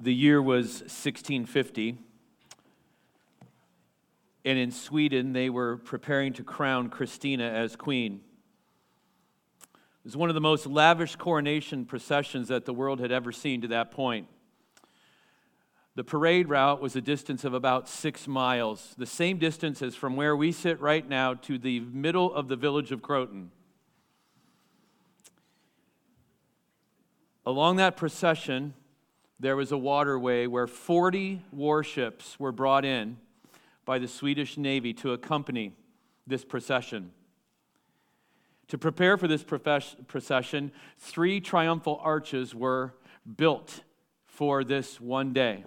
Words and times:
The 0.00 0.14
year 0.14 0.40
was 0.40 0.80
1650. 0.80 1.98
And 4.44 4.58
in 4.58 4.70
Sweden, 4.70 5.32
they 5.32 5.50
were 5.50 5.76
preparing 5.78 6.32
to 6.34 6.44
crown 6.44 6.88
Christina 6.88 7.44
as 7.44 7.74
queen. 7.74 8.20
It 9.74 10.04
was 10.04 10.16
one 10.16 10.28
of 10.28 10.34
the 10.34 10.40
most 10.40 10.66
lavish 10.66 11.16
coronation 11.16 11.84
processions 11.84 12.48
that 12.48 12.64
the 12.64 12.72
world 12.72 13.00
had 13.00 13.10
ever 13.10 13.32
seen 13.32 13.60
to 13.62 13.68
that 13.68 13.90
point. 13.90 14.28
The 15.96 16.04
parade 16.04 16.48
route 16.48 16.80
was 16.80 16.94
a 16.94 17.00
distance 17.00 17.42
of 17.42 17.52
about 17.52 17.88
six 17.88 18.28
miles, 18.28 18.94
the 18.96 19.04
same 19.04 19.38
distance 19.38 19.82
as 19.82 19.96
from 19.96 20.14
where 20.14 20.36
we 20.36 20.52
sit 20.52 20.80
right 20.80 21.06
now 21.06 21.34
to 21.34 21.58
the 21.58 21.80
middle 21.80 22.32
of 22.32 22.46
the 22.46 22.54
village 22.54 22.92
of 22.92 23.02
Croton. 23.02 23.50
Along 27.44 27.76
that 27.76 27.96
procession, 27.96 28.74
there 29.40 29.56
was 29.56 29.72
a 29.72 29.78
waterway 29.78 30.46
where 30.46 30.66
40 30.66 31.42
warships 31.52 32.38
were 32.40 32.52
brought 32.52 32.84
in 32.84 33.18
by 33.84 33.98
the 33.98 34.08
Swedish 34.08 34.56
Navy 34.58 34.92
to 34.94 35.12
accompany 35.12 35.72
this 36.26 36.44
procession. 36.44 37.12
To 38.68 38.76
prepare 38.76 39.16
for 39.16 39.28
this 39.28 39.44
procession, 39.44 40.72
three 40.98 41.40
triumphal 41.40 42.00
arches 42.02 42.54
were 42.54 42.94
built 43.36 43.82
for 44.26 44.62
this 44.62 45.00
one 45.00 45.32
day. 45.32 45.64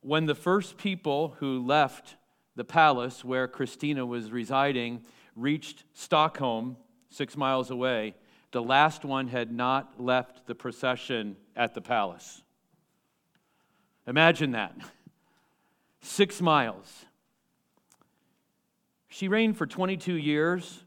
When 0.00 0.26
the 0.26 0.34
first 0.34 0.76
people 0.76 1.36
who 1.38 1.64
left 1.64 2.16
the 2.54 2.64
palace 2.64 3.24
where 3.24 3.48
Christina 3.48 4.04
was 4.04 4.30
residing 4.30 5.02
reached 5.34 5.84
Stockholm, 5.94 6.76
six 7.10 7.36
miles 7.36 7.70
away, 7.70 8.14
the 8.52 8.62
last 8.62 9.04
one 9.04 9.28
had 9.28 9.52
not 9.52 10.00
left 10.00 10.46
the 10.46 10.54
procession 10.54 11.36
at 11.56 11.74
the 11.74 11.80
palace. 11.80 12.42
Imagine 14.06 14.52
that. 14.52 14.76
Six 16.00 16.40
miles. 16.40 17.06
She 19.08 19.28
reigned 19.28 19.56
for 19.56 19.66
22 19.66 20.14
years, 20.14 20.84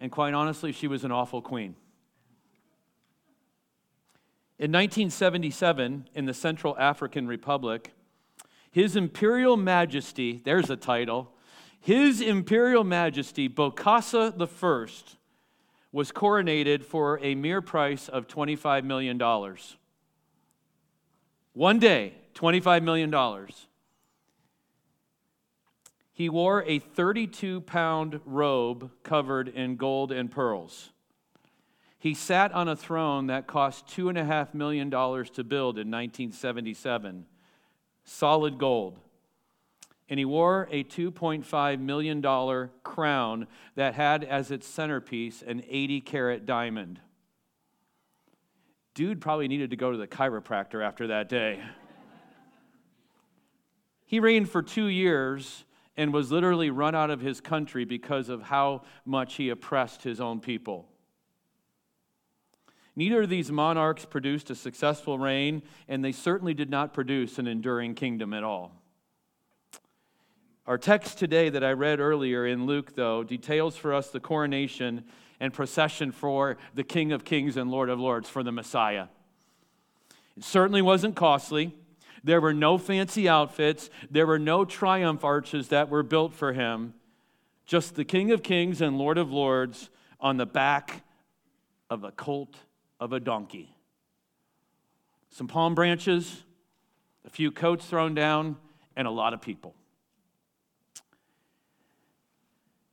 and 0.00 0.10
quite 0.10 0.34
honestly, 0.34 0.72
she 0.72 0.88
was 0.88 1.04
an 1.04 1.12
awful 1.12 1.40
queen. 1.40 1.76
In 4.58 4.70
1977, 4.70 6.08
in 6.14 6.26
the 6.26 6.34
Central 6.34 6.76
African 6.78 7.26
Republic, 7.26 7.92
His 8.70 8.96
Imperial 8.96 9.56
Majesty, 9.56 10.42
there's 10.44 10.70
a 10.70 10.76
title, 10.76 11.32
His 11.80 12.20
Imperial 12.20 12.84
Majesty 12.84 13.48
Bokassa 13.48 14.32
I 14.40 15.16
was 15.92 16.10
coronated 16.10 16.84
for 16.84 17.20
a 17.22 17.34
mere 17.34 17.62
price 17.62 18.08
of 18.08 18.26
$25 18.26 18.84
million. 18.84 19.18
One 21.54 21.78
day, 21.78 22.14
$25 22.34 22.82
million. 22.82 23.14
He 26.12 26.28
wore 26.28 26.62
a 26.64 26.78
32 26.78 27.62
pound 27.62 28.20
robe 28.26 28.90
covered 29.02 29.48
in 29.48 29.76
gold 29.76 30.12
and 30.12 30.30
pearls. 30.30 30.90
He 31.98 32.12
sat 32.12 32.52
on 32.52 32.68
a 32.68 32.76
throne 32.76 33.28
that 33.28 33.46
cost 33.46 33.86
$2.5 33.86 34.52
million 34.52 34.90
to 34.90 35.44
build 35.44 35.78
in 35.78 35.90
1977, 35.90 37.24
solid 38.04 38.58
gold 38.58 38.98
and 40.08 40.18
he 40.18 40.24
wore 40.24 40.68
a 40.70 40.84
$2.5 40.84 41.80
million 41.80 42.70
crown 42.82 43.46
that 43.74 43.94
had 43.94 44.22
as 44.24 44.50
its 44.50 44.66
centerpiece 44.66 45.42
an 45.42 45.62
80 45.68 46.00
carat 46.02 46.46
diamond. 46.46 47.00
Dude 48.94 49.20
probably 49.20 49.48
needed 49.48 49.70
to 49.70 49.76
go 49.76 49.90
to 49.90 49.98
the 49.98 50.06
chiropractor 50.06 50.84
after 50.84 51.08
that 51.08 51.28
day. 51.28 51.60
he 54.06 54.20
reigned 54.20 54.48
for 54.48 54.62
two 54.62 54.86
years 54.86 55.64
and 55.96 56.12
was 56.12 56.30
literally 56.30 56.70
run 56.70 56.94
out 56.94 57.10
of 57.10 57.20
his 57.20 57.40
country 57.40 57.84
because 57.84 58.28
of 58.28 58.42
how 58.42 58.82
much 59.04 59.34
he 59.34 59.48
oppressed 59.48 60.02
his 60.02 60.20
own 60.20 60.40
people. 60.40 60.88
Neither 62.96 63.22
of 63.22 63.28
these 63.28 63.50
monarchs 63.50 64.04
produced 64.04 64.50
a 64.50 64.54
successful 64.54 65.18
reign, 65.18 65.62
and 65.88 66.04
they 66.04 66.12
certainly 66.12 66.54
did 66.54 66.70
not 66.70 66.94
produce 66.94 67.38
an 67.38 67.48
enduring 67.48 67.94
kingdom 67.94 68.32
at 68.32 68.44
all. 68.44 68.80
Our 70.66 70.78
text 70.78 71.18
today 71.18 71.50
that 71.50 71.64
I 71.64 71.72
read 71.72 71.98
earlier 71.98 72.46
in 72.46 72.66
Luke, 72.66 72.94
though, 72.94 73.24
details 73.24 73.76
for 73.76 73.92
us 73.92 74.10
the 74.10 74.20
coronation 74.20 75.04
and 75.44 75.52
procession 75.52 76.10
for 76.10 76.56
the 76.74 76.82
King 76.82 77.12
of 77.12 77.22
Kings 77.22 77.58
and 77.58 77.70
Lord 77.70 77.90
of 77.90 78.00
Lords, 78.00 78.30
for 78.30 78.42
the 78.42 78.50
Messiah. 78.50 79.08
It 80.38 80.42
certainly 80.42 80.80
wasn't 80.80 81.16
costly. 81.16 81.74
There 82.24 82.40
were 82.40 82.54
no 82.54 82.78
fancy 82.78 83.28
outfits. 83.28 83.90
There 84.10 84.26
were 84.26 84.38
no 84.38 84.64
triumph 84.64 85.22
arches 85.22 85.68
that 85.68 85.90
were 85.90 86.02
built 86.02 86.32
for 86.32 86.54
him. 86.54 86.94
Just 87.66 87.94
the 87.94 88.06
King 88.06 88.32
of 88.32 88.42
Kings 88.42 88.80
and 88.80 88.96
Lord 88.96 89.18
of 89.18 89.30
Lords 89.30 89.90
on 90.18 90.38
the 90.38 90.46
back 90.46 91.02
of 91.90 92.04
a 92.04 92.10
colt 92.10 92.56
of 92.98 93.12
a 93.12 93.20
donkey. 93.20 93.76
Some 95.28 95.46
palm 95.46 95.74
branches, 95.74 96.42
a 97.26 97.28
few 97.28 97.50
coats 97.52 97.84
thrown 97.84 98.14
down, 98.14 98.56
and 98.96 99.06
a 99.06 99.10
lot 99.10 99.34
of 99.34 99.42
people. 99.42 99.74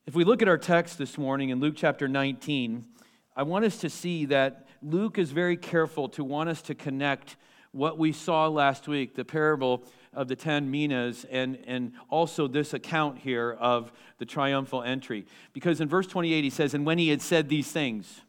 If 0.08 0.16
we 0.16 0.24
look 0.24 0.42
at 0.42 0.48
our 0.48 0.58
text 0.58 0.98
this 0.98 1.16
morning 1.16 1.50
in 1.50 1.60
Luke 1.60 1.76
chapter 1.78 2.08
19, 2.08 2.88
I 3.36 3.44
want 3.44 3.66
us 3.66 3.78
to 3.82 3.90
see 3.90 4.26
that 4.26 4.66
Luke 4.82 5.20
is 5.20 5.32
very 5.32 5.56
careful 5.56 6.10
to 6.10 6.24
want 6.24 6.50
us 6.50 6.64
to 6.64 6.76
connect 6.76 7.38
what 7.72 8.00
we 8.00 8.12
saw 8.12 8.48
last 8.48 8.88
week, 8.88 9.14
the 9.14 9.24
parable 9.24 9.86
of 10.12 10.28
the 10.28 10.36
ten 10.36 10.72
minas, 10.72 11.24
and, 11.30 11.60
and 11.68 11.94
also 12.10 12.48
this 12.48 12.74
account 12.74 13.20
here 13.20 13.52
of 13.60 13.92
the 14.18 14.26
triumphal 14.26 14.82
entry. 14.82 15.28
Because 15.54 15.80
in 15.80 15.88
verse 15.88 16.08
28, 16.08 16.44
he 16.44 16.50
says, 16.50 16.74
And 16.74 16.84
when 16.84 16.98
he 16.98 17.10
had 17.10 17.22
said 17.22 17.48
these 17.48 17.72
things, 17.72 18.22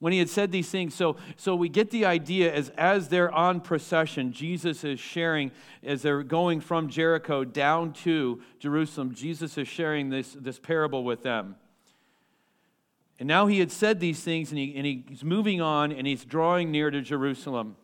when 0.00 0.12
he 0.12 0.18
had 0.18 0.28
said 0.28 0.52
these 0.52 0.70
things. 0.70 0.94
So, 0.94 1.16
so 1.36 1.56
we 1.56 1.68
get 1.68 1.90
the 1.90 2.04
idea 2.04 2.52
as, 2.52 2.70
as 2.70 3.08
they're 3.08 3.32
on 3.32 3.60
procession, 3.60 4.32
Jesus 4.32 4.84
is 4.84 5.00
sharing, 5.00 5.50
as 5.82 6.02
they're 6.02 6.22
going 6.22 6.60
from 6.60 6.88
Jericho 6.88 7.44
down 7.44 7.92
to 8.04 8.40
Jerusalem, 8.58 9.14
Jesus 9.14 9.58
is 9.58 9.66
sharing 9.66 10.10
this, 10.10 10.36
this 10.38 10.58
parable 10.58 11.04
with 11.04 11.22
them. 11.22 11.56
And 13.18 13.26
now 13.26 13.48
he 13.48 13.58
had 13.58 13.72
said 13.72 13.98
these 13.98 14.20
things, 14.20 14.50
and, 14.50 14.58
he, 14.58 14.76
and 14.76 14.86
he's 14.86 15.24
moving 15.24 15.60
on, 15.60 15.90
and 15.90 16.06
he's 16.06 16.24
drawing 16.24 16.70
near 16.70 16.90
to 16.90 17.00
Jerusalem. 17.00 17.76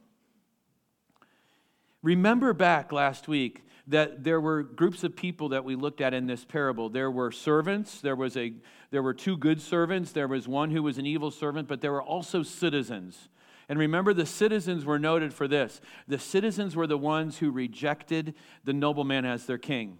Remember 2.03 2.53
back 2.53 2.93
last 2.93 3.27
week 3.27 3.65
that 3.89 4.25
there 4.25 4.41
were 4.41 4.63
groups 4.63 5.05
of 5.05 5.17
people 5.17 5.51
that 5.51 5.65
we 5.65 5.75
looked 5.75 6.01
at 6.01 6.15
in 6.15 6.27
this 6.27 6.45
parable. 6.45 6.89
There 6.89 7.11
were 7.11 7.33
servants, 7.33 8.01
there, 8.01 8.17
was 8.17 8.37
a, 8.37 8.53
there 8.95 9.03
were 9.03 9.13
two 9.13 9.37
good 9.37 9.61
servants, 9.61 10.13
there 10.13 10.29
was 10.29 10.47
one 10.47 10.71
who 10.71 10.81
was 10.81 10.99
an 10.99 11.05
evil 11.05 11.33
servant, 11.33 11.67
but 11.67 11.81
there 11.81 11.91
were 11.91 12.01
also 12.01 12.45
citizens. 12.45 13.29
And 13.69 13.77
remember, 13.77 14.15
the 14.15 14.25
citizens 14.25 14.85
were 14.85 15.01
noted 15.01 15.35
for 15.35 15.49
this 15.49 15.81
the 16.07 16.17
citizens 16.17 16.77
were 16.77 16.87
the 16.87 16.97
ones 16.97 17.39
who 17.39 17.51
rejected 17.51 18.35
the 18.63 18.73
nobleman 18.73 19.25
as 19.25 19.47
their 19.47 19.59
king. 19.59 19.99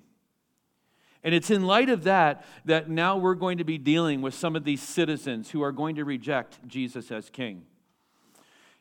And 1.25 1.35
it's 1.35 1.51
in 1.51 1.67
light 1.67 1.89
of 1.89 2.05
that 2.05 2.45
that 2.67 2.89
now 2.89 3.17
we're 3.17 3.35
going 3.35 3.59
to 3.59 3.65
be 3.65 3.79
dealing 3.79 4.23
with 4.23 4.33
some 4.33 4.55
of 4.55 4.63
these 4.63 4.81
citizens 4.81 5.51
who 5.51 5.61
are 5.63 5.73
going 5.73 5.97
to 5.97 6.05
reject 6.05 6.65
Jesus 6.69 7.11
as 7.11 7.31
king. 7.31 7.65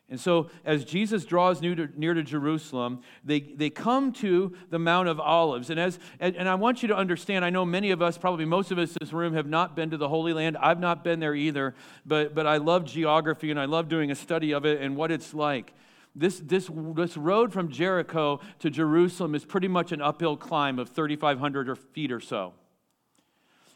And 0.10 0.20
so, 0.20 0.50
as 0.66 0.84
Jesus 0.84 1.26
draws 1.26 1.62
near 1.62 1.76
to, 1.76 1.90
near 1.96 2.14
to, 2.14 2.24
Jerusalem, 2.24 3.02
they, 3.24 3.40
they 3.40 3.70
come 3.70 4.12
to 4.14 4.54
the 4.70 4.78
Mount 4.78 5.08
of 5.08 5.20
Olives. 5.20 5.70
And, 5.70 5.80
as, 5.80 5.98
and, 6.20 6.36
and 6.36 6.48
I 6.48 6.56
want 6.56 6.82
you 6.82 6.90
to 6.90 6.96
understand, 6.96 7.46
I 7.46 7.50
know 7.50 7.66
many 7.66 7.90
of 7.92 8.02
us, 8.02 8.18
probably 8.18 8.46
most 8.46 8.70
of 8.72 8.78
us 8.78 8.92
in 8.92 8.98
this 9.00 9.14
room, 9.14 9.34
have 9.34 9.48
not 9.48 9.76
been 9.76 9.90
to 9.92 9.98
the 9.98 10.10
Holy 10.10 10.34
Land. 10.34 10.58
I've 10.58 10.80
not 10.80 11.04
been 11.04 11.20
there 11.20 11.34
either, 11.34 11.74
but, 12.06 12.36
but 12.36 12.46
I 12.46 12.58
love 12.58 12.86
geography 12.86 13.50
and 13.50 13.60
I 13.60 13.66
love 13.66 13.88
doing 13.88 14.12
a 14.12 14.16
study 14.16 14.54
of 14.54 14.66
it 14.66 14.82
and 14.82 14.96
what 14.98 15.10
it's 15.10 15.34
like. 15.34 15.74
This, 16.16 16.40
this, 16.40 16.70
this 16.96 17.18
road 17.18 17.52
from 17.52 17.70
Jericho 17.70 18.40
to 18.60 18.70
Jerusalem 18.70 19.34
is 19.34 19.46
pretty 19.46 19.68
much 19.68 19.92
an 19.92 20.02
uphill 20.02 20.38
climb 20.38 20.78
of 20.78 20.90
3,500 20.90 21.76
feet 21.94 22.12
or 22.12 22.20
so. 22.20 22.54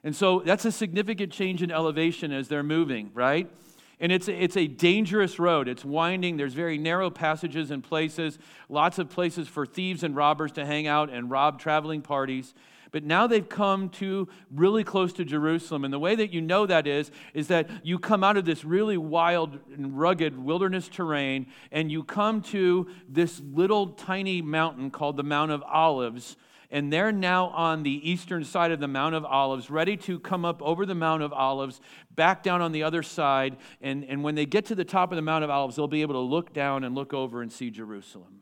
And 0.03 0.15
so 0.15 0.41
that's 0.45 0.65
a 0.65 0.71
significant 0.71 1.31
change 1.31 1.63
in 1.63 1.71
elevation 1.71 2.31
as 2.31 2.47
they're 2.47 2.63
moving, 2.63 3.09
right? 3.13 3.49
And 3.99 4.11
it's, 4.11 4.27
it's 4.27 4.55
a 4.55 4.67
dangerous 4.67 5.39
road. 5.39 5.67
It's 5.67 5.83
winding. 5.83 6.37
There's 6.37 6.53
very 6.53 6.77
narrow 6.77 7.09
passages 7.09 7.71
and 7.71 7.83
places, 7.83 8.37
lots 8.69 8.99
of 8.99 9.09
places 9.09 9.47
for 9.47 9.65
thieves 9.65 10.03
and 10.03 10.15
robbers 10.15 10.51
to 10.53 10.65
hang 10.65 10.85
out 10.85 11.09
and 11.09 11.31
rob 11.31 11.59
traveling 11.59 12.01
parties. 12.01 12.53
But 12.91 13.03
now 13.03 13.27
they've 13.27 13.47
come 13.47 13.89
to 13.89 14.27
really 14.53 14.83
close 14.83 15.13
to 15.13 15.25
Jerusalem. 15.25 15.83
And 15.83 15.93
the 15.93 15.99
way 15.99 16.15
that 16.15 16.31
you 16.31 16.41
know 16.41 16.65
that 16.65 16.87
is, 16.87 17.11
is 17.33 17.47
that 17.47 17.69
you 17.83 17.99
come 17.99 18.23
out 18.23 18.37
of 18.37 18.45
this 18.45 18.63
really 18.63 18.97
wild 18.97 19.59
and 19.73 19.97
rugged 19.97 20.37
wilderness 20.37 20.87
terrain 20.87 21.47
and 21.71 21.91
you 21.91 22.03
come 22.03 22.41
to 22.43 22.87
this 23.09 23.41
little 23.53 23.87
tiny 23.87 24.41
mountain 24.41 24.91
called 24.91 25.17
the 25.17 25.23
Mount 25.23 25.51
of 25.51 25.63
Olives. 25.63 26.37
And 26.69 26.91
they're 26.91 27.13
now 27.13 27.47
on 27.47 27.83
the 27.83 28.09
eastern 28.09 28.43
side 28.43 28.71
of 28.71 28.79
the 28.79 28.87
Mount 28.87 29.15
of 29.15 29.23
Olives, 29.23 29.69
ready 29.69 29.95
to 29.97 30.19
come 30.19 30.43
up 30.43 30.61
over 30.61 30.85
the 30.85 30.95
Mount 30.95 31.23
of 31.23 31.31
Olives, 31.31 31.79
back 32.13 32.43
down 32.43 32.61
on 32.61 32.73
the 32.73 32.83
other 32.83 33.01
side. 33.01 33.55
And, 33.81 34.03
and 34.03 34.21
when 34.23 34.35
they 34.35 34.45
get 34.45 34.65
to 34.65 34.75
the 34.75 34.83
top 34.83 35.11
of 35.11 35.15
the 35.15 35.21
Mount 35.21 35.45
of 35.45 35.49
Olives, 35.49 35.77
they'll 35.77 35.87
be 35.87 36.01
able 36.01 36.15
to 36.15 36.19
look 36.19 36.53
down 36.53 36.83
and 36.83 36.93
look 36.93 37.13
over 37.13 37.41
and 37.41 37.51
see 37.51 37.69
Jerusalem. 37.69 38.41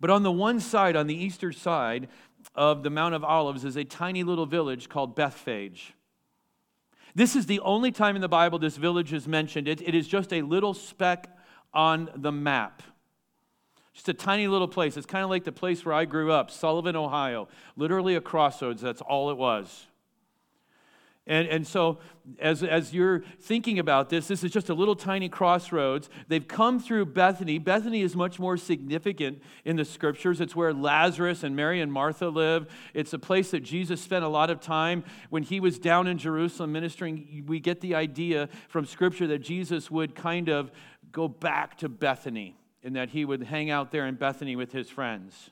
But 0.00 0.10
on 0.10 0.22
the 0.22 0.32
one 0.32 0.60
side, 0.60 0.96
on 0.96 1.06
the 1.06 1.16
eastern 1.16 1.54
side 1.54 2.08
of 2.54 2.82
the 2.82 2.90
Mount 2.90 3.14
of 3.14 3.24
Olives, 3.24 3.64
is 3.64 3.76
a 3.76 3.84
tiny 3.84 4.22
little 4.22 4.44
village 4.44 4.90
called 4.90 5.16
Bethphage. 5.16 5.94
This 7.14 7.36
is 7.36 7.46
the 7.46 7.60
only 7.60 7.90
time 7.90 8.16
in 8.16 8.22
the 8.22 8.28
Bible 8.28 8.58
this 8.58 8.76
village 8.76 9.14
is 9.14 9.26
mentioned. 9.26 9.66
It, 9.66 9.80
it 9.80 9.94
is 9.94 10.06
just 10.06 10.32
a 10.32 10.42
little 10.42 10.74
speck 10.74 11.34
on 11.72 12.10
the 12.16 12.32
map. 12.32 12.82
Just 13.94 14.08
a 14.08 14.14
tiny 14.14 14.48
little 14.48 14.68
place. 14.68 14.96
It's 14.96 15.06
kind 15.06 15.22
of 15.22 15.30
like 15.30 15.44
the 15.44 15.52
place 15.52 15.84
where 15.84 15.94
I 15.94 16.04
grew 16.04 16.32
up, 16.32 16.50
Sullivan, 16.50 16.96
Ohio. 16.96 17.48
Literally 17.76 18.16
a 18.16 18.20
crossroads. 18.20 18.82
That's 18.82 19.00
all 19.00 19.30
it 19.30 19.36
was. 19.36 19.86
And, 21.26 21.48
and 21.48 21.66
so, 21.66 22.00
as, 22.38 22.62
as 22.62 22.92
you're 22.92 23.20
thinking 23.40 23.78
about 23.78 24.10
this, 24.10 24.28
this 24.28 24.44
is 24.44 24.50
just 24.50 24.68
a 24.68 24.74
little 24.74 24.96
tiny 24.96 25.30
crossroads. 25.30 26.10
They've 26.28 26.46
come 26.46 26.78
through 26.78 27.06
Bethany. 27.06 27.58
Bethany 27.58 28.02
is 28.02 28.14
much 28.14 28.38
more 28.38 28.58
significant 28.58 29.40
in 29.64 29.76
the 29.76 29.86
scriptures. 29.86 30.38
It's 30.42 30.54
where 30.54 30.74
Lazarus 30.74 31.42
and 31.42 31.56
Mary 31.56 31.80
and 31.80 31.90
Martha 31.90 32.28
live. 32.28 32.66
It's 32.92 33.14
a 33.14 33.18
place 33.18 33.52
that 33.52 33.60
Jesus 33.60 34.02
spent 34.02 34.22
a 34.22 34.28
lot 34.28 34.50
of 34.50 34.60
time 34.60 35.02
when 35.30 35.44
he 35.44 35.60
was 35.60 35.78
down 35.78 36.08
in 36.08 36.18
Jerusalem 36.18 36.72
ministering. 36.72 37.44
We 37.46 37.58
get 37.58 37.80
the 37.80 37.94
idea 37.94 38.50
from 38.68 38.84
scripture 38.84 39.26
that 39.28 39.38
Jesus 39.38 39.90
would 39.90 40.14
kind 40.14 40.50
of 40.50 40.72
go 41.10 41.26
back 41.26 41.78
to 41.78 41.88
Bethany 41.88 42.58
and 42.84 42.94
that 42.94 43.10
he 43.10 43.24
would 43.24 43.42
hang 43.42 43.70
out 43.70 43.90
there 43.90 44.06
in 44.06 44.14
Bethany 44.14 44.54
with 44.54 44.72
his 44.72 44.90
friends. 44.90 45.50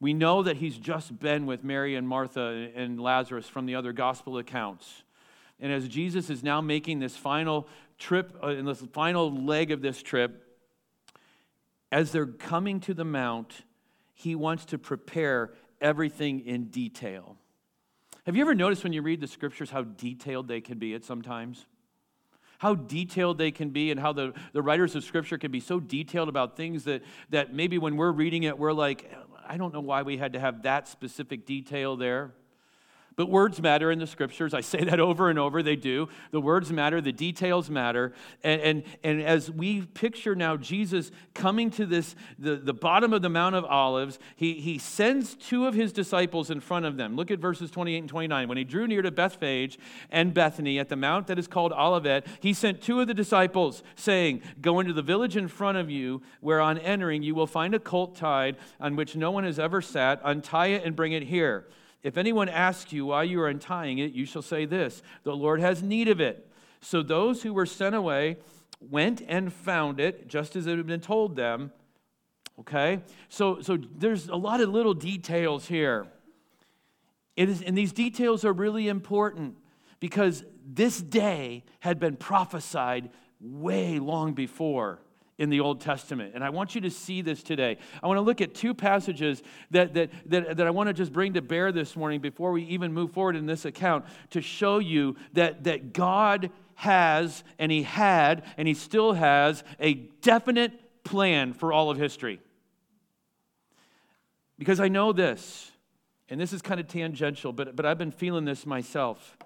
We 0.00 0.14
know 0.14 0.42
that 0.42 0.56
he's 0.56 0.78
just 0.78 1.18
been 1.18 1.46
with 1.46 1.62
Mary 1.62 1.96
and 1.96 2.08
Martha 2.08 2.70
and 2.74 3.00
Lazarus 3.00 3.48
from 3.48 3.66
the 3.66 3.74
other 3.74 3.92
gospel 3.92 4.38
accounts. 4.38 5.02
And 5.60 5.72
as 5.72 5.86
Jesus 5.88 6.30
is 6.30 6.42
now 6.42 6.60
making 6.60 7.00
this 7.00 7.16
final 7.16 7.68
trip, 7.98 8.36
uh, 8.42 8.48
in 8.48 8.64
this 8.64 8.80
final 8.92 9.30
leg 9.32 9.70
of 9.70 9.82
this 9.82 10.02
trip, 10.02 10.44
as 11.92 12.10
they're 12.10 12.26
coming 12.26 12.80
to 12.80 12.94
the 12.94 13.04
mount, 13.04 13.62
he 14.14 14.34
wants 14.34 14.64
to 14.66 14.78
prepare 14.78 15.52
everything 15.80 16.40
in 16.40 16.64
detail. 16.64 17.36
Have 18.26 18.36
you 18.36 18.42
ever 18.42 18.54
noticed 18.54 18.84
when 18.84 18.92
you 18.92 19.02
read 19.02 19.20
the 19.20 19.26
scriptures 19.26 19.70
how 19.70 19.82
detailed 19.82 20.48
they 20.48 20.60
can 20.60 20.78
be 20.78 20.94
at 20.94 21.04
sometimes? 21.04 21.66
How 22.62 22.76
detailed 22.76 23.38
they 23.38 23.50
can 23.50 23.70
be 23.70 23.90
and 23.90 23.98
how 23.98 24.12
the, 24.12 24.32
the 24.52 24.62
writers 24.62 24.94
of 24.94 25.02
Scripture 25.02 25.36
can 25.36 25.50
be 25.50 25.58
so 25.58 25.80
detailed 25.80 26.28
about 26.28 26.56
things 26.56 26.84
that, 26.84 27.02
that 27.30 27.52
maybe 27.52 27.76
when 27.76 27.96
we're 27.96 28.12
reading 28.12 28.44
it, 28.44 28.56
we're 28.56 28.72
like, 28.72 29.12
I 29.48 29.56
don't 29.56 29.74
know 29.74 29.80
why 29.80 30.02
we 30.02 30.16
had 30.16 30.34
to 30.34 30.38
have 30.38 30.62
that 30.62 30.86
specific 30.86 31.44
detail 31.44 31.96
there. 31.96 32.30
But 33.16 33.28
words 33.28 33.60
matter 33.60 33.90
in 33.90 33.98
the 33.98 34.06
scriptures. 34.06 34.54
I 34.54 34.60
say 34.60 34.84
that 34.84 35.00
over 35.00 35.28
and 35.28 35.38
over. 35.38 35.62
They 35.62 35.76
do. 35.76 36.08
The 36.30 36.40
words 36.40 36.72
matter, 36.72 37.00
the 37.00 37.12
details 37.12 37.68
matter. 37.68 38.12
And, 38.42 38.60
and, 38.60 38.82
and 39.04 39.22
as 39.22 39.50
we 39.50 39.82
picture 39.82 40.34
now 40.34 40.56
Jesus 40.56 41.10
coming 41.34 41.70
to 41.72 41.86
this, 41.86 42.14
the, 42.38 42.56
the 42.56 42.72
bottom 42.72 43.12
of 43.12 43.22
the 43.22 43.28
Mount 43.28 43.54
of 43.54 43.64
Olives, 43.64 44.18
he, 44.36 44.54
he 44.54 44.78
sends 44.78 45.34
two 45.34 45.66
of 45.66 45.74
his 45.74 45.92
disciples 45.92 46.50
in 46.50 46.60
front 46.60 46.86
of 46.86 46.96
them. 46.96 47.16
Look 47.16 47.30
at 47.30 47.38
verses 47.38 47.70
28 47.70 47.98
and 47.98 48.08
29. 48.08 48.48
When 48.48 48.58
he 48.58 48.64
drew 48.64 48.86
near 48.86 49.02
to 49.02 49.10
Bethphage 49.10 49.78
and 50.10 50.32
Bethany 50.32 50.78
at 50.78 50.88
the 50.88 50.96
mount 50.96 51.26
that 51.26 51.38
is 51.38 51.46
called 51.46 51.72
Olivet, 51.72 52.26
he 52.40 52.54
sent 52.54 52.80
two 52.80 53.00
of 53.00 53.08
the 53.08 53.14
disciples, 53.14 53.82
saying, 53.94 54.42
Go 54.60 54.80
into 54.80 54.92
the 54.92 55.02
village 55.02 55.36
in 55.36 55.48
front 55.48 55.78
of 55.78 55.90
you, 55.90 56.22
where 56.40 56.60
on 56.60 56.78
entering 56.78 57.22
you 57.22 57.34
will 57.34 57.46
find 57.46 57.74
a 57.74 57.78
colt 57.78 58.16
tied 58.16 58.56
on 58.80 58.96
which 58.96 59.16
no 59.16 59.30
one 59.30 59.44
has 59.44 59.58
ever 59.58 59.82
sat. 59.82 60.20
Untie 60.24 60.68
it 60.68 60.84
and 60.84 60.96
bring 60.96 61.12
it 61.12 61.24
here. 61.24 61.66
If 62.02 62.16
anyone 62.16 62.48
asks 62.48 62.92
you 62.92 63.06
why 63.06 63.22
you 63.24 63.40
are 63.40 63.48
untying 63.48 63.98
it, 63.98 64.12
you 64.12 64.26
shall 64.26 64.42
say 64.42 64.64
this 64.64 65.02
The 65.22 65.36
Lord 65.36 65.60
has 65.60 65.82
need 65.82 66.08
of 66.08 66.20
it. 66.20 66.48
So 66.80 67.02
those 67.02 67.42
who 67.42 67.54
were 67.54 67.66
sent 67.66 67.94
away 67.94 68.38
went 68.80 69.22
and 69.28 69.52
found 69.52 70.00
it, 70.00 70.26
just 70.26 70.56
as 70.56 70.66
it 70.66 70.76
had 70.76 70.86
been 70.86 71.00
told 71.00 71.36
them. 71.36 71.72
Okay? 72.58 73.00
So, 73.28 73.60
so 73.60 73.76
there's 73.76 74.28
a 74.28 74.36
lot 74.36 74.60
of 74.60 74.68
little 74.68 74.94
details 74.94 75.66
here. 75.66 76.06
It 77.36 77.48
is, 77.48 77.62
and 77.62 77.78
these 77.78 77.92
details 77.92 78.44
are 78.44 78.52
really 78.52 78.88
important 78.88 79.56
because 80.00 80.44
this 80.66 81.00
day 81.00 81.64
had 81.80 81.98
been 81.98 82.16
prophesied 82.16 83.10
way 83.40 83.98
long 83.98 84.34
before 84.34 84.98
in 85.38 85.50
the 85.50 85.60
Old 85.60 85.80
Testament. 85.80 86.32
And 86.34 86.44
I 86.44 86.50
want 86.50 86.74
you 86.74 86.80
to 86.82 86.90
see 86.90 87.22
this 87.22 87.42
today. 87.42 87.78
I 88.02 88.06
want 88.06 88.18
to 88.18 88.22
look 88.22 88.40
at 88.40 88.54
two 88.54 88.74
passages 88.74 89.42
that, 89.70 89.94
that, 89.94 90.10
that, 90.26 90.56
that 90.56 90.66
I 90.66 90.70
want 90.70 90.88
to 90.88 90.92
just 90.92 91.12
bring 91.12 91.32
to 91.34 91.42
bear 91.42 91.72
this 91.72 91.96
morning 91.96 92.20
before 92.20 92.52
we 92.52 92.64
even 92.64 92.92
move 92.92 93.12
forward 93.12 93.36
in 93.36 93.46
this 93.46 93.64
account 93.64 94.04
to 94.30 94.40
show 94.40 94.78
you 94.78 95.16
that, 95.32 95.64
that 95.64 95.92
God 95.92 96.50
has, 96.74 97.44
and 97.58 97.72
He 97.72 97.82
had, 97.82 98.44
and 98.56 98.68
He 98.68 98.74
still 98.74 99.14
has 99.14 99.64
a 99.80 99.94
definite 99.94 101.04
plan 101.04 101.52
for 101.52 101.72
all 101.72 101.90
of 101.90 101.98
history. 101.98 102.40
Because 104.58 104.80
I 104.80 104.88
know 104.88 105.12
this, 105.12 105.70
and 106.28 106.40
this 106.40 106.52
is 106.52 106.62
kind 106.62 106.78
of 106.78 106.88
tangential, 106.88 107.52
but, 107.52 107.74
but 107.74 107.84
I've 107.84 107.98
been 107.98 108.12
feeling 108.12 108.44
this 108.44 108.64
myself. 108.64 109.36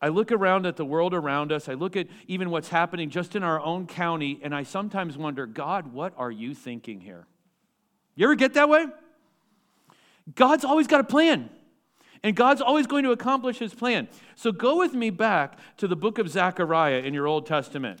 I 0.00 0.08
look 0.08 0.30
around 0.30 0.66
at 0.66 0.76
the 0.76 0.84
world 0.84 1.12
around 1.12 1.50
us. 1.50 1.68
I 1.68 1.74
look 1.74 1.96
at 1.96 2.06
even 2.28 2.50
what's 2.50 2.68
happening 2.68 3.10
just 3.10 3.34
in 3.34 3.42
our 3.42 3.60
own 3.60 3.86
county, 3.86 4.38
and 4.42 4.54
I 4.54 4.62
sometimes 4.62 5.18
wonder, 5.18 5.44
God, 5.46 5.92
what 5.92 6.12
are 6.16 6.30
you 6.30 6.54
thinking 6.54 7.00
here? 7.00 7.26
You 8.14 8.26
ever 8.26 8.36
get 8.36 8.54
that 8.54 8.68
way? 8.68 8.86
God's 10.34 10.64
always 10.64 10.86
got 10.86 11.00
a 11.00 11.04
plan, 11.04 11.50
and 12.22 12.36
God's 12.36 12.60
always 12.60 12.86
going 12.86 13.04
to 13.04 13.10
accomplish 13.10 13.58
his 13.58 13.74
plan. 13.74 14.08
So 14.36 14.52
go 14.52 14.78
with 14.78 14.94
me 14.94 15.10
back 15.10 15.58
to 15.78 15.88
the 15.88 15.96
book 15.96 16.18
of 16.18 16.28
Zechariah 16.28 16.98
in 16.98 17.14
your 17.14 17.26
Old 17.26 17.46
Testament. 17.46 18.00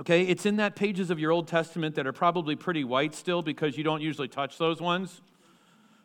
Okay, 0.00 0.22
it's 0.22 0.44
in 0.44 0.56
that 0.56 0.74
pages 0.74 1.10
of 1.10 1.20
your 1.20 1.30
Old 1.30 1.46
Testament 1.46 1.94
that 1.94 2.06
are 2.06 2.12
probably 2.12 2.56
pretty 2.56 2.82
white 2.82 3.14
still 3.14 3.42
because 3.42 3.78
you 3.78 3.84
don't 3.84 4.02
usually 4.02 4.28
touch 4.28 4.58
those 4.58 4.80
ones. 4.80 5.20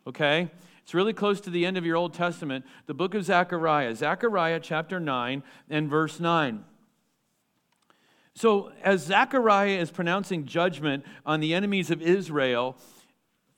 Okay? 0.05 0.49
It's 0.89 0.95
really 0.95 1.13
close 1.13 1.39
to 1.41 1.51
the 1.51 1.67
end 1.67 1.77
of 1.77 1.85
your 1.85 1.97
Old 1.97 2.15
Testament, 2.15 2.65
the 2.87 2.95
book 2.95 3.13
of 3.13 3.23
Zechariah, 3.23 3.93
Zechariah 3.93 4.59
chapter 4.59 4.99
9 4.99 5.43
and 5.69 5.87
verse 5.87 6.19
9. 6.19 6.65
So, 8.33 8.71
as 8.83 9.03
Zechariah 9.03 9.77
is 9.77 9.91
pronouncing 9.91 10.47
judgment 10.47 11.05
on 11.27 11.41
the 11.41 11.53
enemies 11.53 11.91
of 11.91 12.01
Israel, 12.01 12.75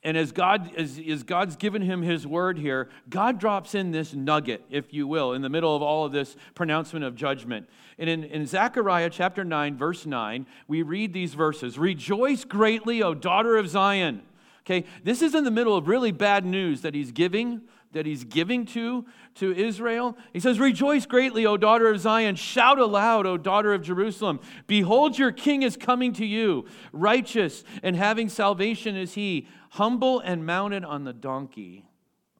and 0.02 0.18
as, 0.18 0.30
God, 0.30 0.72
as, 0.76 1.00
as 1.08 1.22
God's 1.22 1.56
given 1.56 1.80
him 1.80 2.02
his 2.02 2.26
word 2.26 2.58
here, 2.58 2.90
God 3.08 3.40
drops 3.40 3.74
in 3.74 3.92
this 3.92 4.12
nugget, 4.12 4.62
if 4.68 4.92
you 4.92 5.06
will, 5.06 5.32
in 5.32 5.40
the 5.40 5.48
middle 5.48 5.74
of 5.74 5.80
all 5.80 6.04
of 6.04 6.12
this 6.12 6.36
pronouncement 6.54 7.02
of 7.02 7.14
judgment. 7.14 7.66
And 7.98 8.10
in, 8.10 8.24
in 8.24 8.44
Zechariah 8.44 9.08
chapter 9.08 9.42
9, 9.42 9.78
verse 9.78 10.04
9, 10.04 10.46
we 10.68 10.82
read 10.82 11.14
these 11.14 11.32
verses 11.32 11.78
Rejoice 11.78 12.44
greatly, 12.44 13.02
O 13.02 13.14
daughter 13.14 13.56
of 13.56 13.70
Zion. 13.70 14.20
Okay, 14.64 14.86
this 15.02 15.22
is 15.22 15.34
in 15.34 15.42
the 15.44 15.50
middle 15.50 15.76
of 15.76 15.88
really 15.88 16.12
bad 16.12 16.44
news 16.44 16.82
that 16.82 16.94
he's 16.94 17.10
giving, 17.10 17.62
that 17.92 18.06
he's 18.06 18.22
giving 18.22 18.64
to, 18.66 19.04
to 19.34 19.52
Israel. 19.52 20.16
He 20.32 20.38
says, 20.38 20.60
Rejoice 20.60 21.04
greatly, 21.04 21.44
O 21.44 21.56
daughter 21.56 21.88
of 21.88 21.98
Zion. 21.98 22.36
Shout 22.36 22.78
aloud, 22.78 23.26
O 23.26 23.36
daughter 23.36 23.74
of 23.74 23.82
Jerusalem. 23.82 24.38
Behold, 24.68 25.18
your 25.18 25.32
king 25.32 25.62
is 25.62 25.76
coming 25.76 26.12
to 26.14 26.24
you. 26.24 26.66
Righteous 26.92 27.64
and 27.82 27.96
having 27.96 28.28
salvation 28.28 28.96
is 28.96 29.14
he, 29.14 29.48
humble 29.70 30.20
and 30.20 30.46
mounted 30.46 30.84
on 30.84 31.02
the 31.02 31.12
donkey, 31.12 31.84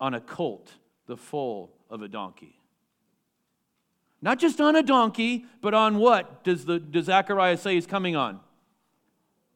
on 0.01 0.15
a 0.15 0.21
colt, 0.21 0.71
the 1.07 1.17
foal 1.17 1.75
of 1.91 2.03
a 2.03 2.09
donkey. 2.09 2.61
Not 4.21 4.39
just 4.39 4.61
on 4.61 4.77
a 4.77 4.83
donkey, 4.83 5.47
but 5.61 5.75
on 5.75 5.99
what 5.99 6.45
does, 6.45 6.65
the, 6.67 6.79
does 6.79 7.07
Zechariah 7.07 7.57
say 7.57 7.75
he's 7.75 7.87
coming 7.87 8.15
on? 8.15 8.39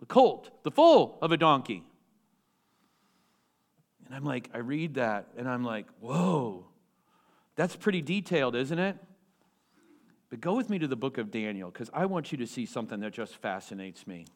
The 0.00 0.06
colt, 0.06 0.50
the 0.64 0.72
foal 0.72 1.18
of 1.22 1.30
a 1.30 1.36
donkey. 1.36 1.84
And 4.06 4.14
I'm 4.14 4.24
like, 4.24 4.50
I 4.54 4.58
read 4.58 4.94
that 4.94 5.28
and 5.36 5.48
I'm 5.48 5.64
like, 5.64 5.86
whoa, 6.00 6.64
that's 7.56 7.74
pretty 7.74 8.02
detailed, 8.02 8.54
isn't 8.54 8.78
it? 8.78 8.96
But 10.30 10.40
go 10.40 10.54
with 10.54 10.70
me 10.70 10.78
to 10.78 10.88
the 10.88 10.96
book 10.96 11.18
of 11.18 11.30
Daniel 11.30 11.70
because 11.70 11.90
I 11.92 12.06
want 12.06 12.32
you 12.32 12.38
to 12.38 12.46
see 12.46 12.66
something 12.66 13.00
that 13.00 13.12
just 13.12 13.36
fascinates 13.36 14.06
me. 14.06 14.26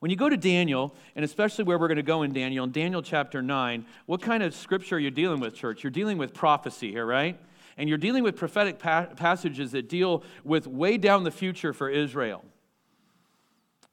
When 0.00 0.10
you 0.10 0.16
go 0.16 0.28
to 0.28 0.36
Daniel, 0.36 0.94
and 1.16 1.24
especially 1.24 1.64
where 1.64 1.76
we're 1.78 1.88
going 1.88 1.96
to 1.96 2.02
go 2.04 2.22
in 2.22 2.32
Daniel, 2.32 2.64
in 2.64 2.70
Daniel 2.70 3.02
chapter 3.02 3.42
9, 3.42 3.84
what 4.06 4.22
kind 4.22 4.42
of 4.42 4.54
scripture 4.54 4.96
are 4.96 5.00
you 5.00 5.10
dealing 5.10 5.40
with, 5.40 5.54
church? 5.54 5.82
You're 5.82 5.90
dealing 5.90 6.18
with 6.18 6.32
prophecy 6.32 6.92
here, 6.92 7.04
right? 7.04 7.38
And 7.76 7.88
you're 7.88 7.98
dealing 7.98 8.22
with 8.22 8.36
prophetic 8.36 8.78
pa- 8.78 9.06
passages 9.16 9.72
that 9.72 9.88
deal 9.88 10.22
with 10.44 10.66
way 10.66 10.98
down 10.98 11.24
the 11.24 11.30
future 11.30 11.72
for 11.72 11.88
Israel. 11.88 12.44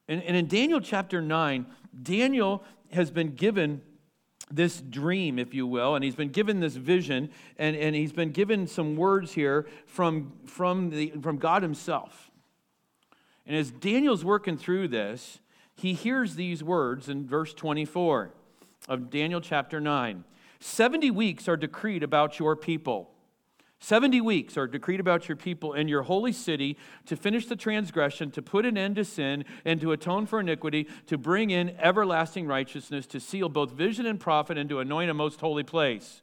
And, 0.06 0.22
and 0.22 0.36
in 0.36 0.46
Daniel 0.46 0.80
chapter 0.80 1.20
9, 1.20 1.66
Daniel 2.02 2.62
has 2.92 3.10
been 3.10 3.34
given 3.34 3.82
this 4.50 4.80
dream, 4.80 5.38
if 5.38 5.54
you 5.54 5.66
will, 5.66 5.94
and 5.94 6.04
he's 6.04 6.14
been 6.14 6.30
given 6.30 6.60
this 6.60 6.76
vision, 6.76 7.30
and, 7.58 7.76
and 7.76 7.96
he's 7.96 8.12
been 8.12 8.30
given 8.30 8.66
some 8.66 8.96
words 8.96 9.32
here 9.32 9.66
from, 9.86 10.32
from, 10.46 10.90
the, 10.90 11.12
from 11.20 11.38
God 11.38 11.62
himself. 11.62 12.30
And 13.46 13.56
as 13.56 13.70
Daniel's 13.70 14.24
working 14.24 14.56
through 14.56 14.88
this, 14.88 15.40
he 15.74 15.92
hears 15.92 16.34
these 16.34 16.62
words 16.62 17.08
in 17.08 17.26
verse 17.26 17.52
24 17.54 18.30
of 18.88 19.10
Daniel 19.10 19.40
chapter 19.40 19.80
9 19.80 20.24
70 20.58 21.10
weeks 21.10 21.48
are 21.48 21.56
decreed 21.56 22.02
about 22.02 22.38
your 22.38 22.56
people. 22.56 23.10
70 23.80 24.20
weeks 24.22 24.56
are 24.56 24.66
decreed 24.66 25.00
about 25.00 25.28
your 25.28 25.36
people 25.36 25.74
in 25.74 25.86
your 25.86 26.02
holy 26.02 26.32
city 26.32 26.76
to 27.04 27.16
finish 27.16 27.46
the 27.46 27.56
transgression, 27.56 28.30
to 28.30 28.42
put 28.42 28.64
an 28.64 28.78
end 28.78 28.96
to 28.96 29.04
sin, 29.04 29.44
and 29.64 29.80
to 29.80 29.92
atone 29.92 30.26
for 30.26 30.40
iniquity, 30.40 30.88
to 31.06 31.18
bring 31.18 31.50
in 31.50 31.76
everlasting 31.78 32.46
righteousness, 32.46 33.06
to 33.06 33.20
seal 33.20 33.48
both 33.48 33.72
vision 33.72 34.06
and 34.06 34.18
prophet, 34.18 34.56
and 34.56 34.70
to 34.70 34.80
anoint 34.80 35.10
a 35.10 35.14
most 35.14 35.40
holy 35.40 35.62
place. 35.62 36.22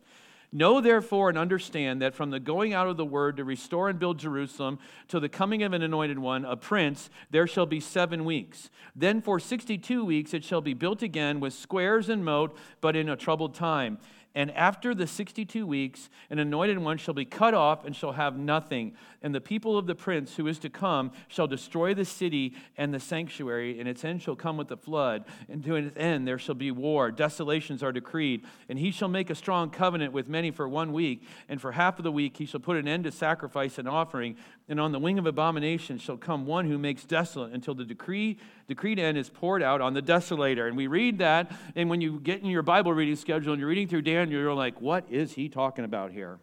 Know 0.56 0.82
therefore 0.82 1.30
and 1.30 1.38
understand 1.38 2.04
that 2.04 2.14
from 2.14 2.30
the 2.30 2.40
going 2.40 2.76
out 2.76 2.88
of 2.88 2.96
the 2.96 3.04
word 3.04 3.38
to 3.38 3.44
restore 3.44 3.90
and 3.90 3.98
build 3.98 4.20
Jerusalem 4.20 4.78
till 5.08 5.20
the 5.20 5.28
coming 5.28 5.64
of 5.64 5.74
an 5.74 5.82
anointed 5.82 6.20
one, 6.20 6.46
a 6.46 6.56
prince, 6.56 7.10
there 7.32 7.48
shall 7.48 7.66
be 7.66 7.80
seven 7.80 8.24
weeks. 8.24 8.70
Then 8.96 9.20
for 9.20 9.40
62 9.40 10.06
weeks 10.06 10.32
it 10.32 10.44
shall 10.44 10.62
be 10.62 10.76
built 10.76 11.02
again 11.02 11.40
with 11.40 11.56
squares 11.56 12.08
and 12.08 12.24
moat, 12.24 12.56
but 12.82 12.96
in 12.96 13.10
a 13.10 13.16
troubled 13.16 13.56
time. 13.56 13.98
And 14.36 14.50
after 14.52 14.96
the 14.96 15.06
62 15.06 15.68
weeks, 15.68 16.10
an 16.30 16.40
anointed 16.40 16.80
one 16.80 16.98
shall 16.98 17.14
be 17.14 17.26
cut 17.26 17.54
off 17.54 17.86
and 17.86 17.96
shall 17.96 18.14
have 18.14 18.38
nothing. 18.38 18.94
And 19.24 19.34
the 19.34 19.42
people 19.42 19.78
of 19.78 19.88
the 19.88 19.96
prince 19.96 20.36
who 20.36 20.48
is 20.48 20.60
to 20.60 20.70
come 20.70 21.12
shall 21.30 21.48
destroy 21.48 21.94
the 21.94 22.04
city 22.04 22.54
and 22.78 22.94
the 22.94 23.00
sanctuary, 23.00 23.80
and 23.80 23.88
its 23.88 24.04
end 24.04 24.22
shall 24.22 24.36
come 24.36 24.58
with 24.58 24.68
the 24.68 24.76
flood. 24.76 25.24
And 25.50 25.64
to 25.64 25.76
its 25.76 25.98
end 25.98 26.28
there 26.28 26.38
shall 26.38 26.56
be 26.56 26.72
war. 26.72 27.10
Desolations 27.10 27.82
are 27.82 27.94
decreed. 27.94 28.44
And 28.68 28.78
he 28.78 28.92
shall 28.92 29.08
make 29.08 29.30
a 29.30 29.36
strong 29.36 29.70
covenant 29.70 30.12
with 30.12 30.28
many 30.28 30.52
for 30.52 30.68
one 30.68 30.92
week. 30.92 31.24
And 31.48 31.62
for 31.62 31.72
half 31.72 31.98
of 31.98 32.04
the 32.04 32.12
week 32.12 32.36
he 32.36 32.46
shall 32.46 32.60
put 32.60 32.76
an 32.76 32.88
end 32.88 33.06
to 33.06 33.12
sacrifice 33.12 33.78
and 33.78 33.88
offering. 33.88 34.36
And 34.68 34.80
on 34.80 34.92
the 34.92 35.00
wing 35.00 35.18
of 35.18 35.26
abomination 35.26 35.98
shall 35.98 36.18
come 36.18 36.46
one 36.46 36.68
who 36.68 36.78
makes 36.78 37.06
desolate 37.06 37.54
until 37.54 37.76
the 37.76 37.86
decree, 37.86 38.38
decreed 38.68 39.00
end 39.00 39.18
is 39.18 39.30
poured 39.30 39.64
out 39.64 39.80
on 39.80 39.94
the 39.94 40.02
desolator. 40.02 40.68
And 40.68 40.76
we 40.76 40.88
read 40.88 41.20
that, 41.20 41.52
and 41.76 41.90
when 41.90 42.02
you 42.02 42.20
get 42.20 42.42
in 42.42 42.48
your 42.48 42.62
Bible 42.62 42.94
reading 42.94 43.16
schedule 43.16 43.54
and 43.54 43.60
you're 43.60 43.70
reading 43.70 43.88
through 43.88 44.02
Daniel, 44.02 44.42
you're 44.42 44.54
like, 44.54 44.82
what 44.82 45.06
is 45.10 45.34
he 45.34 45.48
talking 45.48 45.86
about 45.86 46.12
here? 46.12 46.40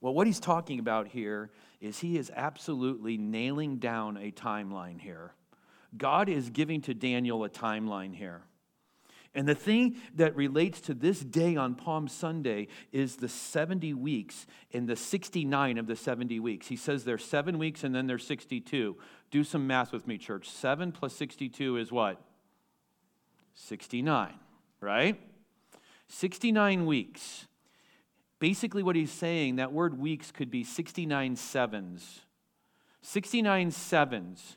Well, 0.00 0.14
what 0.14 0.26
he's 0.26 0.40
talking 0.40 0.78
about 0.78 1.08
here 1.08 1.50
is 1.80 1.98
he 1.98 2.16
is 2.16 2.30
absolutely 2.34 3.16
nailing 3.16 3.78
down 3.78 4.16
a 4.16 4.30
timeline 4.30 5.00
here. 5.00 5.32
God 5.96 6.28
is 6.28 6.50
giving 6.50 6.80
to 6.82 6.94
Daniel 6.94 7.44
a 7.44 7.48
timeline 7.48 8.14
here. 8.14 8.42
And 9.34 9.46
the 9.46 9.54
thing 9.54 9.96
that 10.14 10.34
relates 10.36 10.80
to 10.82 10.94
this 10.94 11.20
day 11.20 11.54
on 11.54 11.74
Palm 11.74 12.08
Sunday 12.08 12.68
is 12.92 13.16
the 13.16 13.28
70 13.28 13.94
weeks 13.94 14.46
and 14.72 14.88
the 14.88 14.96
69 14.96 15.78
of 15.78 15.86
the 15.86 15.96
70 15.96 16.40
weeks. 16.40 16.66
He 16.66 16.76
says 16.76 17.04
there's 17.04 17.24
seven 17.24 17.58
weeks 17.58 17.84
and 17.84 17.94
then 17.94 18.06
there's 18.06 18.26
62. 18.26 18.96
Do 19.30 19.44
some 19.44 19.66
math 19.66 19.92
with 19.92 20.06
me, 20.06 20.18
church. 20.18 20.48
Seven 20.48 20.92
plus 20.92 21.14
62 21.14 21.76
is 21.76 21.92
what? 21.92 22.20
69, 23.54 24.34
right? 24.80 25.20
69 26.08 26.86
weeks. 26.86 27.46
Basically, 28.38 28.82
what 28.82 28.96
he's 28.96 29.10
saying, 29.10 29.56
that 29.56 29.72
word 29.72 29.98
weeks 29.98 30.30
could 30.30 30.50
be 30.50 30.62
69 30.62 31.36
sevens. 31.36 32.20
69 33.02 33.70
sevens. 33.70 34.56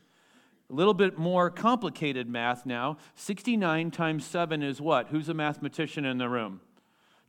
A 0.70 0.74
little 0.74 0.94
bit 0.94 1.18
more 1.18 1.50
complicated 1.50 2.30
math 2.30 2.66
now. 2.66 2.98
69 3.16 3.92
times 3.92 4.26
7 4.26 4.64
is 4.64 4.80
what? 4.80 5.08
Who's 5.08 5.30
a 5.30 5.34
mathematician 5.34 6.06
in 6.06 6.18
the 6.18 6.30
room? 6.30 6.62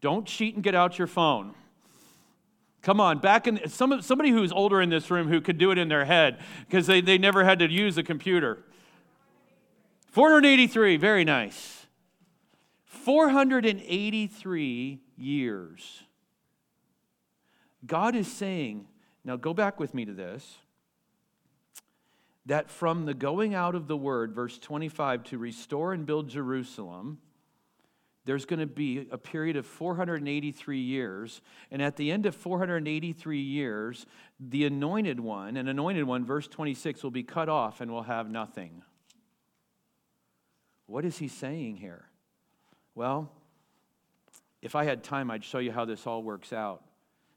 Don't 0.01 0.27
cheat 0.27 0.55
and 0.55 0.63
get 0.63 0.75
out 0.75 0.99
your 0.99 1.07
phone. 1.07 1.55
Come 2.83 3.01
on, 3.01 3.19
back 3.19 3.47
in 3.47 3.69
some, 3.69 4.03
somebody 4.03 4.31
who's 4.31 4.51
older 4.51 4.83
in 4.83 4.91
this 4.91 5.11
room 5.11 5.29
who 5.29 5.41
could 5.41 5.57
do 5.57 5.71
it 5.71 5.79
in 5.79 5.89
their 5.89 6.05
head 6.05 6.41
because 6.69 6.89
they, 6.89 7.01
they 7.01 7.17
never 7.17 7.45
had 7.45 7.61
to 7.61 7.71
use 7.71 7.97
a 7.97 8.03
computer. 8.03 8.65
483, 10.09 10.97
very 10.97 11.25
nice. 11.25 11.87
483 12.85 15.01
years. 15.17 16.03
God 17.87 18.15
is 18.15 18.31
saying, 18.31 18.87
now 19.25 19.37
go 19.37 19.55
back 19.55 19.81
with 19.81 19.95
me 19.95 20.05
to 20.05 20.13
this 20.13 20.59
that 22.47 22.71
from 22.71 23.07
the 23.07 23.15
going 23.15 23.55
out 23.55 23.75
of 23.75 23.87
the 23.87 23.97
word, 23.97 24.35
verse 24.35 24.59
25, 24.59 25.23
to 25.25 25.39
restore 25.39 25.93
and 25.93 26.05
build 26.05 26.29
Jerusalem, 26.29 27.19
there's 28.25 28.45
going 28.45 28.61
to 28.61 28.67
be 28.67 29.07
a 29.11 29.19
period 29.19 29.57
of 29.57 29.67
483 29.67 30.79
years. 30.79 31.41
And 31.71 31.83
at 31.83 31.97
the 31.97 32.11
end 32.11 32.27
of 32.27 32.35
483 32.35 33.41
years, 33.41 34.07
the 34.39 34.65
anointed 34.65 35.19
one, 35.19 35.57
an 35.57 35.69
anointed 35.69 36.05
one, 36.05 36.25
verse 36.25 36.47
26, 36.47 37.03
will 37.03 37.11
be 37.11 37.25
cut 37.25 37.49
off 37.49 37.81
and 37.81 37.91
will 37.91 38.05
have 38.05 38.31
nothing. 38.31 38.83
What 40.87 41.05
is 41.05 41.19
he 41.19 41.29
saying 41.29 41.77
here? 41.77 42.05
Well, 42.95 43.31
if 44.61 44.77
I 44.77 44.85
had 44.85 45.03
time, 45.03 45.31
I'd 45.31 45.45
show 45.45 45.59
you 45.59 45.73
how 45.73 45.85
this 45.85 46.07
all 46.07 46.23
works 46.23 46.53
out. 46.53 46.83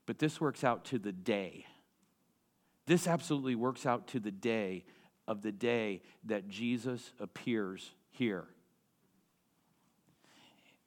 But 0.05 0.19
this 0.19 0.39
works 0.39 0.63
out 0.63 0.85
to 0.85 0.99
the 0.99 1.11
day. 1.11 1.65
This 2.85 3.07
absolutely 3.07 3.55
works 3.55 3.85
out 3.85 4.07
to 4.09 4.19
the 4.19 4.31
day 4.31 4.85
of 5.27 5.41
the 5.41 5.51
day 5.51 6.01
that 6.25 6.47
Jesus 6.47 7.13
appears 7.19 7.91
here. 8.11 8.45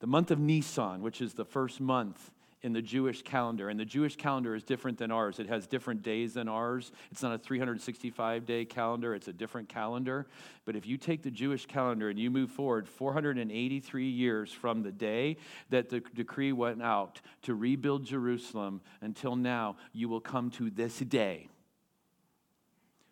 The 0.00 0.06
month 0.06 0.30
of 0.30 0.38
Nisan, 0.38 1.02
which 1.02 1.20
is 1.20 1.34
the 1.34 1.44
first 1.44 1.80
month 1.80 2.30
in 2.62 2.72
the 2.72 2.82
Jewish 2.82 3.22
calendar, 3.22 3.68
and 3.68 3.78
the 3.78 3.84
Jewish 3.84 4.16
calendar 4.16 4.54
is 4.54 4.62
different 4.62 4.98
than 4.98 5.10
ours. 5.10 5.38
It 5.38 5.48
has 5.48 5.66
different 5.66 6.02
days 6.02 6.34
than 6.34 6.48
ours. 6.48 6.90
It's 7.10 7.22
not 7.22 7.32
a 7.32 7.38
365 7.38 8.44
day 8.44 8.64
calendar, 8.64 9.14
it's 9.14 9.28
a 9.28 9.32
different 9.32 9.68
calendar. 9.68 10.26
But 10.64 10.76
if 10.76 10.86
you 10.86 10.96
take 10.96 11.22
the 11.22 11.30
Jewish 11.30 11.66
calendar 11.66 12.08
and 12.10 12.18
you 12.18 12.30
move 12.30 12.50
forward 12.50 12.88
483 12.88 14.08
years 14.08 14.52
from 14.52 14.82
the 14.82 14.92
day 14.92 15.36
that 15.70 15.88
the 15.88 16.00
decree 16.14 16.52
went 16.52 16.82
out 16.82 17.20
to 17.42 17.54
rebuild 17.54 18.04
Jerusalem 18.04 18.80
until 19.00 19.36
now, 19.36 19.76
you 19.92 20.08
will 20.08 20.20
come 20.20 20.50
to 20.52 20.70
this 20.70 20.98
day 20.98 21.48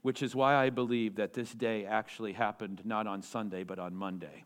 which 0.06 0.22
is 0.22 0.36
why 0.36 0.54
I 0.54 0.70
believe 0.70 1.16
that 1.16 1.34
this 1.34 1.50
day 1.50 1.84
actually 1.84 2.32
happened 2.32 2.80
not 2.84 3.08
on 3.08 3.22
Sunday, 3.22 3.64
but 3.64 3.80
on 3.80 3.92
Monday. 3.92 4.44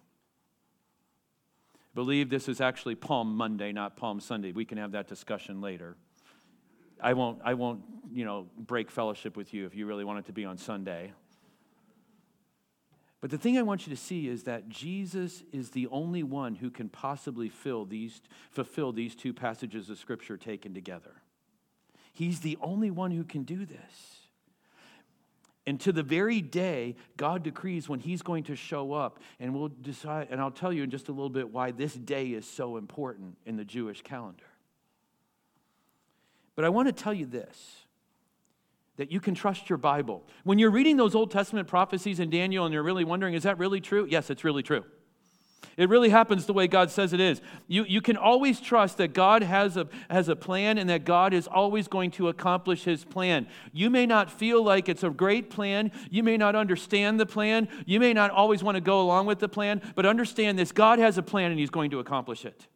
Believe 1.94 2.30
this 2.30 2.48
is 2.48 2.60
actually 2.60 2.94
Palm 2.94 3.36
Monday, 3.36 3.72
not 3.72 3.96
Palm 3.96 4.20
Sunday. 4.20 4.52
We 4.52 4.64
can 4.64 4.78
have 4.78 4.92
that 4.92 5.08
discussion 5.08 5.60
later. 5.60 5.96
I 7.02 7.14
won't, 7.14 7.40
I 7.44 7.54
won't, 7.54 7.82
you 8.12 8.24
know, 8.24 8.46
break 8.56 8.90
fellowship 8.90 9.36
with 9.36 9.52
you 9.52 9.66
if 9.66 9.74
you 9.74 9.86
really 9.86 10.04
want 10.04 10.20
it 10.20 10.26
to 10.26 10.32
be 10.32 10.44
on 10.44 10.56
Sunday. 10.58 11.12
But 13.20 13.30
the 13.30 13.38
thing 13.38 13.58
I 13.58 13.62
want 13.62 13.86
you 13.86 13.94
to 13.94 14.00
see 14.00 14.28
is 14.28 14.44
that 14.44 14.68
Jesus 14.68 15.42
is 15.52 15.70
the 15.70 15.88
only 15.88 16.22
one 16.22 16.54
who 16.54 16.70
can 16.70 16.88
possibly 16.88 17.48
fill 17.48 17.84
these, 17.84 18.22
fulfill 18.50 18.92
these 18.92 19.14
two 19.14 19.34
passages 19.34 19.90
of 19.90 19.98
Scripture 19.98 20.36
taken 20.36 20.72
together. 20.72 21.22
He's 22.12 22.40
the 22.40 22.56
only 22.62 22.90
one 22.90 23.10
who 23.10 23.24
can 23.24 23.42
do 23.42 23.66
this. 23.66 24.19
And 25.66 25.78
to 25.80 25.92
the 25.92 26.02
very 26.02 26.40
day, 26.40 26.96
God 27.16 27.42
decrees 27.42 27.88
when 27.88 28.00
He's 28.00 28.22
going 28.22 28.44
to 28.44 28.56
show 28.56 28.92
up. 28.92 29.20
And 29.38 29.54
we'll 29.54 29.68
decide, 29.68 30.28
and 30.30 30.40
I'll 30.40 30.50
tell 30.50 30.72
you 30.72 30.82
in 30.82 30.90
just 30.90 31.08
a 31.08 31.12
little 31.12 31.30
bit 31.30 31.50
why 31.50 31.70
this 31.70 31.94
day 31.94 32.28
is 32.28 32.46
so 32.46 32.76
important 32.76 33.36
in 33.44 33.56
the 33.56 33.64
Jewish 33.64 34.02
calendar. 34.02 34.44
But 36.56 36.64
I 36.64 36.68
want 36.70 36.88
to 36.88 36.92
tell 36.92 37.14
you 37.14 37.26
this 37.26 37.86
that 38.96 39.10
you 39.10 39.18
can 39.18 39.34
trust 39.34 39.70
your 39.70 39.78
Bible. 39.78 40.22
When 40.44 40.58
you're 40.58 40.70
reading 40.70 40.98
those 40.98 41.14
Old 41.14 41.30
Testament 41.30 41.66
prophecies 41.66 42.20
in 42.20 42.28
Daniel 42.28 42.66
and 42.66 42.74
you're 42.74 42.82
really 42.82 43.04
wondering, 43.04 43.32
is 43.32 43.44
that 43.44 43.56
really 43.56 43.80
true? 43.80 44.06
Yes, 44.06 44.28
it's 44.28 44.44
really 44.44 44.62
true. 44.62 44.84
It 45.76 45.88
really 45.88 46.10
happens 46.10 46.46
the 46.46 46.52
way 46.52 46.66
God 46.66 46.90
says 46.90 47.12
it 47.12 47.20
is. 47.20 47.40
You, 47.66 47.84
you 47.84 48.00
can 48.00 48.16
always 48.16 48.60
trust 48.60 48.98
that 48.98 49.14
God 49.14 49.42
has 49.42 49.76
a, 49.76 49.88
has 50.10 50.28
a 50.28 50.36
plan 50.36 50.78
and 50.78 50.90
that 50.90 51.04
God 51.04 51.32
is 51.32 51.46
always 51.46 51.88
going 51.88 52.10
to 52.12 52.28
accomplish 52.28 52.84
his 52.84 53.04
plan. 53.04 53.46
You 53.72 53.88
may 53.88 54.04
not 54.04 54.30
feel 54.30 54.62
like 54.62 54.88
it's 54.88 55.02
a 55.02 55.10
great 55.10 55.48
plan. 55.48 55.90
You 56.10 56.22
may 56.22 56.36
not 56.36 56.54
understand 56.54 57.18
the 57.18 57.26
plan. 57.26 57.68
You 57.86 58.00
may 58.00 58.12
not 58.12 58.30
always 58.30 58.62
want 58.62 58.76
to 58.76 58.80
go 58.80 59.00
along 59.00 59.26
with 59.26 59.38
the 59.38 59.48
plan, 59.48 59.80
but 59.94 60.04
understand 60.04 60.58
this 60.58 60.72
God 60.72 60.98
has 60.98 61.18
a 61.18 61.22
plan 61.22 61.50
and 61.50 61.58
he's 61.58 61.70
going 61.70 61.90
to 61.92 61.98
accomplish 61.98 62.44
it. 62.44 62.66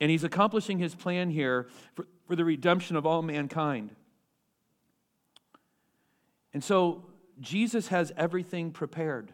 And 0.00 0.10
he's 0.10 0.24
accomplishing 0.24 0.78
his 0.78 0.94
plan 0.94 1.30
here 1.30 1.68
for, 1.94 2.06
for 2.26 2.36
the 2.36 2.44
redemption 2.44 2.96
of 2.96 3.06
all 3.06 3.22
mankind. 3.22 3.94
And 6.52 6.62
so 6.62 7.06
Jesus 7.40 7.88
has 7.88 8.12
everything 8.16 8.70
prepared. 8.70 9.32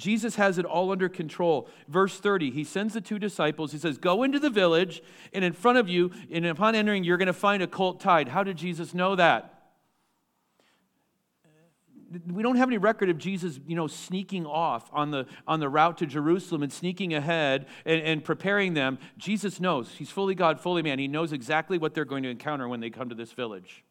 Jesus 0.00 0.36
has 0.36 0.56
it 0.56 0.64
all 0.64 0.90
under 0.90 1.08
control. 1.08 1.68
Verse 1.86 2.18
30, 2.18 2.50
he 2.50 2.64
sends 2.64 2.94
the 2.94 3.00
two 3.02 3.18
disciples. 3.18 3.70
He 3.70 3.78
says, 3.78 3.98
Go 3.98 4.22
into 4.22 4.40
the 4.40 4.48
village, 4.48 5.02
and 5.32 5.44
in 5.44 5.52
front 5.52 5.76
of 5.76 5.88
you, 5.88 6.10
and 6.32 6.46
upon 6.46 6.74
entering, 6.74 7.04
you're 7.04 7.18
going 7.18 7.26
to 7.26 7.32
find 7.34 7.62
a 7.62 7.66
colt 7.66 8.00
tied. 8.00 8.28
How 8.28 8.42
did 8.42 8.56
Jesus 8.56 8.94
know 8.94 9.14
that? 9.16 9.56
We 12.26 12.42
don't 12.42 12.56
have 12.56 12.68
any 12.68 12.78
record 12.78 13.10
of 13.10 13.18
Jesus, 13.18 13.60
you 13.66 13.76
know, 13.76 13.86
sneaking 13.86 14.44
off 14.44 14.90
on 14.92 15.12
the, 15.12 15.26
on 15.46 15.60
the 15.60 15.68
route 15.68 15.98
to 15.98 16.06
Jerusalem 16.06 16.64
and 16.64 16.72
sneaking 16.72 17.14
ahead 17.14 17.66
and, 17.84 18.02
and 18.02 18.24
preparing 18.24 18.74
them. 18.74 18.98
Jesus 19.16 19.60
knows. 19.60 19.92
He's 19.92 20.10
fully 20.10 20.34
God, 20.34 20.60
fully 20.60 20.82
man. 20.82 20.98
He 20.98 21.06
knows 21.06 21.32
exactly 21.32 21.78
what 21.78 21.94
they're 21.94 22.04
going 22.04 22.24
to 22.24 22.30
encounter 22.30 22.68
when 22.68 22.80
they 22.80 22.90
come 22.90 23.10
to 23.10 23.14
this 23.14 23.32
village. 23.32 23.84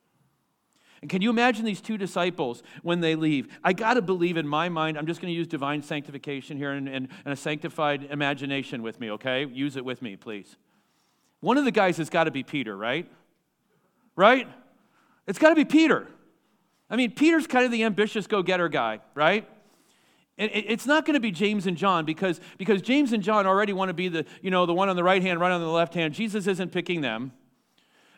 And 1.01 1.09
can 1.09 1.21
you 1.21 1.29
imagine 1.29 1.65
these 1.65 1.81
two 1.81 1.97
disciples 1.97 2.61
when 2.83 2.99
they 2.99 3.15
leave? 3.15 3.47
I 3.63 3.73
got 3.73 3.93
to 3.93 4.01
believe 4.01 4.37
in 4.37 4.47
my 4.47 4.69
mind, 4.69 4.97
I'm 4.97 5.07
just 5.07 5.21
going 5.21 5.31
to 5.31 5.37
use 5.37 5.47
divine 5.47 5.81
sanctification 5.81 6.57
here 6.57 6.71
and, 6.71 6.89
and, 6.89 7.07
and, 7.23 7.33
a 7.33 7.37
sanctified 7.37 8.07
imagination 8.09 8.81
with 8.81 8.99
me, 8.99 9.11
okay? 9.11 9.45
Use 9.45 9.77
it 9.77 9.85
with 9.85 10.01
me, 10.01 10.15
please. 10.17 10.57
One 11.39 11.57
of 11.57 11.63
the 11.63 11.71
guys 11.71 11.97
has 11.97 12.09
got 12.09 12.25
to 12.25 12.31
be 12.31 12.43
Peter, 12.43 12.75
right? 12.75 13.09
Right? 14.15 14.47
It's 15.25 15.39
got 15.39 15.49
to 15.49 15.55
be 15.55 15.65
Peter. 15.65 16.07
I 16.89 16.95
mean, 16.95 17.11
Peter's 17.11 17.47
kind 17.47 17.65
of 17.65 17.71
the 17.71 17.83
ambitious 17.83 18.27
go 18.27 18.43
getter 18.43 18.67
guy, 18.67 18.99
right? 19.13 19.47
It's 20.37 20.85
not 20.85 21.05
going 21.05 21.15
to 21.15 21.19
be 21.19 21.31
James 21.31 21.67
and 21.67 21.75
John 21.75 22.05
because, 22.05 22.39
because 22.57 22.81
James 22.81 23.11
and 23.11 23.21
John 23.21 23.45
already 23.45 23.73
want 23.73 23.89
to 23.89 23.93
be 23.93 24.07
the, 24.07 24.25
you 24.41 24.49
know, 24.49 24.65
the 24.65 24.73
one 24.73 24.87
on 24.87 24.95
the 24.95 25.03
right 25.03 25.21
hand, 25.21 25.39
right 25.39 25.51
on 25.51 25.59
the 25.59 25.67
left 25.67 25.93
hand. 25.93 26.13
Jesus 26.13 26.47
isn't 26.47 26.71
picking 26.71 27.01
them. 27.01 27.33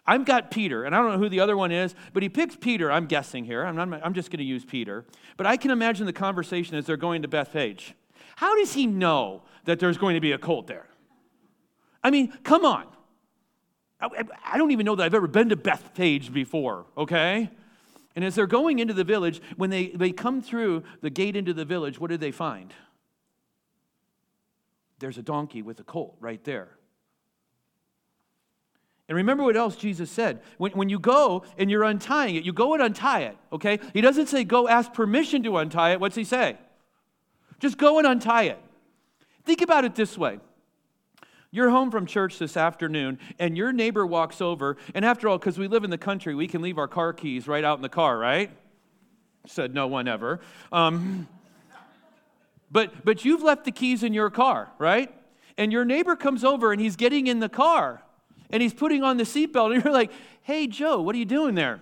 I've 0.05 0.25
got 0.25 0.49
Peter, 0.49 0.83
and 0.83 0.95
I 0.95 0.99
don't 0.99 1.11
know 1.11 1.17
who 1.19 1.29
the 1.29 1.39
other 1.39 1.55
one 1.55 1.71
is, 1.71 1.93
but 2.13 2.23
he 2.23 2.29
picks 2.29 2.55
Peter. 2.55 2.91
I'm 2.91 3.05
guessing 3.05 3.45
here. 3.45 3.63
I'm, 3.63 3.75
not, 3.75 4.03
I'm 4.03 4.13
just 4.13 4.31
going 4.31 4.39
to 4.39 4.43
use 4.43 4.65
Peter. 4.65 5.05
But 5.37 5.45
I 5.45 5.57
can 5.57 5.71
imagine 5.71 6.05
the 6.05 6.13
conversation 6.13 6.75
as 6.75 6.85
they're 6.85 6.97
going 6.97 7.21
to 7.21 7.27
Bethphage. 7.27 7.93
How 8.35 8.57
does 8.57 8.73
he 8.73 8.87
know 8.87 9.43
that 9.65 9.79
there's 9.79 9.97
going 9.97 10.15
to 10.15 10.21
be 10.21 10.31
a 10.31 10.37
cult 10.37 10.67
there? 10.67 10.87
I 12.03 12.09
mean, 12.09 12.33
come 12.43 12.65
on. 12.65 12.87
I, 13.99 14.07
I 14.43 14.57
don't 14.57 14.71
even 14.71 14.85
know 14.85 14.95
that 14.95 15.03
I've 15.03 15.13
ever 15.13 15.27
been 15.27 15.49
to 15.49 15.55
Bethphage 15.55 16.33
before, 16.33 16.87
okay? 16.97 17.51
And 18.15 18.25
as 18.25 18.33
they're 18.33 18.47
going 18.47 18.79
into 18.79 18.95
the 18.95 19.03
village, 19.03 19.39
when 19.55 19.69
they, 19.69 19.89
they 19.89 20.11
come 20.11 20.41
through 20.41 20.83
the 21.01 21.11
gate 21.11 21.35
into 21.35 21.53
the 21.53 21.65
village, 21.65 21.99
what 21.99 22.09
do 22.09 22.17
they 22.17 22.31
find? 22.31 22.73
There's 24.99 25.19
a 25.19 25.23
donkey 25.23 25.61
with 25.61 25.79
a 25.79 25.83
colt 25.83 26.17
right 26.19 26.43
there. 26.43 26.77
And 29.11 29.17
remember 29.17 29.43
what 29.43 29.57
else 29.57 29.75
Jesus 29.75 30.09
said. 30.09 30.39
When, 30.57 30.71
when 30.71 30.87
you 30.87 30.97
go 30.97 31.43
and 31.57 31.69
you're 31.69 31.83
untying 31.83 32.37
it, 32.37 32.45
you 32.45 32.53
go 32.53 32.73
and 32.75 32.81
untie 32.81 33.23
it, 33.23 33.37
okay? 33.51 33.77
He 33.91 33.99
doesn't 33.99 34.27
say 34.27 34.45
go 34.45 34.69
ask 34.69 34.93
permission 34.93 35.43
to 35.43 35.57
untie 35.57 35.91
it. 35.91 35.99
What's 35.99 36.15
he 36.15 36.23
say? 36.23 36.55
Just 37.59 37.77
go 37.77 37.97
and 37.97 38.07
untie 38.07 38.43
it. 38.43 38.57
Think 39.43 39.61
about 39.61 39.83
it 39.83 39.95
this 39.95 40.17
way 40.17 40.39
you're 41.51 41.69
home 41.71 41.91
from 41.91 42.05
church 42.05 42.39
this 42.39 42.55
afternoon, 42.55 43.19
and 43.37 43.57
your 43.57 43.73
neighbor 43.73 44.05
walks 44.05 44.39
over, 44.39 44.77
and 44.95 45.03
after 45.03 45.27
all, 45.27 45.37
because 45.37 45.57
we 45.57 45.67
live 45.67 45.83
in 45.83 45.89
the 45.89 45.97
country, 45.97 46.33
we 46.33 46.47
can 46.47 46.61
leave 46.61 46.77
our 46.77 46.87
car 46.87 47.11
keys 47.11 47.49
right 47.49 47.65
out 47.65 47.77
in 47.77 47.81
the 47.81 47.89
car, 47.89 48.17
right? 48.17 48.49
Said 49.45 49.73
no 49.73 49.87
one 49.87 50.07
ever. 50.07 50.39
Um, 50.71 51.27
but, 52.71 53.03
but 53.03 53.25
you've 53.25 53.43
left 53.43 53.65
the 53.65 53.73
keys 53.73 54.03
in 54.03 54.13
your 54.13 54.29
car, 54.29 54.71
right? 54.77 55.13
And 55.57 55.73
your 55.73 55.83
neighbor 55.83 56.15
comes 56.15 56.45
over 56.45 56.71
and 56.71 56.79
he's 56.79 56.95
getting 56.95 57.27
in 57.27 57.41
the 57.41 57.49
car 57.49 58.03
and 58.51 58.61
he's 58.61 58.73
putting 58.73 59.03
on 59.03 59.17
the 59.17 59.23
seatbelt, 59.23 59.73
and 59.73 59.83
you're 59.83 59.93
like, 59.93 60.11
hey, 60.41 60.67
Joe, 60.67 61.01
what 61.01 61.15
are 61.15 61.19
you 61.19 61.25
doing 61.25 61.55
there? 61.55 61.81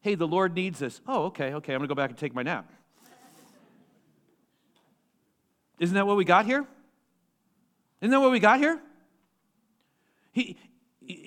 Hey, 0.00 0.14
the 0.14 0.26
Lord 0.26 0.54
needs 0.54 0.78
this. 0.78 1.00
Oh, 1.06 1.24
okay, 1.26 1.54
okay, 1.54 1.74
I'm 1.74 1.78
gonna 1.80 1.88
go 1.88 1.94
back 1.94 2.10
and 2.10 2.18
take 2.18 2.34
my 2.34 2.42
nap. 2.42 2.70
Isn't 5.78 5.94
that 5.94 6.06
what 6.06 6.16
we 6.16 6.24
got 6.24 6.46
here? 6.46 6.64
Isn't 8.00 8.10
that 8.10 8.20
what 8.20 8.30
we 8.30 8.40
got 8.40 8.58
here? 8.58 8.80
He, 10.32 10.56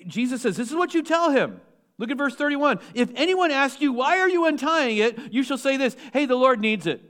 Jesus 0.06 0.42
says, 0.42 0.56
This 0.56 0.70
is 0.70 0.76
what 0.76 0.94
you 0.94 1.02
tell 1.02 1.30
him. 1.30 1.60
Look 1.98 2.10
at 2.10 2.16
verse 2.16 2.34
31. 2.34 2.80
If 2.94 3.10
anyone 3.14 3.50
asks 3.50 3.80
you, 3.80 3.92
Why 3.92 4.18
are 4.18 4.28
you 4.28 4.46
untying 4.46 4.98
it? 4.98 5.32
you 5.32 5.42
shall 5.42 5.58
say 5.58 5.76
this 5.76 5.96
Hey, 6.12 6.26
the 6.26 6.36
Lord 6.36 6.60
needs 6.60 6.86
it. 6.86 7.02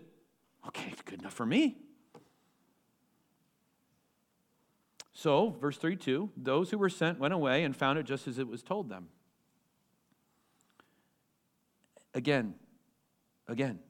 Okay, 0.67 0.93
good 1.05 1.21
enough 1.21 1.35
for 1.35 1.47
me. 1.47 1.77
So, 5.21 5.55
verse 5.61 5.77
32 5.77 6.31
those 6.35 6.71
who 6.71 6.79
were 6.79 6.89
sent 6.89 7.19
went 7.19 7.35
away 7.35 7.63
and 7.65 7.77
found 7.77 7.99
it 7.99 8.05
just 8.05 8.27
as 8.27 8.39
it 8.39 8.49
was 8.49 8.63
told 8.63 8.89
them. 8.89 9.09
Again, 12.15 12.55
again, 13.47 13.81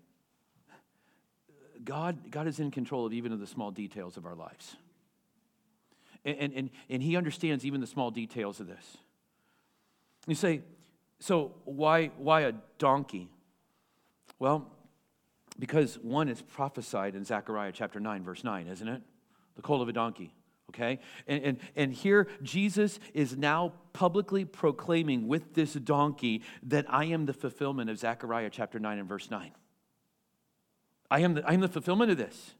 God, 1.84 2.32
God 2.32 2.48
is 2.48 2.58
in 2.58 2.72
control 2.72 3.06
of 3.06 3.12
even 3.12 3.30
of 3.30 3.38
the 3.38 3.46
small 3.46 3.70
details 3.70 4.16
of 4.16 4.26
our 4.26 4.34
lives. 4.34 4.74
And, 6.24 6.52
and, 6.52 6.70
and 6.88 7.00
he 7.00 7.16
understands 7.16 7.64
even 7.64 7.80
the 7.80 7.86
small 7.86 8.10
details 8.10 8.58
of 8.58 8.66
this. 8.66 8.96
You 10.26 10.34
say, 10.34 10.62
so 11.20 11.54
why, 11.64 12.08
why 12.18 12.40
a 12.40 12.54
donkey? 12.78 13.30
Well, 14.40 14.66
because 15.60 15.94
one 15.94 16.28
is 16.28 16.42
prophesied 16.42 17.14
in 17.14 17.24
Zechariah 17.24 17.70
chapter 17.72 18.00
9, 18.00 18.24
verse 18.24 18.42
9, 18.42 18.66
isn't 18.66 18.88
it? 18.88 19.02
The 19.54 19.62
colt 19.62 19.80
of 19.80 19.88
a 19.88 19.92
donkey. 19.92 20.34
Okay? 20.70 21.00
And, 21.26 21.44
and, 21.44 21.58
and 21.76 21.92
here 21.92 22.28
Jesus 22.42 22.98
is 23.12 23.36
now 23.36 23.72
publicly 23.92 24.44
proclaiming 24.44 25.26
with 25.26 25.54
this 25.54 25.74
donkey 25.74 26.42
that 26.62 26.86
I 26.88 27.06
am 27.06 27.26
the 27.26 27.32
fulfillment 27.32 27.90
of 27.90 27.98
Zechariah 27.98 28.50
chapter 28.50 28.78
9 28.78 28.98
and 28.98 29.08
verse 29.08 29.30
9. 29.30 29.50
I 31.10 31.20
am 31.20 31.34
the, 31.34 31.48
I 31.48 31.54
am 31.54 31.60
the 31.60 31.68
fulfillment 31.68 32.10
of 32.12 32.18
this. 32.18 32.54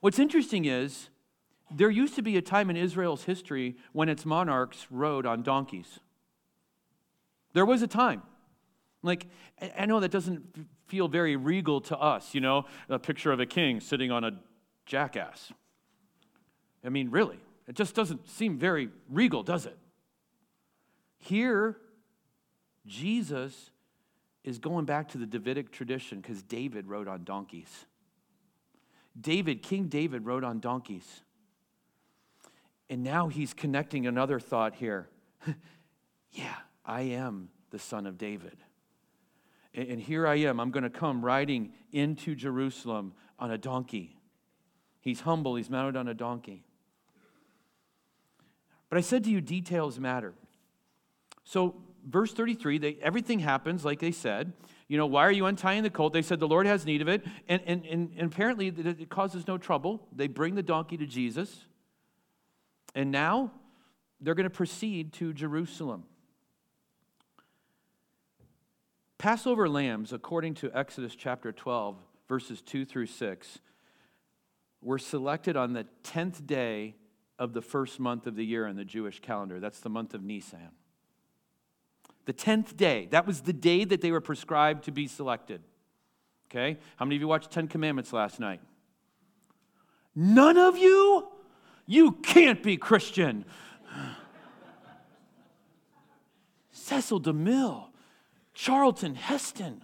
What's 0.00 0.18
interesting 0.18 0.66
is 0.66 1.08
there 1.74 1.90
used 1.90 2.14
to 2.16 2.22
be 2.22 2.36
a 2.36 2.42
time 2.42 2.68
in 2.68 2.76
Israel's 2.76 3.24
history 3.24 3.76
when 3.92 4.10
its 4.10 4.26
monarchs 4.26 4.86
rode 4.90 5.24
on 5.24 5.42
donkeys. 5.42 6.00
There 7.54 7.64
was 7.64 7.80
a 7.80 7.86
time. 7.86 8.22
Like, 9.02 9.26
I 9.78 9.86
know 9.86 10.00
that 10.00 10.10
doesn't 10.10 10.66
feel 10.86 11.08
very 11.08 11.36
regal 11.36 11.80
to 11.80 11.98
us, 11.98 12.34
you 12.34 12.40
know, 12.42 12.66
a 12.88 12.98
picture 12.98 13.32
of 13.32 13.40
a 13.40 13.46
king 13.46 13.80
sitting 13.80 14.10
on 14.10 14.24
a 14.24 14.32
jackass. 14.84 15.52
I 16.86 16.88
mean, 16.88 17.10
really, 17.10 17.38
it 17.66 17.74
just 17.74 17.94
doesn't 17.94 18.28
seem 18.28 18.58
very 18.58 18.90
regal, 19.10 19.42
does 19.42 19.66
it? 19.66 19.76
Here, 21.18 21.76
Jesus 22.86 23.70
is 24.44 24.58
going 24.58 24.84
back 24.84 25.08
to 25.08 25.18
the 25.18 25.26
Davidic 25.26 25.72
tradition 25.72 26.20
because 26.20 26.42
David 26.42 26.86
rode 26.86 27.08
on 27.08 27.24
donkeys. 27.24 27.86
David, 29.20 29.62
King 29.62 29.88
David, 29.88 30.24
rode 30.24 30.44
on 30.44 30.60
donkeys. 30.60 31.22
And 32.88 33.02
now 33.02 33.26
he's 33.26 33.52
connecting 33.52 34.06
another 34.06 34.38
thought 34.38 34.76
here. 34.76 35.08
yeah, 36.30 36.54
I 36.84 37.02
am 37.02 37.48
the 37.70 37.80
son 37.80 38.06
of 38.06 38.16
David. 38.16 38.56
And 39.74 40.00
here 40.00 40.26
I 40.26 40.36
am. 40.36 40.60
I'm 40.60 40.70
going 40.70 40.84
to 40.84 40.90
come 40.90 41.24
riding 41.24 41.72
into 41.90 42.36
Jerusalem 42.36 43.12
on 43.38 43.50
a 43.50 43.58
donkey. 43.58 44.16
He's 45.00 45.20
humble, 45.20 45.56
he's 45.56 45.68
mounted 45.68 45.96
on 45.98 46.08
a 46.08 46.14
donkey. 46.14 46.65
But 48.96 49.00
I 49.00 49.02
said 49.02 49.24
to 49.24 49.30
you, 49.30 49.42
details 49.42 50.00
matter. 50.00 50.32
So, 51.44 51.74
verse 52.06 52.32
33, 52.32 52.78
they, 52.78 52.96
everything 53.02 53.40
happens 53.40 53.84
like 53.84 53.98
they 53.98 54.10
said. 54.10 54.54
You 54.88 54.96
know, 54.96 55.04
why 55.04 55.26
are 55.26 55.30
you 55.30 55.44
untying 55.44 55.82
the 55.82 55.90
colt? 55.90 56.14
They 56.14 56.22
said 56.22 56.40
the 56.40 56.48
Lord 56.48 56.64
has 56.64 56.86
need 56.86 57.02
of 57.02 57.08
it. 57.08 57.22
And, 57.46 57.60
and, 57.66 57.84
and, 57.84 58.10
and 58.16 58.32
apparently, 58.32 58.68
it 58.68 59.10
causes 59.10 59.46
no 59.46 59.58
trouble. 59.58 60.08
They 60.16 60.28
bring 60.28 60.54
the 60.54 60.62
donkey 60.62 60.96
to 60.96 61.04
Jesus. 61.04 61.66
And 62.94 63.10
now 63.10 63.52
they're 64.18 64.34
going 64.34 64.44
to 64.44 64.48
proceed 64.48 65.12
to 65.12 65.34
Jerusalem. 65.34 66.04
Passover 69.18 69.68
lambs, 69.68 70.14
according 70.14 70.54
to 70.54 70.70
Exodus 70.72 71.14
chapter 71.14 71.52
12, 71.52 71.98
verses 72.30 72.62
2 72.62 72.86
through 72.86 73.08
6, 73.08 73.58
were 74.80 74.98
selected 74.98 75.54
on 75.54 75.74
the 75.74 75.86
10th 76.02 76.46
day 76.46 76.94
of 77.38 77.52
the 77.52 77.62
first 77.62 78.00
month 78.00 78.26
of 78.26 78.36
the 78.36 78.44
year 78.44 78.66
in 78.66 78.76
the 78.76 78.84
Jewish 78.84 79.20
calendar. 79.20 79.60
That's 79.60 79.80
the 79.80 79.90
month 79.90 80.14
of 80.14 80.22
Nisan. 80.22 80.70
The 82.24 82.32
10th 82.32 82.76
day, 82.76 83.06
that 83.10 83.26
was 83.26 83.42
the 83.42 83.52
day 83.52 83.84
that 83.84 84.00
they 84.00 84.10
were 84.10 84.20
prescribed 84.20 84.84
to 84.84 84.90
be 84.90 85.06
selected. 85.06 85.62
Okay? 86.50 86.78
How 86.96 87.04
many 87.04 87.16
of 87.16 87.20
you 87.20 87.28
watched 87.28 87.50
Ten 87.50 87.68
Commandments 87.68 88.12
last 88.12 88.40
night? 88.40 88.60
None 90.14 90.56
of 90.56 90.78
you? 90.78 91.28
You 91.86 92.12
can't 92.12 92.62
be 92.62 92.76
Christian. 92.76 93.44
Cecil 96.72 97.20
DeMille, 97.20 97.86
Charlton 98.54 99.14
Heston. 99.14 99.82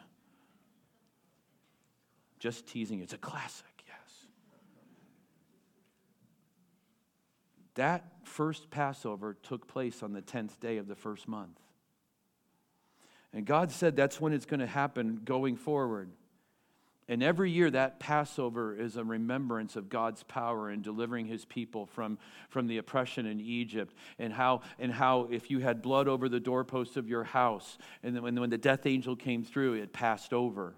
Just 2.39 2.67
teasing, 2.67 3.01
it's 3.01 3.13
a 3.13 3.19
classic, 3.19 3.85
yes. 3.87 4.27
That 7.75 8.05
first 8.25 8.71
Passover 8.71 9.37
took 9.43 9.67
place 9.67 10.03
on 10.03 10.13
the 10.13 10.23
10th 10.23 10.61
day 10.61 10.77
of 10.77 10.89
the 10.89 10.95
first 10.95 11.27
month. 11.27 11.59
And 13.33 13.47
God 13.47 13.73
said 13.73 13.97
that's 13.97 14.21
when 14.21 14.33
it's 14.33 14.45
going 14.45 14.61
to 14.61 14.67
happen 14.67 15.21
going 15.25 15.57
forward. 15.57 16.11
And 17.09 17.23
every 17.23 17.51
year, 17.51 17.71
that 17.71 17.99
Passover 17.99 18.77
is 18.77 18.97
a 18.97 19.05
remembrance 19.05 19.75
of 19.75 19.89
God's 19.89 20.23
power 20.23 20.71
in 20.71 20.83
delivering 20.83 21.27
his 21.27 21.45
people 21.45 21.87
from, 21.87 22.17
from 22.49 22.69
the 22.69 22.79
oppression 22.79 23.27
in 23.27 23.41
Egypt. 23.41 23.95
And 24.19 24.33
how, 24.33 24.63
and 24.79 24.93
how, 24.93 25.29
if 25.31 25.51
you 25.51 25.59
had 25.59 25.83
blood 25.83 26.09
over 26.09 26.29
the 26.29 26.41
doorpost 26.41 26.97
of 26.97 27.09
your 27.09 27.25
house, 27.25 27.77
and 28.03 28.15
then 28.15 28.23
when, 28.23 28.39
when 28.39 28.51
the 28.51 28.59
death 28.59 28.87
angel 28.87 29.17
came 29.17 29.43
through, 29.43 29.75
it 29.75 29.93
passed 29.93 30.33
over. 30.33 30.75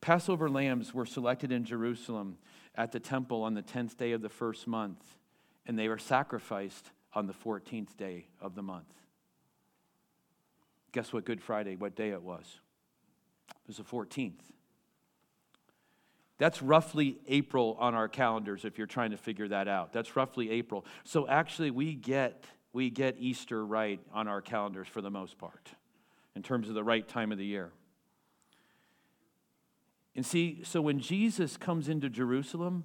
Passover 0.00 0.48
lambs 0.48 0.94
were 0.94 1.06
selected 1.06 1.52
in 1.52 1.64
Jerusalem 1.64 2.38
at 2.76 2.92
the 2.92 3.00
temple 3.00 3.42
on 3.42 3.54
the 3.54 3.62
10th 3.62 3.96
day 3.96 4.12
of 4.12 4.22
the 4.22 4.28
first 4.28 4.66
month, 4.66 5.02
and 5.66 5.78
they 5.78 5.88
were 5.88 5.98
sacrificed 5.98 6.90
on 7.14 7.26
the 7.26 7.32
14th 7.32 7.96
day 7.96 8.26
of 8.40 8.54
the 8.54 8.62
month. 8.62 8.92
Guess 10.92 11.12
what 11.12 11.24
Good 11.24 11.42
Friday, 11.42 11.76
what 11.76 11.94
day 11.94 12.10
it 12.10 12.22
was? 12.22 12.60
It 13.50 13.68
was 13.68 13.76
the 13.78 13.82
14th. 13.82 14.40
That's 16.38 16.60
roughly 16.60 17.18
April 17.28 17.76
on 17.80 17.94
our 17.94 18.08
calendars 18.08 18.64
if 18.64 18.76
you're 18.76 18.86
trying 18.86 19.12
to 19.12 19.16
figure 19.16 19.48
that 19.48 19.68
out. 19.68 19.92
That's 19.92 20.16
roughly 20.16 20.50
April. 20.50 20.84
So 21.04 21.26
actually 21.26 21.70
we 21.70 21.94
get 21.94 22.44
we 22.72 22.90
get 22.90 23.16
Easter 23.18 23.64
right 23.64 24.00
on 24.12 24.28
our 24.28 24.42
calendars 24.42 24.86
for 24.86 25.00
the 25.00 25.10
most 25.10 25.38
part 25.38 25.70
in 26.34 26.42
terms 26.42 26.68
of 26.68 26.74
the 26.74 26.84
right 26.84 27.08
time 27.08 27.32
of 27.32 27.38
the 27.38 27.46
year. 27.46 27.72
And 30.16 30.24
see, 30.24 30.62
so 30.64 30.80
when 30.80 30.98
Jesus 30.98 31.58
comes 31.58 31.90
into 31.90 32.08
Jerusalem 32.08 32.84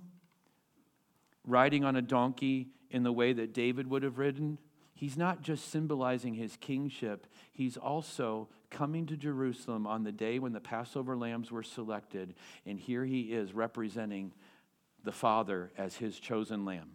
riding 1.47 1.85
on 1.85 1.95
a 1.95 2.01
donkey 2.01 2.67
in 2.89 3.03
the 3.03 3.11
way 3.13 3.31
that 3.31 3.53
David 3.53 3.87
would 3.87 4.03
have 4.03 4.17
ridden, 4.17 4.59
he's 4.93 5.17
not 5.17 5.41
just 5.41 5.71
symbolizing 5.71 6.33
his 6.33 6.57
kingship, 6.57 7.25
he's 7.53 7.77
also 7.77 8.49
coming 8.69 9.05
to 9.05 9.15
Jerusalem 9.15 9.87
on 9.87 10.03
the 10.03 10.11
day 10.11 10.39
when 10.39 10.51
the 10.51 10.59
Passover 10.59 11.15
lambs 11.15 11.51
were 11.51 11.63
selected, 11.63 12.35
and 12.65 12.77
here 12.77 13.05
he 13.05 13.33
is 13.33 13.53
representing 13.53 14.33
the 15.03 15.11
Father 15.13 15.71
as 15.77 15.95
his 15.95 16.19
chosen 16.19 16.65
lamb. 16.65 16.91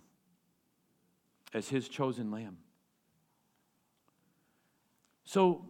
As 1.55 1.71
his 1.71 1.89
chosen 1.89 2.31
lamb. 2.31 2.59
So, 5.25 5.65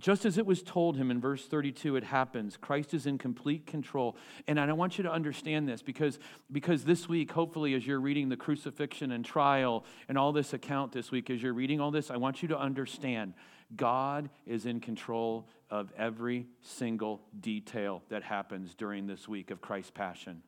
just 0.00 0.24
as 0.24 0.38
it 0.38 0.44
was 0.44 0.62
told 0.62 0.96
him 0.96 1.10
in 1.10 1.20
verse 1.20 1.46
32, 1.46 1.96
it 1.96 2.04
happens. 2.04 2.56
Christ 2.56 2.94
is 2.94 3.06
in 3.06 3.16
complete 3.16 3.64
control. 3.66 4.16
And 4.48 4.58
I 4.58 4.72
want 4.72 4.98
you 4.98 5.04
to 5.04 5.12
understand 5.12 5.68
this 5.68 5.82
because, 5.82 6.18
because 6.50 6.84
this 6.84 7.08
week, 7.08 7.30
hopefully, 7.30 7.74
as 7.74 7.86
you're 7.86 8.00
reading 8.00 8.28
the 8.28 8.36
crucifixion 8.36 9.12
and 9.12 9.24
trial 9.24 9.84
and 10.08 10.18
all 10.18 10.32
this 10.32 10.52
account 10.52 10.92
this 10.92 11.10
week, 11.10 11.30
as 11.30 11.42
you're 11.42 11.54
reading 11.54 11.80
all 11.80 11.92
this, 11.92 12.10
I 12.10 12.16
want 12.16 12.42
you 12.42 12.48
to 12.48 12.58
understand 12.58 13.34
God 13.76 14.30
is 14.46 14.66
in 14.66 14.80
control 14.80 15.48
of 15.70 15.92
every 15.96 16.46
single 16.60 17.22
detail 17.40 18.02
that 18.08 18.24
happens 18.24 18.74
during 18.74 19.06
this 19.06 19.28
week 19.28 19.50
of 19.50 19.60
Christ's 19.60 19.92
passion. 19.92 20.42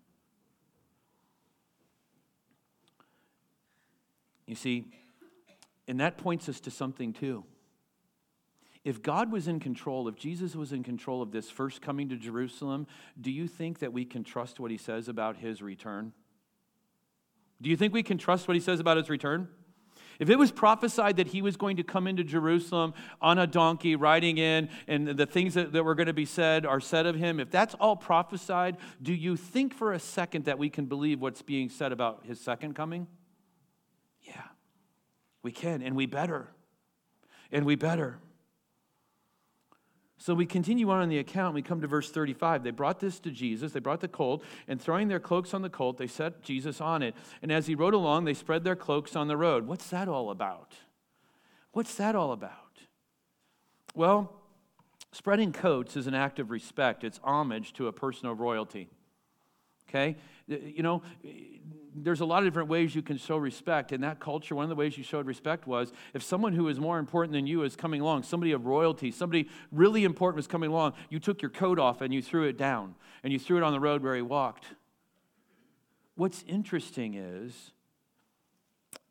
You 4.47 4.55
see, 4.55 4.87
and 5.89 6.01
that 6.01 6.19
points 6.19 6.49
us 6.49 6.61
to 6.61 6.71
something 6.71 7.13
too. 7.13 7.45
If 8.87 9.03
God 9.03 9.33
was 9.33 9.49
in 9.49 9.59
control, 9.59 10.07
if 10.07 10.15
Jesus 10.15 10.55
was 10.55 10.73
in 10.73 10.85
control 10.85 11.21
of 11.21 11.33
this 11.33 11.51
first 11.51 11.83
coming 11.83 12.09
to 12.11 12.17
Jerusalem, 12.17 12.87
do 13.21 13.33
you 13.33 13.49
think 13.49 13.81
that 13.81 13.93
we 13.93 14.05
can 14.05 14.23
trust 14.23 14.61
what 14.61 14.71
he 14.71 14.77
says 14.77 15.09
about 15.09 15.39
his 15.39 15.61
return? 15.61 16.13
Do 17.61 17.69
you 17.69 17.77
think 17.77 17.93
we 17.93 18.05
can 18.05 18.17
trust 18.17 18.47
what 18.47 18.55
he 18.55 18.61
says 18.61 18.79
about 18.79 18.97
his 18.97 19.11
return? 19.11 19.49
If 20.21 20.31
it 20.31 20.39
was 20.39 20.53
prophesied 20.53 21.17
that 21.17 21.27
he 21.27 21.43
was 21.43 21.57
going 21.57 21.79
to 21.79 21.83
come 21.83 22.07
into 22.07 22.23
Jerusalem 22.23 22.95
on 23.21 23.41
a 23.41 23.47
donkey, 23.49 23.97
riding 23.97 24.39
in, 24.39 24.69
and 24.87 25.09
the 25.09 25.27
things 25.27 25.55
that, 25.55 25.73
that 25.73 25.83
were 25.83 25.97
going 25.97 26.07
to 26.07 26.13
be 26.13 26.25
said 26.25 26.65
are 26.65 26.79
said 26.79 27.07
of 27.07 27.17
him, 27.17 27.41
if 27.41 27.51
that's 27.51 27.75
all 27.81 27.97
prophesied, 27.97 28.77
do 29.03 29.13
you 29.13 29.37
think 29.37 29.75
for 29.75 29.95
a 29.95 29.99
second 29.99 30.45
that 30.45 30.61
we 30.61 30.71
can 30.71 30.87
believe 30.87 31.21
what's 31.21 31.43
being 31.43 31.71
said 31.71 31.91
about 31.91 32.25
his 32.25 32.41
second 32.41 32.77
coming? 32.77 33.09
Yeah, 34.23 34.45
we 35.43 35.51
can, 35.51 35.83
and 35.83 35.97
we 35.97 36.07
better. 36.07 36.53
And 37.51 37.67
we 37.67 37.75
better. 37.75 38.21
So 40.19 40.35
we 40.35 40.47
continue 40.47 40.89
on 40.91 41.03
in 41.03 41.09
the 41.09 41.19
account. 41.19 41.55
We 41.55 41.63
come 41.63 41.81
to 41.83 41.87
verse 41.87 42.11
35. 42.11 42.63
They 42.63 42.71
brought 42.71 43.01
this 43.01 43.21
to 43.21 43.31
Jesus. 43.31 43.73
They 43.73 43.81
brought 43.81 44.01
the 44.01 44.09
colt, 44.09 44.43
and 44.67 44.81
throwing 44.81 45.09
their 45.09 45.21
cloaks 45.21 45.53
on 45.53 45.63
the 45.63 45.69
colt, 45.69 45.99
they 45.99 46.07
set 46.07 46.43
Jesus 46.43 46.81
on 46.81 47.03
it. 47.03 47.15
And 47.43 47.53
as 47.53 47.67
he 47.67 47.75
rode 47.75 47.95
along, 47.95 48.25
they 48.25 48.35
spread 48.35 48.65
their 48.65 48.77
cloaks 48.77 49.15
on 49.15 49.29
the 49.29 49.37
road. 49.37 49.67
What's 49.67 49.91
that 49.91 50.09
all 50.09 50.31
about? 50.31 50.73
What's 51.73 51.95
that 51.97 52.17
all 52.17 52.33
about? 52.33 52.53
Well, 53.95 54.33
spreading 55.13 55.53
coats 55.53 55.97
is 55.97 56.07
an 56.07 56.15
act 56.15 56.39
of 56.39 56.51
respect, 56.51 57.05
it's 57.05 57.21
homage 57.23 57.75
to 57.75 57.89
a 57.89 57.93
person 57.93 58.29
of 58.29 58.41
royalty. 58.41 58.89
Okay? 59.89 60.17
You 60.47 60.83
know, 60.83 61.03
there's 61.99 62.21
a 62.21 62.27
lot 62.27 62.39
of 62.39 62.45
different 62.45 62.69
ways 62.69 62.95
you 62.95 63.03
can 63.03 63.17
show 63.17 63.37
respect. 63.39 63.91
In 63.91 64.03
that 64.03 64.21
culture, 64.21 64.55
one 64.55 64.65
of 64.65 64.69
the 64.69 64.75
ways 64.75 64.99
you 64.99 65.05
showed 65.05 65.27
respect 65.27 65.67
was 65.67 65.93
if 66.15 66.23
someone 66.23 66.53
who 66.53 66.69
is 66.69 66.79
more 66.79 66.99
important 66.99 67.33
than 67.33 67.47
you 67.47 67.63
is 67.63 67.75
coming 67.75 68.01
along, 68.01 68.25
somebody 68.25 68.53
of 68.53 68.67
royalty, 68.67 69.11
somebody 69.11 69.49
really 69.73 70.05
important 70.05 70.37
was 70.37 70.47
coming 70.47 70.71
along, 70.71 70.93
you 71.09 71.19
took 71.19 71.41
your 71.41 71.51
coat 71.51 71.79
off 71.79 72.03
and 72.03 72.13
you 72.13 72.21
threw 72.21 72.45
it 72.45 72.59
down 72.59 72.95
and 73.23 73.33
you 73.33 73.39
threw 73.39 73.57
it 73.57 73.63
on 73.63 73.73
the 73.73 73.81
road 73.81 74.03
where 74.03 74.15
he 74.15 74.23
walked. 74.23 74.67
What's 76.17 76.45
interesting 76.47 77.15
is, 77.15 77.73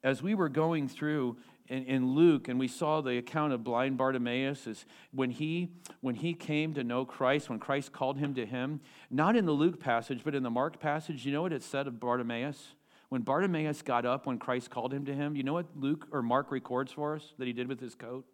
as 0.04 0.22
we 0.22 0.36
were 0.36 0.50
going 0.50 0.88
through 0.88 1.38
in, 1.68 1.84
in, 1.86 2.14
Luke, 2.14 2.48
and 2.48 2.60
we 2.60 2.68
saw 2.68 3.02
the 3.02 3.18
account 3.18 3.54
of 3.54 3.64
blind 3.64 3.98
Bartimaeus, 3.98 4.68
is 4.68 4.86
when 5.12 5.32
he 5.32 5.72
when 6.02 6.16
he 6.16 6.34
came 6.34 6.74
to 6.76 6.84
know 6.84 7.06
Christ, 7.06 7.50
when 7.50 7.60
Christ 7.60 7.92
called 7.92 8.18
him 8.18 8.36
to 8.36 8.46
him, 8.46 8.82
not 9.10 9.36
in 9.36 9.46
the 9.46 9.52
Luke 9.52 9.80
passage, 9.80 10.22
but 10.24 10.36
in 10.36 10.44
the 10.44 10.50
Mark 10.50 10.80
passage, 10.80 11.26
you 11.26 11.32
know 11.32 11.42
what 11.42 11.54
it 11.54 11.64
said 11.64 11.88
of 11.88 12.00
Bartimaeus? 12.00 12.76
When 13.10 13.22
Bartimaeus 13.22 13.82
got 13.82 14.06
up 14.06 14.26
when 14.26 14.38
Christ 14.38 14.70
called 14.70 14.94
him 14.94 15.06
to 15.06 15.14
him, 15.14 15.36
you 15.36 15.44
know 15.44 15.54
what 15.54 15.68
Luke 15.76 16.08
or 16.12 16.22
Mark 16.22 16.52
records 16.52 16.92
for 16.92 17.16
us 17.16 17.34
that 17.38 17.48
he 17.48 17.54
did 17.54 17.68
with 17.68 17.80
his 17.80 17.96
coat? 17.96 18.26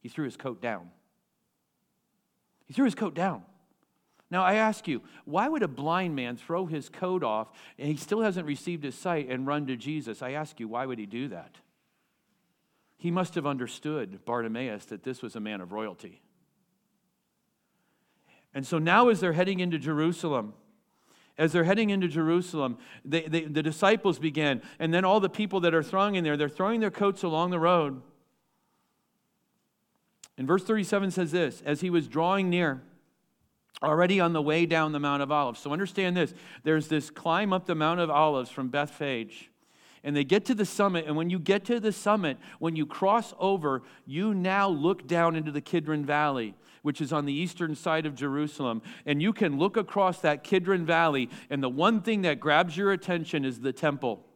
He 0.00 0.08
threw 0.08 0.24
his 0.24 0.36
coat 0.36 0.62
down. 0.62 0.90
He 2.66 2.74
threw 2.74 2.84
his 2.84 2.94
coat 2.94 3.14
down. 3.14 3.42
Now, 4.30 4.44
I 4.44 4.54
ask 4.54 4.86
you, 4.86 5.02
why 5.24 5.48
would 5.48 5.62
a 5.62 5.68
blind 5.68 6.14
man 6.14 6.36
throw 6.36 6.66
his 6.66 6.88
coat 6.88 7.24
off 7.24 7.48
and 7.78 7.88
he 7.88 7.96
still 7.96 8.20
hasn't 8.20 8.46
received 8.46 8.84
his 8.84 8.94
sight 8.94 9.28
and 9.28 9.46
run 9.46 9.66
to 9.66 9.76
Jesus? 9.76 10.22
I 10.22 10.32
ask 10.32 10.60
you, 10.60 10.68
why 10.68 10.86
would 10.86 10.98
he 10.98 11.06
do 11.06 11.28
that? 11.28 11.56
He 13.00 13.10
must 13.10 13.34
have 13.34 13.46
understood, 13.46 14.26
Bartimaeus, 14.26 14.84
that 14.86 15.04
this 15.04 15.22
was 15.22 15.34
a 15.34 15.40
man 15.40 15.62
of 15.62 15.72
royalty. 15.72 16.20
And 18.52 18.66
so 18.66 18.78
now, 18.78 19.08
as 19.08 19.20
they're 19.20 19.32
heading 19.32 19.60
into 19.60 19.78
Jerusalem, 19.78 20.52
as 21.38 21.52
they're 21.52 21.64
heading 21.64 21.88
into 21.88 22.08
Jerusalem, 22.08 22.76
they, 23.02 23.22
they, 23.22 23.44
the 23.44 23.62
disciples 23.62 24.18
begin, 24.18 24.60
and 24.78 24.92
then 24.92 25.06
all 25.06 25.18
the 25.18 25.30
people 25.30 25.60
that 25.60 25.74
are 25.74 25.82
thronging 25.82 26.24
there, 26.24 26.36
they're 26.36 26.50
throwing 26.50 26.80
their 26.80 26.90
coats 26.90 27.22
along 27.22 27.48
the 27.48 27.58
road. 27.58 28.02
And 30.36 30.46
verse 30.46 30.62
37 30.64 31.10
says 31.10 31.32
this 31.32 31.62
As 31.64 31.80
he 31.80 31.88
was 31.88 32.06
drawing 32.06 32.50
near, 32.50 32.82
already 33.82 34.20
on 34.20 34.34
the 34.34 34.42
way 34.42 34.66
down 34.66 34.92
the 34.92 35.00
Mount 35.00 35.22
of 35.22 35.32
Olives. 35.32 35.60
So 35.60 35.72
understand 35.72 36.18
this 36.18 36.34
there's 36.64 36.88
this 36.88 37.08
climb 37.08 37.54
up 37.54 37.64
the 37.64 37.74
Mount 37.74 37.98
of 37.98 38.10
Olives 38.10 38.50
from 38.50 38.68
Bethphage 38.68 39.50
and 40.02 40.16
they 40.16 40.24
get 40.24 40.44
to 40.46 40.54
the 40.54 40.64
summit. 40.64 41.06
And 41.06 41.16
when 41.16 41.30
you 41.30 41.38
get 41.38 41.64
to 41.66 41.80
the 41.80 41.92
summit, 41.92 42.38
when 42.58 42.76
you 42.76 42.86
cross 42.86 43.34
over, 43.38 43.82
you 44.06 44.34
now 44.34 44.68
look 44.68 45.06
down 45.06 45.36
into 45.36 45.52
the 45.52 45.60
Kidron 45.60 46.04
Valley, 46.04 46.54
which 46.82 47.00
is 47.00 47.12
on 47.12 47.26
the 47.26 47.32
eastern 47.32 47.74
side 47.74 48.06
of 48.06 48.14
Jerusalem. 48.14 48.82
And 49.04 49.20
you 49.20 49.32
can 49.32 49.58
look 49.58 49.76
across 49.76 50.20
that 50.20 50.44
Kidron 50.44 50.86
Valley, 50.86 51.28
and 51.50 51.62
the 51.62 51.68
one 51.68 52.00
thing 52.00 52.22
that 52.22 52.40
grabs 52.40 52.76
your 52.76 52.92
attention 52.92 53.44
is 53.44 53.60
the 53.60 53.72
temple. 53.72 54.26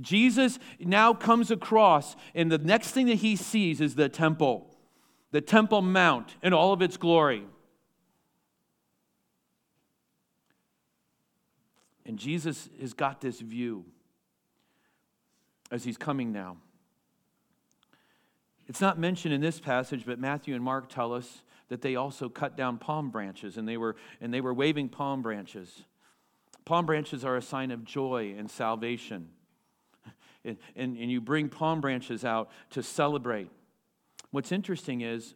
Jesus 0.00 0.58
now 0.80 1.14
comes 1.14 1.50
across, 1.50 2.16
and 2.34 2.50
the 2.50 2.58
next 2.58 2.90
thing 2.90 3.06
that 3.06 3.16
he 3.16 3.36
sees 3.36 3.80
is 3.80 3.94
the 3.94 4.08
temple, 4.08 4.76
the 5.30 5.40
Temple 5.40 5.82
Mount 5.82 6.34
in 6.42 6.52
all 6.52 6.72
of 6.72 6.82
its 6.82 6.96
glory. 6.96 7.44
And 12.06 12.18
Jesus 12.18 12.68
has 12.80 12.92
got 12.92 13.20
this 13.20 13.40
view 13.40 13.86
as 15.74 15.82
he's 15.82 15.98
coming 15.98 16.30
now. 16.30 16.56
It's 18.68 18.80
not 18.80 18.96
mentioned 18.96 19.34
in 19.34 19.40
this 19.40 19.58
passage, 19.58 20.06
but 20.06 20.20
Matthew 20.20 20.54
and 20.54 20.62
Mark 20.62 20.88
tell 20.88 21.12
us 21.12 21.42
that 21.68 21.82
they 21.82 21.96
also 21.96 22.28
cut 22.28 22.56
down 22.56 22.78
palm 22.78 23.10
branches 23.10 23.56
and 23.56 23.68
they 23.68 23.76
were, 23.76 23.96
and 24.20 24.32
they 24.32 24.40
were 24.40 24.54
waving 24.54 24.88
palm 24.88 25.20
branches. 25.20 25.82
Palm 26.64 26.86
branches 26.86 27.24
are 27.24 27.36
a 27.36 27.42
sign 27.42 27.72
of 27.72 27.84
joy 27.84 28.34
and 28.38 28.50
salvation. 28.50 29.28
And, 30.46 30.58
and, 30.76 30.98
and 30.98 31.10
you 31.10 31.22
bring 31.22 31.48
palm 31.48 31.80
branches 31.80 32.22
out 32.22 32.50
to 32.72 32.82
celebrate. 32.82 33.48
What's 34.30 34.52
interesting 34.52 35.00
is 35.00 35.34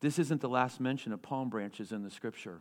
this 0.00 0.20
isn't 0.20 0.40
the 0.40 0.48
last 0.48 0.78
mention 0.78 1.12
of 1.12 1.20
palm 1.20 1.50
branches 1.50 1.90
in 1.90 2.04
the 2.04 2.12
scripture. 2.12 2.60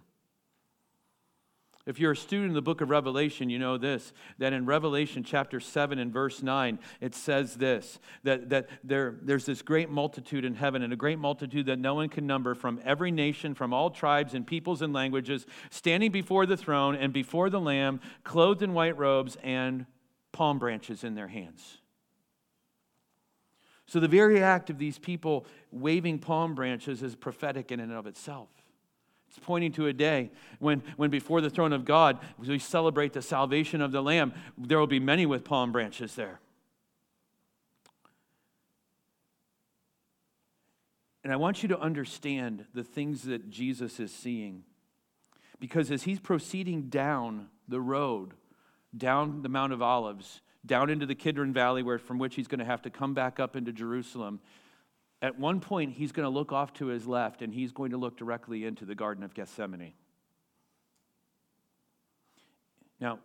If 1.85 1.99
you're 1.99 2.13
a 2.13 2.17
student 2.17 2.49
of 2.49 2.55
the 2.55 2.63
book 2.63 2.81
of 2.81 2.89
Revelation, 2.89 3.49
you 3.51 3.59
know 3.59 3.77
this 3.77 4.11
that 4.39 4.53
in 4.53 4.65
Revelation 4.65 5.23
chapter 5.23 5.59
7 5.59 5.99
and 5.99 6.11
verse 6.11 6.41
9, 6.41 6.79
it 6.99 7.13
says 7.13 7.55
this 7.55 7.99
that, 8.23 8.49
that 8.49 8.69
there, 8.83 9.17
there's 9.21 9.45
this 9.45 9.61
great 9.61 9.91
multitude 9.91 10.45
in 10.45 10.55
heaven, 10.55 10.81
and 10.81 10.91
a 10.91 10.95
great 10.95 11.19
multitude 11.19 11.67
that 11.67 11.77
no 11.77 11.93
one 11.93 12.09
can 12.09 12.25
number 12.25 12.55
from 12.55 12.79
every 12.83 13.11
nation, 13.11 13.53
from 13.53 13.71
all 13.71 13.91
tribes 13.91 14.33
and 14.33 14.47
peoples 14.47 14.81
and 14.81 14.93
languages, 14.93 15.45
standing 15.69 16.11
before 16.11 16.47
the 16.47 16.57
throne 16.57 16.95
and 16.95 17.13
before 17.13 17.51
the 17.51 17.61
Lamb, 17.61 17.99
clothed 18.23 18.63
in 18.63 18.73
white 18.73 18.97
robes 18.97 19.37
and 19.43 19.85
palm 20.31 20.57
branches 20.57 21.03
in 21.03 21.13
their 21.13 21.27
hands. 21.27 21.77
So 23.85 23.99
the 23.99 24.07
very 24.07 24.41
act 24.41 24.71
of 24.71 24.79
these 24.79 24.97
people 24.97 25.45
waving 25.71 26.17
palm 26.17 26.55
branches 26.55 27.03
is 27.03 27.15
prophetic 27.15 27.71
in 27.71 27.79
and 27.79 27.93
of 27.93 28.07
itself. 28.07 28.49
It's 29.35 29.45
pointing 29.45 29.73
to 29.73 29.87
a 29.87 29.93
day 29.93 30.31
when, 30.59 30.81
when 30.95 31.09
before 31.09 31.41
the 31.41 31.49
throne 31.49 31.73
of 31.73 31.83
God, 31.83 32.19
we 32.37 32.57
celebrate 32.57 33.11
the 33.11 33.21
salvation 33.21 33.81
of 33.81 33.91
the 33.91 34.01
Lamb. 34.01 34.33
There 34.57 34.79
will 34.79 34.87
be 34.87 34.99
many 34.99 35.25
with 35.25 35.43
palm 35.43 35.73
branches 35.73 36.15
there. 36.15 36.39
And 41.25 41.33
I 41.33 41.35
want 41.35 41.63
you 41.63 41.69
to 41.69 41.79
understand 41.79 42.65
the 42.73 42.83
things 42.83 43.23
that 43.23 43.49
Jesus 43.49 43.99
is 43.99 44.13
seeing. 44.13 44.63
Because 45.59 45.91
as 45.91 46.03
he's 46.03 46.19
proceeding 46.19 46.83
down 46.83 47.47
the 47.67 47.81
road, 47.81 48.35
down 48.95 49.41
the 49.41 49.49
Mount 49.49 49.73
of 49.73 49.81
Olives, 49.81 50.39
down 50.65 50.89
into 50.89 51.05
the 51.05 51.15
Kidron 51.15 51.51
Valley, 51.51 51.83
where, 51.83 51.99
from 51.99 52.19
which 52.19 52.35
he's 52.35 52.47
going 52.47 52.59
to 52.59 52.65
have 52.65 52.83
to 52.83 52.89
come 52.89 53.13
back 53.13 53.39
up 53.39 53.57
into 53.57 53.73
Jerusalem, 53.73 54.39
at 55.25 55.39
one 55.39 55.59
point 55.59 55.93
he's 55.93 56.11
going 56.11 56.25
to 56.25 56.29
look 56.29 56.51
off 56.51 56.73
to 56.73 56.87
his 56.87 57.07
left 57.07 57.41
and 57.41 57.53
he's 57.53 57.71
going 57.71 57.91
to 57.91 57.97
look 57.97 58.17
directly 58.17 58.65
into 58.65 58.85
the 58.85 58.95
Garden 58.95 59.23
of 59.23 59.33
Gethsemane. 59.33 59.93
Now, 62.99 63.19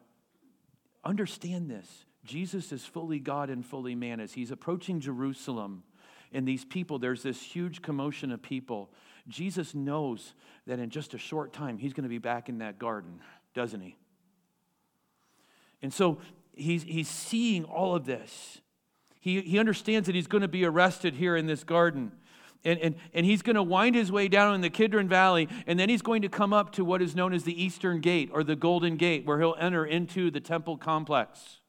understand 1.04 1.70
this 1.70 2.04
Jesus 2.24 2.72
is 2.72 2.84
fully 2.84 3.18
God 3.18 3.50
and 3.50 3.64
fully 3.64 3.94
man. 3.94 4.18
As 4.20 4.32
he's 4.32 4.50
approaching 4.50 5.00
Jerusalem, 5.00 5.82
and 6.32 6.46
these 6.46 6.64
people, 6.64 6.98
there's 6.98 7.22
this 7.22 7.40
huge 7.42 7.82
commotion 7.82 8.30
of 8.30 8.40
people. 8.40 8.90
Jesus 9.28 9.74
knows 9.74 10.34
that 10.66 10.78
in 10.78 10.90
just 10.90 11.14
a 11.14 11.18
short 11.18 11.52
time, 11.52 11.78
he's 11.78 11.92
going 11.92 12.04
to 12.04 12.08
be 12.08 12.18
back 12.18 12.48
in 12.48 12.58
that 12.58 12.78
garden, 12.78 13.20
doesn't 13.54 13.80
he? 13.80 13.96
And 15.82 15.92
so 15.92 16.18
he's, 16.54 16.82
he's 16.82 17.08
seeing 17.08 17.64
all 17.64 17.94
of 17.94 18.04
this. 18.04 18.60
He, 19.20 19.42
he 19.42 19.58
understands 19.58 20.06
that 20.06 20.14
he's 20.14 20.26
going 20.26 20.42
to 20.42 20.48
be 20.48 20.64
arrested 20.64 21.14
here 21.14 21.36
in 21.36 21.46
this 21.46 21.62
garden. 21.62 22.12
And, 22.64 22.78
and, 22.80 22.94
and 23.14 23.24
he's 23.24 23.42
going 23.42 23.56
to 23.56 23.62
wind 23.62 23.94
his 23.94 24.10
way 24.10 24.28
down 24.28 24.54
in 24.54 24.60
the 24.60 24.70
Kidron 24.70 25.08
Valley, 25.08 25.48
and 25.66 25.78
then 25.78 25.88
he's 25.88 26.02
going 26.02 26.22
to 26.22 26.28
come 26.28 26.52
up 26.52 26.72
to 26.72 26.84
what 26.84 27.00
is 27.00 27.14
known 27.14 27.32
as 27.32 27.44
the 27.44 27.62
Eastern 27.62 28.00
Gate 28.00 28.30
or 28.32 28.42
the 28.42 28.56
Golden 28.56 28.96
Gate, 28.96 29.24
where 29.24 29.38
he'll 29.38 29.56
enter 29.58 29.84
into 29.84 30.30
the 30.30 30.40
temple 30.40 30.76
complex. 30.76 31.60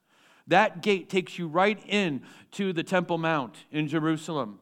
That 0.48 0.82
gate 0.82 1.10
takes 1.10 1.38
you 1.38 1.48
right 1.48 1.80
in 1.88 2.24
to 2.54 2.74
the 2.74 2.84
Temple 2.84 3.18
Mount 3.18 3.56
in 3.72 3.88
Jerusalem. 3.88 4.60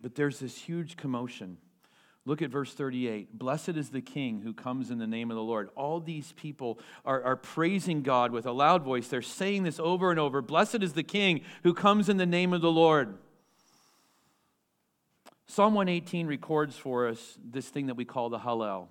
But 0.00 0.14
there's 0.14 0.38
this 0.38 0.56
huge 0.56 0.96
commotion. 0.96 1.58
Look 2.26 2.40
at 2.40 2.50
verse 2.50 2.72
38. 2.72 3.38
Blessed 3.38 3.70
is 3.70 3.90
the 3.90 4.00
King 4.00 4.40
who 4.40 4.54
comes 4.54 4.90
in 4.90 4.98
the 4.98 5.06
name 5.06 5.30
of 5.30 5.36
the 5.36 5.42
Lord. 5.42 5.68
All 5.76 6.00
these 6.00 6.32
people 6.32 6.78
are, 7.04 7.22
are 7.22 7.36
praising 7.36 8.02
God 8.02 8.32
with 8.32 8.46
a 8.46 8.52
loud 8.52 8.82
voice. 8.82 9.08
They're 9.08 9.20
saying 9.20 9.64
this 9.64 9.78
over 9.78 10.10
and 10.10 10.18
over. 10.18 10.40
Blessed 10.40 10.82
is 10.82 10.94
the 10.94 11.02
King 11.02 11.42
who 11.62 11.74
comes 11.74 12.08
in 12.08 12.16
the 12.16 12.24
name 12.24 12.54
of 12.54 12.62
the 12.62 12.70
Lord. 12.70 13.18
Psalm 15.46 15.74
118 15.74 16.26
records 16.26 16.76
for 16.76 17.06
us 17.08 17.38
this 17.44 17.68
thing 17.68 17.86
that 17.86 17.94
we 17.94 18.06
call 18.06 18.30
the 18.30 18.38
Hallel. 18.38 18.88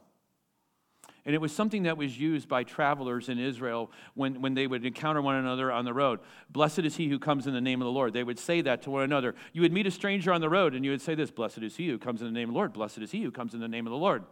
And 1.25 1.33
it 1.33 1.39
was 1.39 1.53
something 1.53 1.83
that 1.83 1.97
was 1.97 2.19
used 2.19 2.49
by 2.49 2.63
travelers 2.63 3.29
in 3.29 3.39
Israel 3.39 3.89
when, 4.13 4.41
when 4.41 4.55
they 4.55 4.67
would 4.67 4.85
encounter 4.85 5.21
one 5.21 5.35
another 5.35 5.71
on 5.71 5.85
the 5.85 5.93
road. 5.93 6.19
Blessed 6.49 6.79
is 6.79 6.97
he 6.97 7.07
who 7.07 7.17
comes 7.17 7.47
in 7.47 7.53
the 7.53 7.61
name 7.61 7.81
of 7.81 7.85
the 7.85 7.91
Lord. 7.91 8.11
They 8.11 8.25
would 8.25 8.39
say 8.39 8.61
that 8.61 8.81
to 8.81 8.91
one 8.91 9.03
another. 9.03 9.33
You 9.53 9.61
would 9.61 9.71
meet 9.71 9.87
a 9.87 9.91
stranger 9.91 10.33
on 10.33 10.41
the 10.41 10.49
road 10.49 10.75
and 10.75 10.83
you 10.83 10.91
would 10.91 11.01
say 11.01 11.15
this 11.15 11.31
Blessed 11.31 11.59
is 11.59 11.77
he 11.77 11.87
who 11.87 11.97
comes 11.97 12.21
in 12.21 12.27
the 12.27 12.33
name 12.33 12.49
of 12.49 12.53
the 12.53 12.57
Lord. 12.57 12.73
Blessed 12.73 12.97
is 12.97 13.11
he 13.11 13.23
who 13.23 13.31
comes 13.31 13.53
in 13.53 13.61
the 13.61 13.69
name 13.69 13.87
of 13.87 13.91
the 13.91 13.97
Lord. 13.97 14.23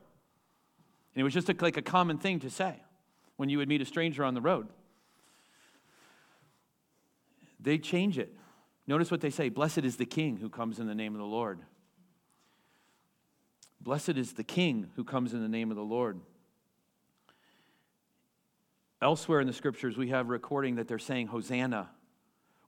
And 1.14 1.22
it 1.22 1.24
was 1.24 1.34
just 1.34 1.50
a, 1.50 1.56
like 1.62 1.78
a 1.78 1.82
common 1.82 2.18
thing 2.18 2.40
to 2.40 2.50
say 2.50 2.82
when 3.38 3.48
you 3.48 3.58
would 3.60 3.70
meet 3.70 3.82
a 3.82 3.86
stranger 3.86 4.26
on 4.26 4.34
the 4.34 4.42
road. 4.42 4.68
They 7.60 7.78
change 7.78 8.18
it. 8.18 8.36
Notice 8.86 9.12
what 9.12 9.22
they 9.22 9.30
say 9.30 9.48
Blessed 9.48 9.80
is 9.80 9.96
the 9.96 10.06
king 10.06 10.38
who 10.38 10.50
comes 10.50 10.78
in 10.78 10.88
the 10.88 10.96
name 10.96 11.14
of 11.14 11.20
the 11.20 11.26
Lord. 11.26 11.60
Blessed 13.80 14.10
is 14.10 14.34
the 14.34 14.44
king 14.44 14.90
who 14.96 15.06
comes 15.06 15.34
in 15.34 15.42
the 15.42 15.48
name 15.48 15.72
of 15.72 15.78
the 15.78 15.84
Lord. 15.84 16.20
Elsewhere 19.02 19.42
in 19.42 19.48
the 19.48 19.54
scriptures, 19.54 19.98
we 19.98 20.10
have 20.10 20.30
recording 20.30 20.76
that 20.76 20.88
they're 20.88 21.00
saying, 21.00 21.28
Hosanna, 21.28 21.90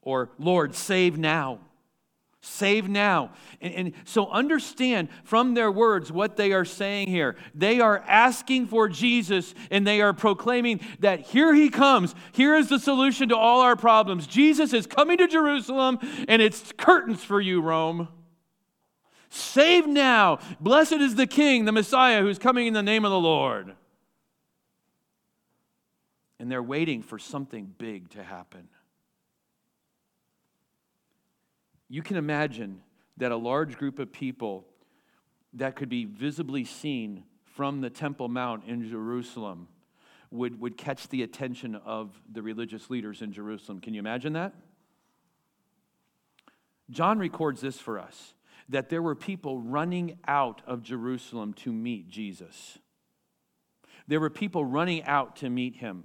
or 0.01 0.31
Lord, 0.39 0.73
save 0.73 1.17
now. 1.17 1.59
Save 2.41 2.89
now. 2.89 3.31
And, 3.61 3.73
and, 3.73 3.93
so 4.03 4.29
understand 4.29 5.07
from 5.23 5.53
their 5.53 5.71
words 5.71 6.11
what 6.11 6.35
they 6.35 6.51
are 6.51 6.65
saying 6.65 7.07
here. 7.07 7.37
They 7.55 7.79
are 7.79 8.03
asking 8.05 8.67
for 8.67 8.89
Jesus 8.89 9.53
and 9.71 9.87
they 9.87 10.01
are 10.01 10.11
proclaiming 10.11 10.81
that 10.99 11.21
here 11.21 11.53
he 11.53 11.69
comes. 11.69 12.13
Here 12.33 12.53
is 12.57 12.67
the 12.67 12.79
solution 12.79 13.29
to 13.29 13.37
all 13.37 13.61
our 13.61 13.77
problems. 13.77 14.27
Jesus 14.27 14.73
is 14.73 14.85
coming 14.85 15.19
to 15.19 15.27
Jerusalem 15.27 15.99
and 16.27 16.41
it's 16.41 16.73
curtains 16.73 17.23
for 17.23 17.39
you, 17.39 17.61
Rome. 17.61 18.09
Save 19.29 19.87
now. 19.87 20.39
Blessed 20.59 20.93
is 20.93 21.15
the 21.15 21.27
King, 21.27 21.63
the 21.63 21.71
Messiah, 21.71 22.21
who's 22.21 22.39
coming 22.39 22.67
in 22.67 22.73
the 22.73 22.83
name 22.83 23.05
of 23.05 23.11
the 23.11 23.19
Lord 23.19 23.73
and 26.43 26.51
they're 26.51 26.61
waiting 26.61 27.01
for 27.01 27.17
something 27.17 27.73
big 27.77 28.09
to 28.09 28.21
happen. 28.21 28.67
You 31.87 32.01
can 32.01 32.17
imagine 32.17 32.81
that 33.15 33.31
a 33.31 33.37
large 33.37 33.77
group 33.77 33.97
of 33.97 34.11
people 34.11 34.67
that 35.53 35.77
could 35.77 35.87
be 35.87 36.03
visibly 36.03 36.65
seen 36.65 37.23
from 37.45 37.79
the 37.79 37.89
Temple 37.89 38.27
Mount 38.27 38.65
in 38.67 38.89
Jerusalem 38.89 39.69
would, 40.31 40.59
would 40.59 40.75
catch 40.75 41.07
the 41.07 41.23
attention 41.23 41.75
of 41.75 42.11
the 42.29 42.41
religious 42.41 42.89
leaders 42.89 43.21
in 43.21 43.31
Jerusalem. 43.31 43.79
Can 43.79 43.93
you 43.93 43.99
imagine 43.99 44.33
that? 44.33 44.53
John 46.89 47.19
records 47.19 47.61
this 47.61 47.79
for 47.79 47.97
us 47.97 48.33
that 48.67 48.89
there 48.89 49.01
were 49.01 49.15
people 49.15 49.59
running 49.59 50.19
out 50.27 50.61
of 50.67 50.83
Jerusalem 50.83 51.53
to 51.53 51.71
meet 51.71 52.09
Jesus. 52.09 52.79
There 54.09 54.19
were 54.19 54.29
people 54.29 54.65
running 54.65 55.05
out 55.05 55.37
to 55.37 55.49
meet 55.49 55.77
him 55.77 56.03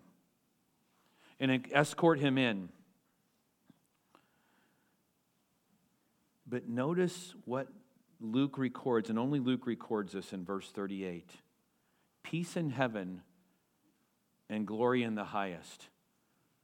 and 1.41 1.67
escort 1.73 2.19
him 2.19 2.39
in. 2.39 2.69
But 6.47 6.69
notice 6.69 7.35
what 7.45 7.69
Luke 8.21 8.59
records, 8.59 9.11
and 9.11 9.19
only 9.19 9.39
Luke 9.39 9.67
records 9.67 10.13
this 10.13 10.33
in 10.33 10.45
verse 10.45 10.71
38 10.71 11.31
peace 12.25 12.57
in 12.59 12.69
heaven 12.69 13.23
and 14.51 14.67
glory 14.67 15.03
in 15.03 15.15
the 15.15 15.25
highest. 15.25 15.89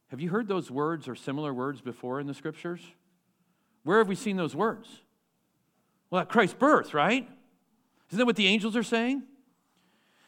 Have 0.09 0.21
you 0.21 0.29
heard 0.29 0.47
those 0.47 0.69
words 0.69 1.07
or 1.07 1.15
similar 1.15 1.53
words 1.53 1.81
before 1.81 2.19
in 2.19 2.27
the 2.27 2.35
scriptures? 2.35 2.81
Where 3.83 3.97
have 3.97 4.07
we 4.07 4.15
seen 4.15 4.37
those 4.37 4.55
words? 4.55 4.87
Well, 6.09 6.21
at 6.21 6.29
Christ's 6.29 6.55
birth, 6.55 6.93
right? 6.93 7.27
Isn't 8.09 8.19
that 8.19 8.25
what 8.25 8.35
the 8.35 8.47
angels 8.47 8.75
are 8.75 8.83
saying? 8.83 9.23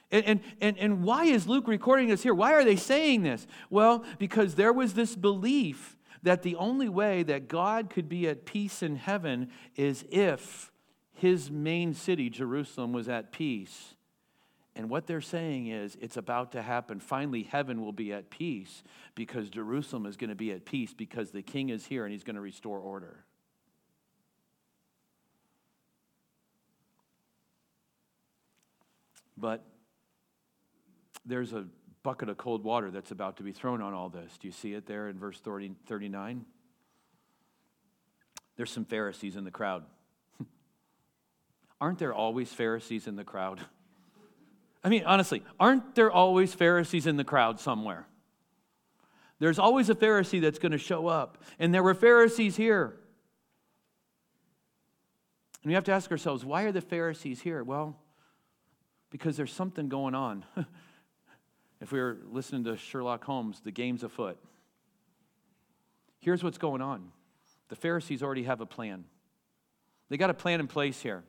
And, 0.09 0.39
and, 0.61 0.77
and, 0.77 1.03
why 1.03 1.25
is 1.25 1.47
Luke 1.47 1.67
recording 1.67 2.07
this 2.07 2.23
here? 2.23 2.33
Why 2.33 2.53
are 2.53 2.63
they 2.63 2.77
saying 2.77 3.23
this? 3.23 3.45
Well, 3.69 4.05
because 4.19 4.55
there 4.55 4.71
was 4.71 4.93
this 4.93 5.17
belief 5.17 5.97
that 6.23 6.43
the 6.43 6.55
only 6.55 6.87
way 6.87 7.23
that 7.23 7.49
God 7.49 7.89
could 7.89 8.07
be 8.07 8.27
at 8.27 8.45
peace 8.45 8.81
in 8.81 8.95
heaven 8.95 9.49
is 9.75 10.05
if 10.09 10.71
his 11.13 11.51
main 11.51 11.93
city, 11.93 12.29
Jerusalem, 12.29 12.93
was 12.93 13.09
at 13.09 13.33
peace. 13.33 13.95
And 14.77 14.89
what 14.89 15.07
they're 15.07 15.19
saying 15.19 15.67
is 15.67 15.97
it's 15.99 16.17
about 16.17 16.51
to 16.53 16.61
happen. 16.61 16.99
Finally, 16.99 17.43
heaven 17.43 17.81
will 17.81 17.91
be 17.91 18.13
at 18.13 18.29
peace 18.29 18.83
because 19.15 19.49
Jerusalem 19.49 20.05
is 20.05 20.15
going 20.15 20.29
to 20.29 20.35
be 20.35 20.51
at 20.51 20.65
peace 20.65 20.93
because 20.93 21.31
the 21.31 21.41
king 21.41 21.69
is 21.69 21.85
here 21.85 22.05
and 22.05 22.13
he's 22.13 22.23
going 22.23 22.35
to 22.35 22.41
restore 22.41 22.79
order. 22.79 23.25
But 29.35 29.65
there's 31.27 31.53
a 31.53 31.65
bucket 32.03 32.29
of 32.29 32.37
cold 32.37 32.63
water 32.63 32.89
that's 32.89 33.11
about 33.11 33.37
to 33.37 33.43
be 33.43 33.51
thrown 33.51 33.81
on 33.81 33.93
all 33.93 34.09
this. 34.09 34.37
Do 34.39 34.47
you 34.47 34.51
see 34.51 34.73
it 34.73 34.85
there 34.85 35.09
in 35.09 35.19
verse 35.19 35.39
30, 35.39 35.75
39? 35.85 36.45
There's 38.55 38.71
some 38.71 38.85
Pharisees 38.85 39.35
in 39.35 39.43
the 39.43 39.51
crowd. 39.51 39.83
aren't 41.81 41.99
there 41.99 42.13
always 42.13 42.51
Pharisees 42.51 43.07
in 43.07 43.15
the 43.15 43.23
crowd? 43.23 43.59
I 44.83 44.89
mean, 44.89 45.03
honestly, 45.05 45.43
aren't 45.59 45.95
there 45.95 46.09
always 46.09 46.53
Pharisees 46.53 47.07
in 47.07 47.17
the 47.17 47.23
crowd 47.23 47.59
somewhere? 47.59 48.07
There's 49.39 49.59
always 49.59 49.89
a 49.89 49.95
Pharisee 49.95 50.41
that's 50.41 50.59
going 50.59 50.71
to 50.71 50.77
show 50.77 51.07
up. 51.07 51.43
And 51.59 51.73
there 51.73 51.83
were 51.83 51.93
Pharisees 51.93 52.55
here. 52.55 52.97
And 55.61 55.69
we 55.69 55.73
have 55.73 55.83
to 55.83 55.91
ask 55.91 56.09
ourselves, 56.09 56.43
why 56.45 56.63
are 56.63 56.71
the 56.71 56.81
Pharisees 56.81 57.41
here? 57.41 57.63
Well, 57.63 57.99
because 59.11 59.37
there's 59.37 59.53
something 59.53 59.89
going 59.89 60.15
on. 60.15 60.45
If 61.79 61.91
we 61.91 61.99
were 61.99 62.17
listening 62.31 62.63
to 62.65 62.77
Sherlock 62.77 63.23
Holmes, 63.23 63.61
the 63.63 63.71
game's 63.71 64.03
afoot. 64.03 64.37
Here's 66.19 66.43
what's 66.43 66.57
going 66.57 66.81
on 66.81 67.11
the 67.69 67.75
Pharisees 67.75 68.23
already 68.23 68.43
have 68.43 68.61
a 68.61 68.65
plan. 68.65 69.05
They 70.09 70.17
got 70.17 70.29
a 70.29 70.33
plan 70.33 70.59
in 70.59 70.67
place 70.67 71.01
here. 71.01 71.23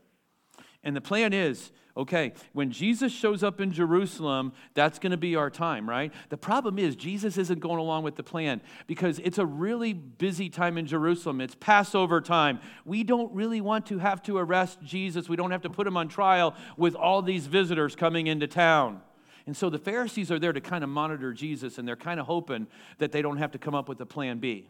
And 0.85 0.95
the 0.95 1.01
plan 1.01 1.33
is 1.33 1.73
okay, 1.99 2.33
when 2.53 2.71
Jesus 2.71 3.13
shows 3.13 3.43
up 3.43 3.61
in 3.61 3.73
Jerusalem, 3.73 4.53
that's 4.75 5.01
going 5.01 5.11
to 5.11 5.17
be 5.17 5.35
our 5.35 5.51
time, 5.51 5.89
right? 5.89 6.13
The 6.29 6.37
problem 6.37 6.79
is, 6.79 6.95
Jesus 6.95 7.37
isn't 7.37 7.59
going 7.59 7.81
along 7.81 8.05
with 8.05 8.15
the 8.15 8.23
plan 8.23 8.61
because 8.87 9.19
it's 9.19 9.39
a 9.39 9.45
really 9.45 9.93
busy 9.93 10.49
time 10.49 10.79
in 10.79 10.87
Jerusalem. 10.87 11.41
It's 11.41 11.57
Passover 11.57 12.21
time. 12.21 12.61
We 12.85 13.03
don't 13.03 13.35
really 13.35 13.61
want 13.61 13.87
to 13.87 13.99
have 13.99 14.23
to 14.23 14.39
arrest 14.39 14.79
Jesus, 14.85 15.29
we 15.29 15.35
don't 15.35 15.51
have 15.51 15.63
to 15.63 15.71
put 15.71 15.89
him 15.89 15.97
on 15.97 16.09
trial 16.09 16.55
with 16.77 16.95
all 16.95 17.21
these 17.21 17.49
visitors 17.49 17.97
coming 17.97 18.29
into 18.29 18.47
town. 18.47 19.01
And 19.49 19.57
so 19.57 19.71
the 19.71 19.79
Pharisees 19.79 20.31
are 20.31 20.39
there 20.39 20.53
to 20.53 20.61
kind 20.61 20.85
of 20.85 20.91
monitor 20.91 21.33
Jesus, 21.33 21.79
and 21.79 21.89
they're 21.89 21.97
kind 21.97 22.21
of 22.21 22.27
hoping 22.27 22.67
that 22.99 23.13
they 23.13 23.23
don't 23.23 23.39
have 23.39 23.53
to 23.53 23.59
come 23.59 23.75
up 23.75 23.89
with 23.89 23.99
a 24.03 24.05
plan 24.05 24.41
B. 24.41 24.69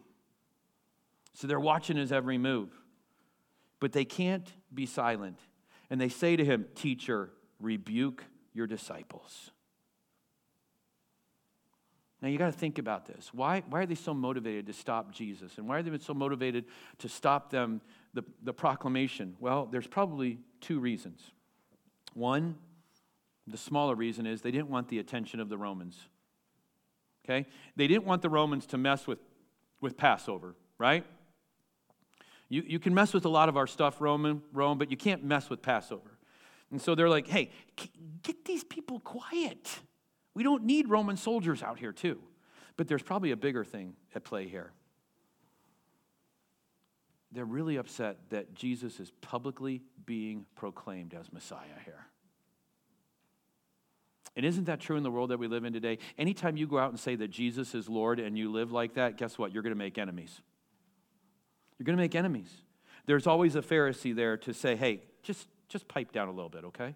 So 1.34 1.48
they're 1.48 1.58
watching 1.58 1.96
his 1.96 2.12
every 2.12 2.38
move. 2.38 2.70
But 3.80 3.90
they 3.90 4.04
can't 4.04 4.46
be 4.72 4.86
silent. 4.86 5.40
And 5.90 6.00
they 6.00 6.08
say 6.08 6.36
to 6.36 6.44
him, 6.44 6.64
Teacher, 6.76 7.30
rebuke 7.58 8.22
your 8.54 8.68
disciples. 8.68 9.50
Now 12.22 12.28
you 12.28 12.38
got 12.38 12.52
to 12.52 12.58
think 12.58 12.78
about 12.78 13.04
this. 13.04 13.30
Why, 13.34 13.64
why 13.68 13.80
are 13.80 13.86
they 13.86 13.96
so 13.96 14.14
motivated 14.14 14.68
to 14.68 14.72
stop 14.72 15.10
Jesus? 15.10 15.58
And 15.58 15.68
why 15.68 15.78
are 15.78 15.82
they 15.82 15.98
so 15.98 16.14
motivated 16.14 16.66
to 16.98 17.08
stop 17.08 17.50
them, 17.50 17.80
the, 18.14 18.22
the 18.44 18.52
proclamation? 18.52 19.34
Well, 19.40 19.66
there's 19.66 19.88
probably 19.88 20.38
two 20.60 20.78
reasons. 20.78 21.20
One, 22.14 22.54
the 23.50 23.56
smaller 23.56 23.94
reason 23.94 24.26
is 24.26 24.42
they 24.42 24.50
didn't 24.50 24.70
want 24.70 24.88
the 24.88 24.98
attention 24.98 25.40
of 25.40 25.48
the 25.48 25.58
Romans. 25.58 25.98
Okay? 27.24 27.46
They 27.76 27.86
didn't 27.86 28.04
want 28.04 28.22
the 28.22 28.30
Romans 28.30 28.66
to 28.66 28.78
mess 28.78 29.06
with, 29.06 29.18
with 29.80 29.96
Passover, 29.96 30.54
right? 30.78 31.04
You, 32.48 32.62
you 32.66 32.78
can 32.78 32.94
mess 32.94 33.12
with 33.12 33.24
a 33.24 33.28
lot 33.28 33.48
of 33.48 33.56
our 33.56 33.66
stuff, 33.66 34.00
Roman, 34.00 34.42
Rome, 34.52 34.78
but 34.78 34.90
you 34.90 34.96
can't 34.96 35.22
mess 35.22 35.50
with 35.50 35.60
Passover. 35.60 36.18
And 36.70 36.80
so 36.80 36.94
they're 36.94 37.08
like, 37.08 37.26
hey, 37.26 37.50
get 38.22 38.44
these 38.44 38.64
people 38.64 39.00
quiet. 39.00 39.78
We 40.34 40.42
don't 40.42 40.64
need 40.64 40.88
Roman 40.88 41.16
soldiers 41.16 41.62
out 41.62 41.78
here, 41.78 41.92
too. 41.92 42.20
But 42.76 42.88
there's 42.88 43.02
probably 43.02 43.32
a 43.32 43.36
bigger 43.36 43.64
thing 43.64 43.94
at 44.14 44.24
play 44.24 44.48
here. 44.48 44.72
They're 47.32 47.44
really 47.44 47.76
upset 47.76 48.30
that 48.30 48.54
Jesus 48.54 49.00
is 49.00 49.10
publicly 49.20 49.82
being 50.06 50.46
proclaimed 50.54 51.12
as 51.12 51.30
Messiah 51.32 51.78
here. 51.84 52.06
And 54.38 54.46
isn't 54.46 54.66
that 54.66 54.78
true 54.78 54.96
in 54.96 55.02
the 55.02 55.10
world 55.10 55.30
that 55.30 55.40
we 55.40 55.48
live 55.48 55.64
in 55.64 55.72
today? 55.72 55.98
Anytime 56.16 56.56
you 56.56 56.68
go 56.68 56.78
out 56.78 56.90
and 56.90 57.00
say 57.00 57.16
that 57.16 57.26
Jesus 57.26 57.74
is 57.74 57.88
Lord 57.88 58.20
and 58.20 58.38
you 58.38 58.52
live 58.52 58.70
like 58.70 58.94
that, 58.94 59.16
guess 59.16 59.36
what? 59.36 59.52
You're 59.52 59.64
going 59.64 59.74
to 59.74 59.78
make 59.78 59.98
enemies. 59.98 60.40
You're 61.76 61.86
going 61.86 61.96
to 61.96 62.00
make 62.00 62.14
enemies. 62.14 62.48
There's 63.06 63.26
always 63.26 63.56
a 63.56 63.62
Pharisee 63.62 64.14
there 64.14 64.36
to 64.36 64.54
say, 64.54 64.76
hey, 64.76 65.02
just, 65.24 65.48
just 65.68 65.88
pipe 65.88 66.12
down 66.12 66.28
a 66.28 66.30
little 66.30 66.48
bit, 66.48 66.66
okay? 66.66 66.94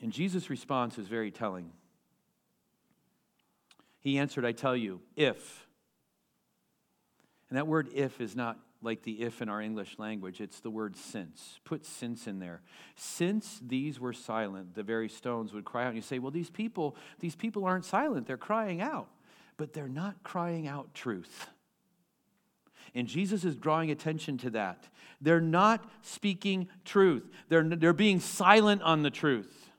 And 0.00 0.14
Jesus' 0.14 0.48
response 0.48 0.96
is 0.96 1.06
very 1.06 1.30
telling. 1.30 1.72
He 4.00 4.16
answered, 4.16 4.46
I 4.46 4.52
tell 4.52 4.74
you, 4.74 5.02
if. 5.14 5.66
And 7.50 7.58
that 7.58 7.66
word 7.66 7.90
if 7.92 8.18
is 8.18 8.34
not 8.34 8.58
like 8.82 9.02
the 9.02 9.22
if 9.22 9.42
in 9.42 9.48
our 9.48 9.60
English 9.60 9.98
language, 9.98 10.40
it's 10.40 10.60
the 10.60 10.70
word 10.70 10.96
since. 10.96 11.60
Put 11.64 11.84
since 11.84 12.26
in 12.26 12.38
there. 12.38 12.62
Since 12.94 13.60
these 13.66 13.98
were 13.98 14.12
silent, 14.12 14.74
the 14.74 14.82
very 14.82 15.08
stones 15.08 15.52
would 15.52 15.64
cry 15.64 15.84
out. 15.84 15.88
And 15.88 15.96
you 15.96 16.02
say, 16.02 16.18
well, 16.18 16.30
these 16.30 16.50
people, 16.50 16.96
these 17.20 17.34
people 17.34 17.64
aren't 17.64 17.84
silent, 17.84 18.26
they're 18.26 18.36
crying 18.36 18.80
out. 18.80 19.08
But 19.56 19.72
they're 19.72 19.88
not 19.88 20.22
crying 20.22 20.68
out 20.68 20.92
truth. 20.94 21.48
And 22.94 23.08
Jesus 23.08 23.44
is 23.44 23.56
drawing 23.56 23.90
attention 23.90 24.38
to 24.38 24.50
that. 24.50 24.88
They're 25.20 25.40
not 25.40 25.88
speaking 26.02 26.68
truth, 26.84 27.24
they're, 27.48 27.64
they're 27.64 27.92
being 27.92 28.20
silent 28.20 28.82
on 28.82 29.02
the 29.02 29.10
truth. 29.10 29.70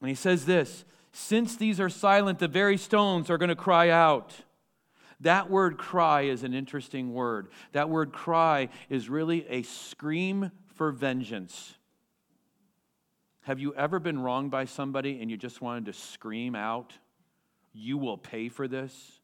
And 0.00 0.08
he 0.08 0.14
says 0.14 0.44
this 0.44 0.84
Since 1.12 1.56
these 1.56 1.80
are 1.80 1.88
silent, 1.88 2.38
the 2.38 2.48
very 2.48 2.76
stones 2.76 3.30
are 3.30 3.38
going 3.38 3.48
to 3.48 3.56
cry 3.56 3.88
out. 3.88 4.34
That 5.22 5.50
word 5.50 5.78
cry 5.78 6.22
is 6.22 6.42
an 6.42 6.52
interesting 6.52 7.12
word. 7.12 7.48
That 7.72 7.88
word 7.88 8.12
cry 8.12 8.68
is 8.88 9.08
really 9.08 9.46
a 9.48 9.62
scream 9.62 10.50
for 10.74 10.90
vengeance. 10.90 11.74
Have 13.42 13.58
you 13.58 13.74
ever 13.74 13.98
been 13.98 14.18
wronged 14.20 14.50
by 14.50 14.64
somebody 14.64 15.20
and 15.20 15.30
you 15.30 15.36
just 15.36 15.60
wanted 15.60 15.86
to 15.86 15.92
scream 15.92 16.54
out, 16.54 16.92
You 17.72 17.98
will 17.98 18.18
pay 18.18 18.48
for 18.48 18.68
this? 18.68 19.21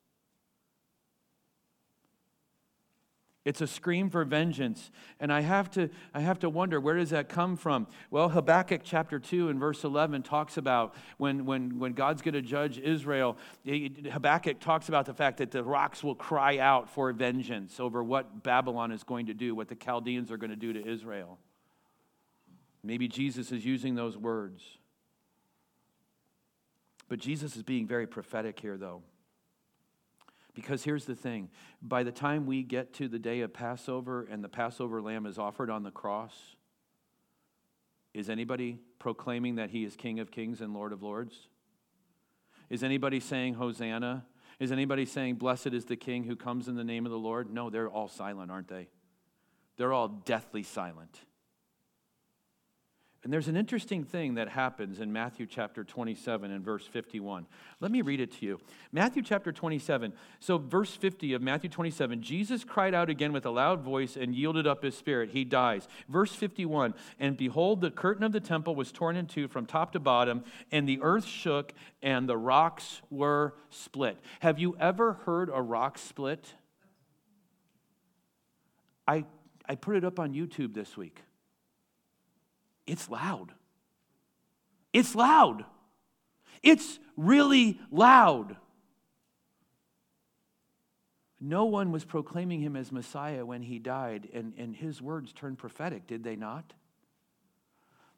It's 3.49 3.63
a 3.63 3.67
scream 3.67 4.11
for 4.11 4.27
vengeance. 4.27 4.91
And 5.21 5.33
I 5.33 5.41
have 5.41 5.71
to, 5.71 5.89
I 6.13 6.21
have 6.21 6.39
to 6.41 6.51
wonder, 6.51 6.79
where 6.79 6.97
does 6.97 7.09
that 7.11 7.31
come 7.31 7.57
from? 7.57 7.87
Well, 8.11 8.29
Habakkuk 8.29 8.83
chapter 8.85 9.19
2 9.19 9.49
and 9.49 9.59
verse 9.59 9.85
11 9.85 10.23
talks 10.23 10.59
about 10.59 10.95
when, 11.17 11.47
when, 11.47 11.79
when 11.79 11.95
God's 11.95 12.21
going 12.21 12.35
to 12.35 12.43
judge 12.43 12.77
Israel. 12.77 13.39
Habakkuk 13.65 14.61
talks 14.61 14.91
about 14.91 15.07
the 15.07 15.15
fact 15.15 15.39
that 15.39 15.51
the 15.51 15.65
rocks 15.65 16.05
will 16.05 16.15
cry 16.15 16.59
out 16.59 16.91
for 16.91 17.11
vengeance 17.15 17.81
over 17.81 18.05
what 18.05 18.43
Babylon 18.43 18.93
is 18.93 19.03
going 19.03 19.25
to 19.29 19.35
do, 19.35 19.55
what 19.55 19.69
the 19.69 19.77
Chaldeans 19.77 20.31
are 20.31 20.37
going 20.37 20.51
to 20.51 20.55
do 20.57 20.75
to 20.75 20.87
Israel. 20.87 21.39
Maybe 22.83 23.09
Jesus 23.09 23.51
is 23.51 23.65
using 23.65 23.95
those 23.95 24.19
words. 24.19 24.63
But 27.09 27.19
Jesus 27.19 27.57
is 27.57 27.63
being 27.63 27.87
very 27.87 28.07
prophetic 28.07 28.61
here, 28.61 28.77
though. 28.77 29.03
Because 30.59 30.83
here's 30.83 31.05
the 31.05 31.14
thing 31.14 31.51
by 31.81 32.03
the 32.03 32.11
time 32.11 32.44
we 32.44 32.64
get 32.64 32.92
to 32.94 33.07
the 33.07 33.21
day 33.21 33.42
of 33.42 33.55
Passover 33.55 34.27
and 34.29 34.42
the 34.42 34.49
Passover 34.49 35.01
lamb 35.01 35.25
is 35.25 35.38
offered 35.38 35.71
on 35.71 35.85
the 35.85 35.92
cross, 35.92 36.35
is 38.12 38.29
anybody 38.29 38.81
proclaiming 38.99 39.55
that 39.55 39.71
he 39.71 39.85
is 39.85 39.94
King 39.94 40.18
of 40.18 40.33
Kings 40.33 40.61
and 40.61 40.75
Lord 40.75 40.92
of 40.92 41.01
Lords? 41.01 41.47
Is 42.71 42.83
anybody 42.83 43.21
saying 43.21 43.55
Hosanna? 43.55 44.27
Is 44.59 44.73
anybody 44.73 45.05
saying, 45.07 45.37
Blessed 45.37 45.68
is 45.68 45.85
the 45.85 45.94
King 45.94 46.25
who 46.25 46.35
comes 46.35 46.66
in 46.66 46.75
the 46.75 46.83
name 46.83 47.07
of 47.07 47.12
the 47.12 47.18
Lord? 47.18 47.49
No, 47.49 47.71
they're 47.71 47.88
all 47.88 48.09
silent, 48.09 48.51
aren't 48.51 48.66
they? 48.66 48.88
They're 49.77 49.92
all 49.92 50.09
deathly 50.09 50.64
silent. 50.64 51.21
And 53.25 53.33
there's 53.33 53.49
an 53.49 53.57
interesting 53.57 54.05
thing 54.05 54.35
that 54.35 54.49
happens 54.49 55.01
in 55.01 55.13
Matthew 55.13 55.47
chapter 55.47 55.83
27 55.83 56.53
and 56.53 56.65
verse 56.65 56.87
51. 56.87 57.47
Let 57.81 57.91
me 57.91 58.01
read 58.01 58.21
it 58.21 58.31
to 58.35 58.47
you. 58.47 58.61
Matthew 58.93 59.23
chapter 59.23 59.51
27. 59.51 60.13
So, 60.39 60.57
verse 60.57 60.95
50 60.95 61.33
of 61.33 61.43
Matthew 61.43 61.69
27 61.69 62.23
Jesus 62.23 62.63
cried 62.63 62.95
out 62.95 63.11
again 63.11 63.33
with 63.33 63.45
a 63.45 63.51
loud 63.51 63.83
voice 63.83 64.17
and 64.17 64.37
yielded 64.37 64.69
up 64.69 64.85
his 64.85 64.97
spirit. 64.97 65.31
He 65.31 65.45
dies. 65.45 65.89
Verse 66.09 66.33
51 66.33 66.95
And 67.19 67.37
behold, 67.37 67.81
the 67.81 67.91
curtain 67.91 68.23
of 68.23 68.31
the 68.31 68.41
temple 68.41 68.77
was 68.77 68.93
torn 68.93 69.17
in 69.17 69.27
two 69.27 69.49
from 69.49 69.67
top 69.67 69.93
to 69.93 70.01
bottom, 70.01 70.45
and 70.71 70.89
the 70.89 71.01
earth 71.03 71.27
shook, 71.27 71.73
and 72.01 72.29
the 72.29 72.37
rocks 72.37 73.03
were 73.11 73.55
split. 73.71 74.17
Have 74.39 74.61
you 74.61 74.77
ever 74.79 75.15
heard 75.25 75.51
a 75.53 75.61
rock 75.61 75.99
split? 75.99 76.55
I, 79.09 79.25
I 79.67 79.75
put 79.75 79.97
it 79.97 80.05
up 80.05 80.21
on 80.21 80.35
YouTube 80.35 80.73
this 80.73 80.97
week. 80.97 81.23
It's 82.88 83.09
loud. 83.09 83.53
It's 84.92 85.14
loud. 85.14 85.64
It's 86.62 86.98
really 87.16 87.79
loud. 87.90 88.57
No 91.40 91.66
one 91.66 91.92
was 91.92 92.05
proclaiming 92.05 92.61
him 92.61 92.74
as 92.74 92.90
Messiah 92.90 93.46
when 93.46 93.62
he 93.62 93.79
died, 93.79 94.29
and, 94.33 94.55
and 94.59 94.74
his 94.74 95.01
words 95.01 95.33
turned 95.33 95.59
prophetic, 95.59 96.07
did 96.07 96.24
they 96.24 96.35
not? 96.35 96.72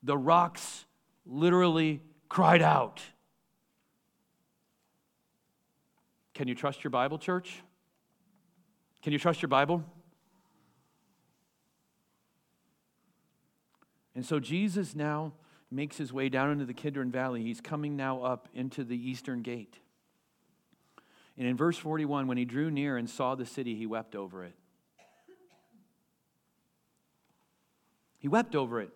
The 0.03 0.17
rocks 0.17 0.87
literally 1.27 2.01
cried 2.31 2.63
out. 2.63 3.03
Can 6.33 6.49
you 6.49 6.55
trust 6.55 6.83
your 6.83 6.91
Bible, 6.91 7.19
church? 7.19 7.63
Can 9.03 9.13
you 9.13 9.19
trust 9.19 9.43
your 9.43 9.51
Bible? 9.51 9.85
And 14.15 14.25
so 14.27 14.41
Jesus 14.41 14.95
now 14.95 15.33
makes 15.71 15.97
his 15.97 16.13
way 16.13 16.29
down 16.29 16.51
into 16.51 16.65
the 16.65 16.75
Kidron 16.75 17.11
Valley. 17.11 17.43
He's 17.43 17.61
coming 17.61 17.97
now 17.97 18.23
up 18.23 18.49
into 18.55 18.85
the 18.85 18.97
eastern 18.97 19.43
gate. 19.43 19.79
And 21.39 21.47
in 21.47 21.57
verse 21.57 21.79
41, 21.79 22.27
when 22.27 22.37
he 22.37 22.45
drew 22.45 22.71
near 22.71 22.97
and 22.97 23.09
saw 23.09 23.35
the 23.35 23.47
city, 23.47 23.75
he 23.75 23.87
wept 23.87 24.15
over 24.15 24.45
it. 24.45 24.55
He 28.19 28.29
wept 28.29 28.55
over 28.55 28.81
it. 28.81 28.91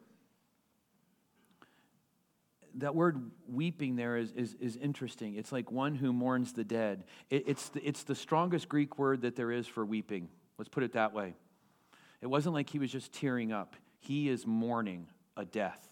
That 2.75 2.95
word 2.95 3.31
weeping 3.49 3.97
there 3.97 4.17
is, 4.17 4.33
is, 4.33 4.55
is 4.61 4.77
interesting. 4.77 5.37
It's 5.37 5.53
like 5.53 5.71
one 5.71 5.95
who 5.95 6.13
mourns 6.13 6.53
the 6.53 6.65
dead. 6.65 7.05
It, 7.31 7.45
it's, 7.47 7.69
the, 7.71 7.81
it's 7.87 8.03
the 8.03 8.15
strongest 8.15 8.69
Greek 8.69 8.99
word 8.99 9.23
that 9.23 9.37
there 9.37 9.51
is 9.51 9.67
for 9.67 9.85
weeping. 9.87 10.29
Let's 10.59 10.69
put 10.69 10.83
it 10.83 10.93
that 10.93 11.15
way. 11.15 11.35
It 12.21 12.27
wasn't 12.27 12.55
like 12.55 12.69
he 12.69 12.79
was 12.79 12.91
just 12.91 13.13
tearing 13.13 13.53
up, 13.53 13.77
he 14.07 14.29
is 14.29 14.47
mourning 14.47 15.09
a 15.37 15.45
death. 15.45 15.89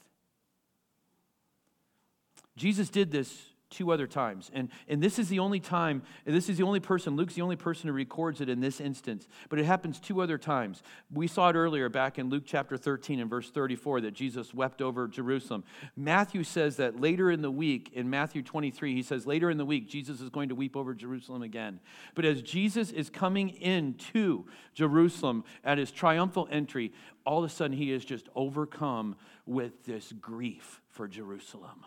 Jesus 2.57 2.91
did 2.91 3.11
this 3.11 3.52
two 3.73 3.91
other 3.91 4.07
times. 4.07 4.51
And, 4.55 4.69
and 4.87 5.03
this 5.03 5.19
is 5.19 5.29
the 5.29 5.41
only 5.41 5.59
time, 5.59 6.03
this 6.25 6.49
is 6.49 6.59
the 6.59 6.63
only 6.63 6.79
person, 6.79 7.17
Luke's 7.17 7.35
the 7.35 7.43
only 7.43 7.57
person 7.57 7.89
who 7.89 7.95
records 7.95 8.41
it 8.41 8.49
in 8.49 8.61
this 8.61 8.81
instance. 8.81 9.27
But 9.49 9.59
it 9.59 9.65
happens 9.65 9.99
two 9.99 10.23
other 10.23 10.39
times. 10.39 10.83
We 11.13 11.27
saw 11.27 11.49
it 11.49 11.57
earlier 11.57 11.89
back 11.89 12.19
in 12.19 12.29
Luke 12.29 12.45
chapter 12.47 12.77
13 12.77 13.19
and 13.19 13.29
verse 13.29 13.51
34 13.51 14.03
that 14.03 14.13
Jesus 14.13 14.55
wept 14.55 14.81
over 14.81 15.09
Jerusalem. 15.09 15.65
Matthew 15.97 16.45
says 16.45 16.77
that 16.77 17.01
later 17.01 17.31
in 17.31 17.43
the 17.43 17.51
week, 17.51 17.91
in 17.95 18.09
Matthew 18.09 18.43
23, 18.43 18.95
he 18.95 19.03
says 19.03 19.27
later 19.27 19.51
in 19.51 19.57
the 19.57 19.65
week, 19.65 19.89
Jesus 19.89 20.21
is 20.21 20.29
going 20.29 20.51
to 20.51 20.55
weep 20.55 20.77
over 20.77 20.95
Jerusalem 20.95 21.43
again. 21.43 21.81
But 22.15 22.25
as 22.25 22.43
Jesus 22.43 22.93
is 22.93 23.11
coming 23.11 23.49
into 23.49 24.45
Jerusalem 24.75 25.45
at 25.65 25.79
his 25.79 25.91
triumphal 25.91 26.47
entry, 26.51 26.93
all 27.25 27.43
of 27.43 27.51
a 27.51 27.55
sudden 27.55 27.77
he 27.77 27.91
is 27.91 28.05
just 28.05 28.29
overcome 28.35 29.17
with 29.47 29.85
this 29.85 30.13
grief 30.13 30.81
for 30.91 31.09
Jerusalem. 31.09 31.85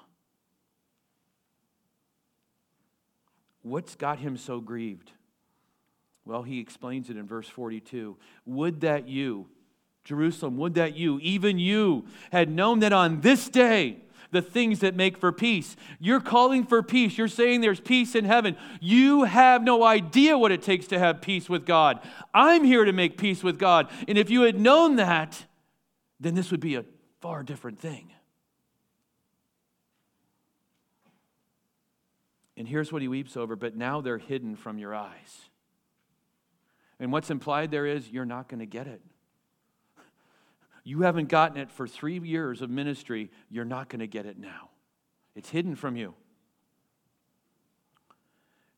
What's 3.66 3.96
got 3.96 4.20
him 4.20 4.38
so 4.38 4.60
grieved? 4.60 5.12
Well, 6.24 6.44
he 6.44 6.60
explains 6.60 7.10
it 7.10 7.18
in 7.18 7.26
verse 7.26 7.50
42. 7.50 8.16
Would 8.46 8.82
that 8.82 9.08
you, 9.08 9.48
Jerusalem, 10.04 10.58
would 10.58 10.76
that 10.76 10.96
you, 10.96 11.20
even 11.24 11.58
you, 11.58 12.06
had 12.32 12.48
known 12.48 12.78
that 12.82 12.94
on 12.94 13.22
this 13.22 13.50
day, 13.50 14.04
the 14.30 14.44
things 14.44 14.82
that 14.82 14.96
make 14.96 15.18
for 15.18 15.32
peace. 15.32 15.76
You're 16.00 16.20
calling 16.20 16.64
for 16.64 16.84
peace. 16.84 17.18
You're 17.18 17.28
saying 17.28 17.62
there's 17.62 17.80
peace 17.80 18.14
in 18.14 18.26
heaven. 18.26 18.56
You 18.82 19.24
have 19.24 19.64
no 19.64 19.84
idea 19.84 20.38
what 20.38 20.52
it 20.52 20.62
takes 20.62 20.86
to 20.88 21.00
have 21.00 21.22
peace 21.22 21.50
with 21.50 21.66
God. 21.66 22.00
I'm 22.36 22.64
here 22.64 22.86
to 22.86 22.94
make 22.94 23.18
peace 23.18 23.44
with 23.44 23.58
God. 23.58 23.90
And 24.08 24.16
if 24.16 24.30
you 24.30 24.42
had 24.42 24.60
known 24.60 24.98
that, 24.98 25.46
then 26.20 26.36
this 26.36 26.52
would 26.52 26.60
be 26.60 26.76
a 26.76 26.86
far 27.20 27.42
different 27.42 27.80
thing. 27.80 28.12
And 32.58 32.68
here's 32.68 32.92
what 32.92 33.02
he 33.02 33.08
weeps 33.08 33.36
over, 33.36 33.56
but 33.56 33.76
now 33.76 34.02
they're 34.02 34.18
hidden 34.18 34.56
from 34.56 34.78
your 34.78 34.96
eyes. 34.96 35.50
And 37.00 37.12
what's 37.12 37.30
implied 37.30 37.72
there 37.72 37.86
is 37.86 38.10
you're 38.10 38.26
not 38.26 38.48
going 38.48 38.60
to 38.60 38.66
get 38.66 38.88
it. 38.88 39.02
You 40.84 41.02
haven't 41.02 41.30
gotten 41.30 41.58
it 41.58 41.72
for 41.72 41.88
three 41.88 42.20
years 42.20 42.62
of 42.62 42.70
ministry, 42.70 43.32
you're 43.50 43.66
not 43.66 43.90
going 43.90 44.00
to 44.00 44.08
get 44.08 44.26
it 44.26 44.38
now. 44.38 44.70
It's 45.36 45.50
hidden 45.50 45.76
from 45.76 45.98
you. 45.98 46.14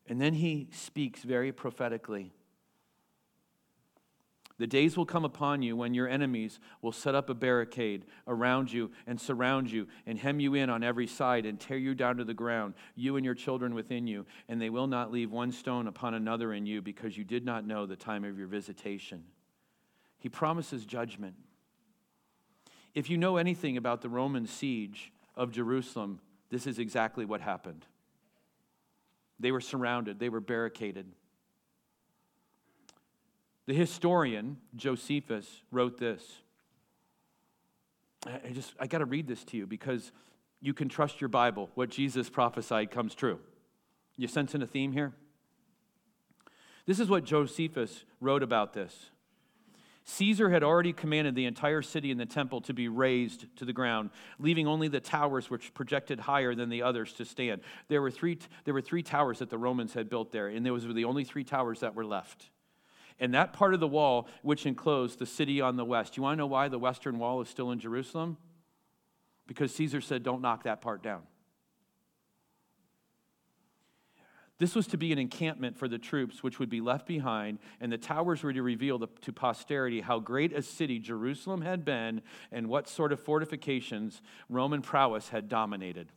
And 0.08 0.20
then 0.20 0.32
he 0.32 0.68
speaks 0.72 1.22
very 1.22 1.52
prophetically. 1.52 2.32
The 4.58 4.66
days 4.66 4.96
will 4.96 5.06
come 5.06 5.24
upon 5.24 5.62
you 5.62 5.76
when 5.76 5.94
your 5.94 6.08
enemies 6.08 6.58
will 6.82 6.90
set 6.90 7.14
up 7.14 7.30
a 7.30 7.34
barricade 7.34 8.04
around 8.26 8.72
you 8.72 8.90
and 9.06 9.20
surround 9.20 9.70
you 9.70 9.86
and 10.04 10.18
hem 10.18 10.40
you 10.40 10.54
in 10.54 10.68
on 10.68 10.82
every 10.82 11.06
side 11.06 11.46
and 11.46 11.60
tear 11.60 11.78
you 11.78 11.94
down 11.94 12.16
to 12.16 12.24
the 12.24 12.34
ground, 12.34 12.74
you 12.96 13.14
and 13.14 13.24
your 13.24 13.36
children 13.36 13.72
within 13.72 14.08
you, 14.08 14.26
and 14.48 14.60
they 14.60 14.70
will 14.70 14.88
not 14.88 15.12
leave 15.12 15.30
one 15.30 15.52
stone 15.52 15.86
upon 15.86 16.14
another 16.14 16.52
in 16.52 16.66
you 16.66 16.82
because 16.82 17.16
you 17.16 17.22
did 17.22 17.44
not 17.44 17.64
know 17.64 17.86
the 17.86 17.94
time 17.94 18.24
of 18.24 18.36
your 18.36 18.48
visitation. 18.48 19.22
He 20.18 20.28
promises 20.28 20.84
judgment. 20.84 21.36
If 22.94 23.08
you 23.08 23.16
know 23.16 23.36
anything 23.36 23.76
about 23.76 24.02
the 24.02 24.08
Roman 24.08 24.48
siege 24.48 25.12
of 25.36 25.52
Jerusalem, 25.52 26.18
this 26.50 26.66
is 26.66 26.80
exactly 26.80 27.24
what 27.24 27.40
happened. 27.40 27.86
They 29.38 29.52
were 29.52 29.60
surrounded, 29.60 30.18
they 30.18 30.30
were 30.30 30.40
barricaded. 30.40 31.06
The 33.68 33.74
historian 33.74 34.56
Josephus 34.74 35.46
wrote 35.70 35.98
this. 35.98 36.22
I 38.24 38.50
just 38.50 38.72
I 38.80 38.86
got 38.86 38.98
to 38.98 39.04
read 39.04 39.28
this 39.28 39.44
to 39.44 39.58
you 39.58 39.66
because 39.66 40.10
you 40.62 40.72
can 40.72 40.88
trust 40.88 41.20
your 41.20 41.28
Bible. 41.28 41.68
What 41.74 41.90
Jesus 41.90 42.30
prophesied 42.30 42.90
comes 42.90 43.14
true. 43.14 43.38
You 44.16 44.26
sensing 44.26 44.62
a 44.62 44.66
theme 44.66 44.92
here? 44.92 45.12
This 46.86 46.98
is 46.98 47.10
what 47.10 47.24
Josephus 47.24 48.06
wrote 48.22 48.42
about 48.42 48.72
this. 48.72 49.10
Caesar 50.04 50.48
had 50.48 50.62
already 50.62 50.94
commanded 50.94 51.34
the 51.34 51.44
entire 51.44 51.82
city 51.82 52.10
and 52.10 52.18
the 52.18 52.24
temple 52.24 52.62
to 52.62 52.72
be 52.72 52.88
razed 52.88 53.54
to 53.56 53.66
the 53.66 53.74
ground, 53.74 54.08
leaving 54.38 54.66
only 54.66 54.88
the 54.88 54.98
towers 54.98 55.50
which 55.50 55.74
projected 55.74 56.20
higher 56.20 56.54
than 56.54 56.70
the 56.70 56.80
others 56.80 57.12
to 57.12 57.26
stand. 57.26 57.60
There 57.88 58.00
were 58.00 58.10
three, 58.10 58.38
there 58.64 58.72
were 58.72 58.80
three 58.80 59.02
towers 59.02 59.40
that 59.40 59.50
the 59.50 59.58
Romans 59.58 59.92
had 59.92 60.08
built 60.08 60.32
there, 60.32 60.48
and 60.48 60.64
those 60.64 60.86
were 60.86 60.94
the 60.94 61.04
only 61.04 61.24
three 61.24 61.44
towers 61.44 61.80
that 61.80 61.94
were 61.94 62.06
left. 62.06 62.48
And 63.20 63.34
that 63.34 63.52
part 63.52 63.74
of 63.74 63.80
the 63.80 63.88
wall 63.88 64.28
which 64.42 64.66
enclosed 64.66 65.18
the 65.18 65.26
city 65.26 65.60
on 65.60 65.76
the 65.76 65.84
west. 65.84 66.16
You 66.16 66.22
want 66.22 66.34
to 66.34 66.38
know 66.38 66.46
why 66.46 66.68
the 66.68 66.78
western 66.78 67.18
wall 67.18 67.40
is 67.40 67.48
still 67.48 67.70
in 67.70 67.80
Jerusalem? 67.80 68.36
Because 69.46 69.74
Caesar 69.74 70.00
said, 70.00 70.22
don't 70.22 70.42
knock 70.42 70.64
that 70.64 70.80
part 70.80 71.02
down. 71.02 71.22
This 74.58 74.74
was 74.74 74.88
to 74.88 74.96
be 74.96 75.12
an 75.12 75.18
encampment 75.18 75.78
for 75.78 75.86
the 75.86 75.98
troops 75.98 76.42
which 76.42 76.58
would 76.58 76.68
be 76.68 76.80
left 76.80 77.06
behind, 77.06 77.60
and 77.80 77.92
the 77.92 77.98
towers 77.98 78.42
were 78.42 78.52
to 78.52 78.62
reveal 78.62 78.98
to 78.98 79.32
posterity 79.32 80.00
how 80.00 80.18
great 80.18 80.52
a 80.52 80.62
city 80.62 80.98
Jerusalem 80.98 81.60
had 81.60 81.84
been 81.84 82.22
and 82.50 82.68
what 82.68 82.88
sort 82.88 83.12
of 83.12 83.20
fortifications 83.20 84.20
Roman 84.48 84.82
prowess 84.82 85.28
had 85.28 85.48
dominated. 85.48 86.10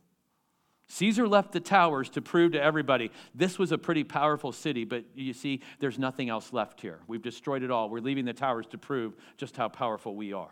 Caesar 0.92 1.26
left 1.26 1.54
the 1.54 1.62
towers 1.62 2.10
to 2.10 2.22
prove 2.22 2.52
to 2.52 2.62
everybody 2.62 3.12
this 3.34 3.58
was 3.58 3.72
a 3.72 3.78
pretty 3.78 4.04
powerful 4.04 4.52
city, 4.52 4.84
but 4.84 5.06
you 5.16 5.32
see, 5.32 5.62
there's 5.80 5.98
nothing 5.98 6.28
else 6.28 6.52
left 6.52 6.82
here. 6.82 7.00
We've 7.08 7.22
destroyed 7.22 7.64
it 7.64 7.72
all. 7.72 7.90
We're 7.90 8.02
leaving 8.02 8.26
the 8.26 8.34
towers 8.34 8.68
to 8.72 8.78
prove 8.78 9.14
just 9.38 9.56
how 9.56 9.70
powerful 9.70 10.18
we 10.18 10.34
are. 10.34 10.52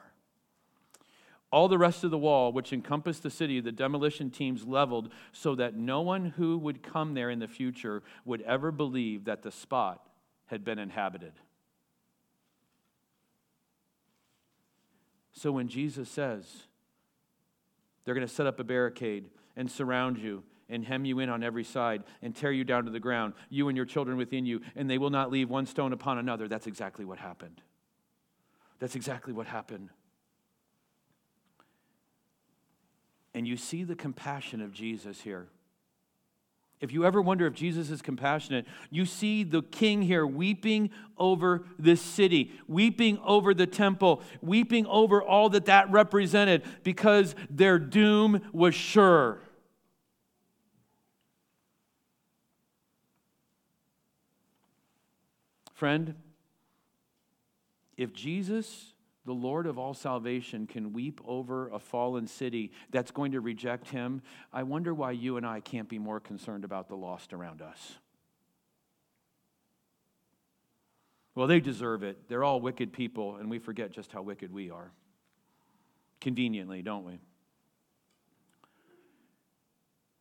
All 1.51 1.67
the 1.67 1.77
rest 1.77 2.05
of 2.05 2.11
the 2.11 2.17
wall, 2.17 2.53
which 2.53 2.71
encompassed 2.71 3.21
the 3.21 3.29
city, 3.29 3.59
the 3.59 3.73
demolition 3.73 4.29
teams 4.29 4.63
leveled 4.63 5.11
so 5.33 5.55
that 5.55 5.75
no 5.75 5.99
one 5.99 6.27
who 6.37 6.57
would 6.57 6.83
come 6.83 7.15
there 7.15 7.29
in 7.29 7.39
the 7.39 7.47
future 7.49 8.01
would 8.23 8.41
ever 8.43 8.71
believe 8.71 9.25
that 9.25 9.43
the 9.43 9.51
spot 9.51 10.07
had 10.45 10.63
been 10.63 10.79
inhabited. 10.79 11.33
So 15.33 15.51
when 15.51 15.67
Jesus 15.67 16.07
says, 16.07 16.45
they're 18.05 18.15
going 18.15 18.25
to 18.25 18.33
set 18.33 18.47
up 18.47 18.57
a 18.61 18.63
barricade 18.63 19.25
and 19.59 19.69
surround 19.69 20.17
you 20.17 20.41
and 20.69 20.85
hem 20.85 21.03
you 21.03 21.19
in 21.19 21.29
on 21.29 21.43
every 21.43 21.65
side 21.65 22.03
and 22.21 22.33
tear 22.33 22.51
you 22.51 22.63
down 22.63 22.85
to 22.85 22.91
the 22.91 22.99
ground, 22.99 23.33
you 23.49 23.67
and 23.67 23.75
your 23.75 23.85
children 23.85 24.15
within 24.15 24.45
you, 24.45 24.61
and 24.73 24.89
they 24.89 24.97
will 24.97 25.09
not 25.09 25.29
leave 25.29 25.49
one 25.49 25.65
stone 25.65 25.91
upon 25.91 26.17
another, 26.17 26.47
that's 26.47 26.65
exactly 26.65 27.03
what 27.03 27.19
happened. 27.19 27.61
That's 28.79 28.95
exactly 28.95 29.33
what 29.33 29.47
happened. 29.47 29.89
And 33.33 33.45
you 33.45 33.57
see 33.57 33.83
the 33.83 33.95
compassion 33.95 34.61
of 34.61 34.71
Jesus 34.71 35.19
here. 35.19 35.49
If 36.79 36.93
you 36.93 37.05
ever 37.05 37.21
wonder 37.21 37.45
if 37.45 37.53
Jesus 37.53 37.89
is 37.89 38.01
compassionate, 38.01 38.65
you 38.89 39.05
see 39.05 39.43
the 39.43 39.61
king 39.61 40.01
here 40.01 40.25
weeping 40.25 40.91
over 41.17 41.65
this 41.77 42.01
city, 42.01 42.53
weeping 42.69 43.19
over 43.25 43.53
the 43.53 43.67
temple, 43.67 44.21
weeping 44.41 44.85
over 44.85 45.21
all 45.21 45.49
that 45.49 45.65
that 45.65 45.91
represented 45.91 46.63
because 46.83 47.35
their 47.49 47.77
doom 47.79 48.41
was 48.53 48.75
sure. 48.75 49.41
Friend, 55.79 56.13
if 57.95 58.11
Jesus 58.11 58.91
the 59.23 59.31
Lord 59.31 59.65
of 59.65 59.79
all 59.79 59.93
salvation 59.93 60.67
can 60.67 60.91
weep 60.91 61.21
over 61.23 61.69
a 61.69 61.79
fallen 61.79 62.27
city 62.27 62.73
that's 62.89 63.11
going 63.11 63.31
to 63.31 63.39
reject 63.39 63.87
him, 63.87 64.21
I 64.51 64.63
wonder 64.63 64.93
why 64.93 65.11
you 65.11 65.37
and 65.37 65.45
I 65.45 65.61
can't 65.61 65.87
be 65.87 65.97
more 65.97 66.19
concerned 66.19 66.65
about 66.65 66.89
the 66.89 66.97
lost 66.97 67.31
around 67.31 67.61
us. 67.61 67.97
Well, 71.33 71.47
they 71.47 71.61
deserve 71.61 72.03
it. 72.03 72.27
They're 72.27 72.43
all 72.43 72.59
wicked 72.59 72.91
people, 72.91 73.37
and 73.37 73.49
we 73.49 73.57
forget 73.57 73.91
just 73.91 74.11
how 74.11 74.21
wicked 74.21 74.51
we 74.51 74.69
are. 74.71 74.91
Conveniently, 76.19 76.81
don't 76.81 77.05
we? 77.05 77.19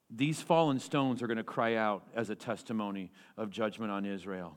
These 0.09 0.41
fallen 0.41 0.79
stones 0.79 1.21
are 1.21 1.27
going 1.27 1.37
to 1.37 1.43
cry 1.43 1.75
out 1.75 2.07
as 2.15 2.31
a 2.31 2.37
testimony 2.37 3.11
of 3.37 3.51
judgment 3.51 3.91
on 3.91 4.07
Israel. 4.07 4.57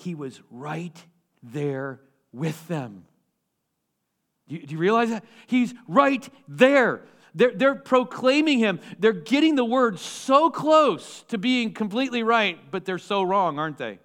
He 0.00 0.14
was 0.14 0.40
right 0.50 0.96
there 1.42 2.00
with 2.32 2.66
them. 2.68 3.04
Do 4.48 4.56
you, 4.56 4.66
do 4.66 4.74
you 4.74 4.80
realize 4.80 5.10
that? 5.10 5.24
He's 5.46 5.74
right 5.86 6.26
there. 6.48 7.02
They're, 7.34 7.52
they're 7.54 7.74
proclaiming 7.74 8.58
him. 8.58 8.80
They're 8.98 9.12
getting 9.12 9.54
the 9.54 9.64
word 9.64 9.98
so 9.98 10.50
close 10.50 11.22
to 11.28 11.38
being 11.38 11.72
completely 11.74 12.22
right, 12.22 12.58
but 12.70 12.84
they're 12.84 12.98
so 12.98 13.22
wrong, 13.22 13.58
aren't 13.58 13.78
they? 13.78 13.98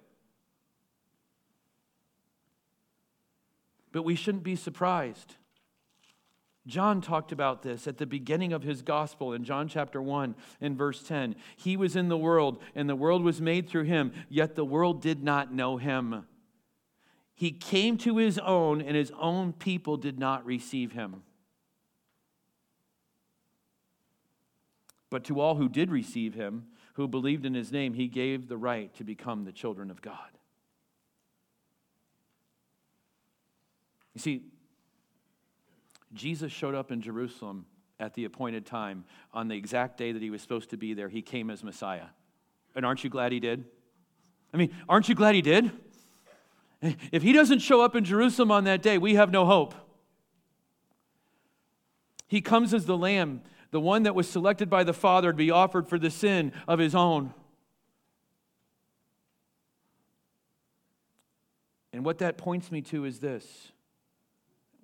But 3.90 4.02
we 4.02 4.14
shouldn't 4.14 4.44
be 4.44 4.56
surprised. 4.56 5.34
John 6.66 7.00
talked 7.00 7.30
about 7.30 7.62
this 7.62 7.86
at 7.86 7.98
the 7.98 8.06
beginning 8.06 8.52
of 8.52 8.62
his 8.62 8.82
gospel 8.82 9.32
in 9.32 9.44
John 9.44 9.68
chapter 9.68 10.02
1 10.02 10.34
and 10.60 10.76
verse 10.76 11.02
10. 11.02 11.36
He 11.56 11.76
was 11.76 11.94
in 11.94 12.08
the 12.08 12.18
world, 12.18 12.60
and 12.74 12.88
the 12.88 12.96
world 12.96 13.22
was 13.22 13.40
made 13.40 13.68
through 13.68 13.84
him, 13.84 14.12
yet 14.28 14.56
the 14.56 14.64
world 14.64 15.00
did 15.00 15.22
not 15.22 15.54
know 15.54 15.76
him. 15.76 16.26
He 17.34 17.52
came 17.52 17.96
to 17.98 18.16
his 18.16 18.38
own, 18.38 18.80
and 18.80 18.96
his 18.96 19.12
own 19.18 19.52
people 19.52 19.96
did 19.96 20.18
not 20.18 20.44
receive 20.44 20.92
him. 20.92 21.22
But 25.08 25.22
to 25.24 25.40
all 25.40 25.54
who 25.54 25.68
did 25.68 25.90
receive 25.90 26.34
him, 26.34 26.66
who 26.94 27.06
believed 27.06 27.46
in 27.46 27.54
his 27.54 27.70
name, 27.70 27.94
he 27.94 28.08
gave 28.08 28.48
the 28.48 28.56
right 28.56 28.92
to 28.94 29.04
become 29.04 29.44
the 29.44 29.52
children 29.52 29.90
of 29.90 30.02
God. 30.02 30.30
You 34.14 34.20
see, 34.20 34.42
Jesus 36.12 36.52
showed 36.52 36.74
up 36.74 36.90
in 36.90 37.00
Jerusalem 37.00 37.66
at 37.98 38.14
the 38.14 38.24
appointed 38.24 38.66
time 38.66 39.04
on 39.32 39.48
the 39.48 39.56
exact 39.56 39.96
day 39.96 40.12
that 40.12 40.22
he 40.22 40.30
was 40.30 40.42
supposed 40.42 40.70
to 40.70 40.76
be 40.76 40.94
there. 40.94 41.08
He 41.08 41.22
came 41.22 41.50
as 41.50 41.64
Messiah. 41.64 42.06
And 42.74 42.84
aren't 42.84 43.04
you 43.04 43.10
glad 43.10 43.32
he 43.32 43.40
did? 43.40 43.64
I 44.52 44.56
mean, 44.56 44.74
aren't 44.88 45.08
you 45.08 45.14
glad 45.14 45.34
he 45.34 45.42
did? 45.42 45.70
If 47.10 47.22
he 47.22 47.32
doesn't 47.32 47.60
show 47.60 47.80
up 47.80 47.96
in 47.96 48.04
Jerusalem 48.04 48.50
on 48.50 48.64
that 48.64 48.82
day, 48.82 48.98
we 48.98 49.14
have 49.14 49.30
no 49.30 49.46
hope. 49.46 49.74
He 52.28 52.40
comes 52.40 52.74
as 52.74 52.86
the 52.86 52.96
lamb 52.96 53.42
the 53.70 53.80
one 53.80 54.04
that 54.04 54.14
was 54.14 54.28
selected 54.28 54.70
by 54.70 54.84
the 54.84 54.92
Father 54.92 55.32
to 55.32 55.36
be 55.36 55.50
offered 55.50 55.88
for 55.88 55.98
the 55.98 56.10
sin 56.10 56.52
of 56.68 56.78
his 56.78 56.94
own. 56.94 57.34
And 61.92 62.04
what 62.04 62.18
that 62.18 62.36
points 62.36 62.70
me 62.70 62.82
to 62.82 63.04
is 63.04 63.20
this. 63.20 63.72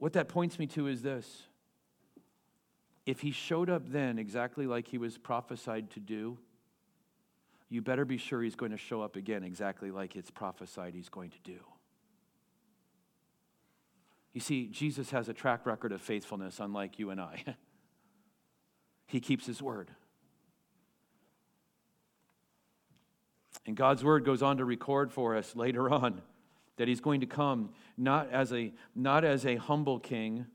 What 0.03 0.15
that 0.15 0.29
points 0.29 0.59
me 0.59 0.67
to 0.67 0.89
is 0.89 1.03
this. 1.03 1.43
If 3.07 3.21
he 3.21 3.31
showed 3.31 3.71
up 3.71 3.89
then 3.89 4.19
exactly 4.19 4.67
like 4.67 4.89
he 4.89 4.99
was 4.99 5.17
prophesied 5.17 5.93
to 5.93 6.01
do, 6.01 6.39
you 7.69 7.83
better 7.83 8.05
be 8.05 8.17
sure 8.17 8.43
he's 8.43 8.57
going 8.57 8.73
to 8.73 8.79
show 8.79 9.01
up 9.01 9.15
again 9.15 9.45
exactly 9.45 9.93
like 9.93 10.17
it's 10.17 10.29
prophesied 10.29 10.95
he's 10.97 11.09
going 11.09 11.31
to 11.31 11.39
do. 11.45 11.61
You 14.33 14.41
see, 14.41 14.67
Jesus 14.67 15.11
has 15.11 15.29
a 15.29 15.33
track 15.33 15.67
record 15.67 15.93
of 15.93 16.01
faithfulness, 16.01 16.59
unlike 16.59 16.99
you 16.99 17.11
and 17.11 17.21
I. 17.21 17.45
he 19.07 19.21
keeps 19.21 19.47
his 19.47 19.63
word. 19.63 19.93
And 23.67 23.77
God's 23.77 24.03
word 24.03 24.25
goes 24.25 24.43
on 24.43 24.57
to 24.57 24.65
record 24.65 25.13
for 25.13 25.37
us 25.37 25.55
later 25.55 25.89
on 25.89 26.23
that 26.77 26.89
he's 26.89 27.01
going 27.01 27.21
to 27.21 27.27
come 27.27 27.71
not 27.97 28.31
as 28.31 28.53
a, 28.53 28.73
not 28.95 29.25
as 29.25 29.45
a 29.45 29.57
humble 29.57 29.99
king. 29.99 30.47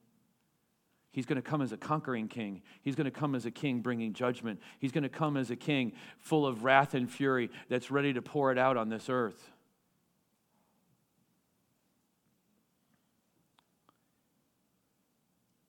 He's 1.12 1.26
going 1.26 1.38
to 1.38 1.48
come 1.48 1.62
as 1.62 1.72
a 1.72 1.78
conquering 1.78 2.28
king. 2.28 2.62
He's 2.82 2.96
going 2.96 3.06
to 3.06 3.12
come 3.12 3.36
as 3.36 3.46
a 3.46 3.52
king 3.52 3.82
bringing 3.82 4.14
judgment. 4.14 4.60
He's 4.80 4.92
going 4.92 5.04
to 5.04 5.10
come 5.10 5.38
as 5.38 5.50
a 5.50 5.56
king 5.56 5.94
full 6.20 6.46
of 6.46 6.64
wrath 6.64 6.94
and 6.94 7.10
fury 7.10 7.50
that's 7.70 7.90
ready 7.90 8.14
to 8.14 8.22
pour 8.22 8.52
it 8.52 8.58
out 8.58 8.78
on 8.78 8.90
this 8.90 9.10
earth. 9.10 9.52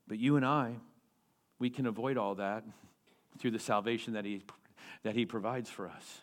But 0.07 0.19
you 0.19 0.37
and 0.37 0.45
I, 0.45 0.77
we 1.59 1.69
can 1.69 1.87
avoid 1.87 2.17
all 2.17 2.35
that 2.37 2.65
through 3.39 3.51
the 3.53 3.59
salvation 3.59 4.15
that 4.15 4.25
he, 4.25 4.43
that 5.03 5.15
he 5.15 5.27
provides 5.27 5.69
for 5.69 5.89
us. 5.89 6.23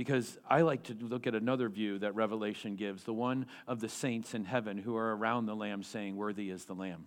Because 0.00 0.38
I 0.48 0.62
like 0.62 0.84
to 0.84 0.94
look 0.94 1.26
at 1.26 1.34
another 1.34 1.68
view 1.68 1.98
that 1.98 2.14
Revelation 2.14 2.74
gives, 2.74 3.04
the 3.04 3.12
one 3.12 3.44
of 3.66 3.80
the 3.80 3.88
saints 3.90 4.32
in 4.32 4.46
heaven 4.46 4.78
who 4.78 4.96
are 4.96 5.14
around 5.14 5.44
the 5.44 5.54
Lamb 5.54 5.82
saying, 5.82 6.16
Worthy 6.16 6.48
is 6.48 6.64
the 6.64 6.72
Lamb. 6.72 7.06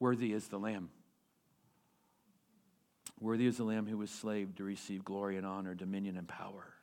Worthy 0.00 0.32
is 0.32 0.48
the 0.48 0.58
Lamb. 0.58 0.90
Worthy 3.20 3.46
is 3.46 3.58
the 3.58 3.62
Lamb 3.62 3.86
who 3.86 3.96
was 3.96 4.10
slave 4.10 4.56
to 4.56 4.64
receive 4.64 5.04
glory 5.04 5.36
and 5.36 5.46
honor, 5.46 5.76
dominion 5.76 6.16
and 6.16 6.26
power. 6.26 6.74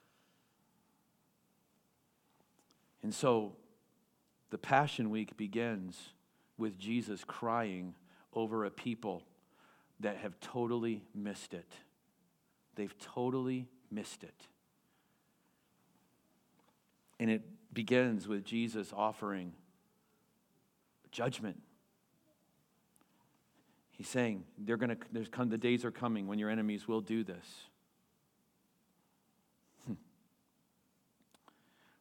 And 3.04 3.14
so 3.14 3.58
the 4.52 4.58
Passion 4.58 5.10
Week 5.10 5.36
begins 5.36 6.00
with 6.58 6.80
Jesus 6.80 7.26
crying 7.26 7.94
over 8.32 8.64
a 8.64 8.72
people 8.72 9.26
that 10.00 10.16
have 10.16 10.40
totally 10.40 11.04
missed 11.14 11.54
it. 11.54 11.74
They've 12.76 12.98
totally 13.00 13.68
missed 13.92 14.24
it. 14.24 14.48
And 17.22 17.30
it 17.30 17.44
begins 17.72 18.28
with 18.28 18.44
Jesus 18.44 18.92
offering 18.98 19.54
judgment. 21.12 21.62
He's 23.92 24.10
saying, 24.10 24.46
they're 24.58 24.76
gonna, 24.76 24.98
there's 25.12 25.28
come, 25.28 25.50
the 25.50 25.58
days 25.60 25.86
are 25.86 25.92
coming 25.92 26.26
when 26.26 26.40
your 26.40 26.50
enemies 26.50 26.88
will 26.88 27.00
do 27.00 27.24
this. 27.24 27.46
Hmm. 29.86 29.94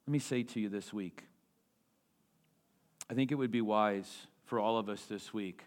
Let 0.07 0.13
me 0.13 0.19
say 0.19 0.43
to 0.43 0.59
you 0.59 0.71
this 0.71 0.91
week 0.91 1.25
I 3.11 3.15
think 3.15 3.31
it 3.31 3.35
would 3.35 3.51
be 3.51 3.61
wise 3.61 4.27
for 4.47 4.59
all 4.59 4.79
of 4.79 4.89
us 4.89 5.03
this 5.03 5.35
week 5.35 5.65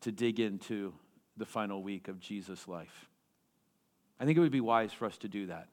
to 0.00 0.10
dig 0.10 0.40
into 0.40 0.92
the 1.36 1.46
final 1.46 1.84
week 1.84 2.08
of 2.08 2.18
Jesus' 2.18 2.66
life. 2.66 3.08
I 4.18 4.24
think 4.24 4.36
it 4.36 4.40
would 4.40 4.50
be 4.50 4.60
wise 4.60 4.92
for 4.92 5.04
us 5.04 5.18
to 5.18 5.28
do 5.28 5.46
that. 5.46 5.68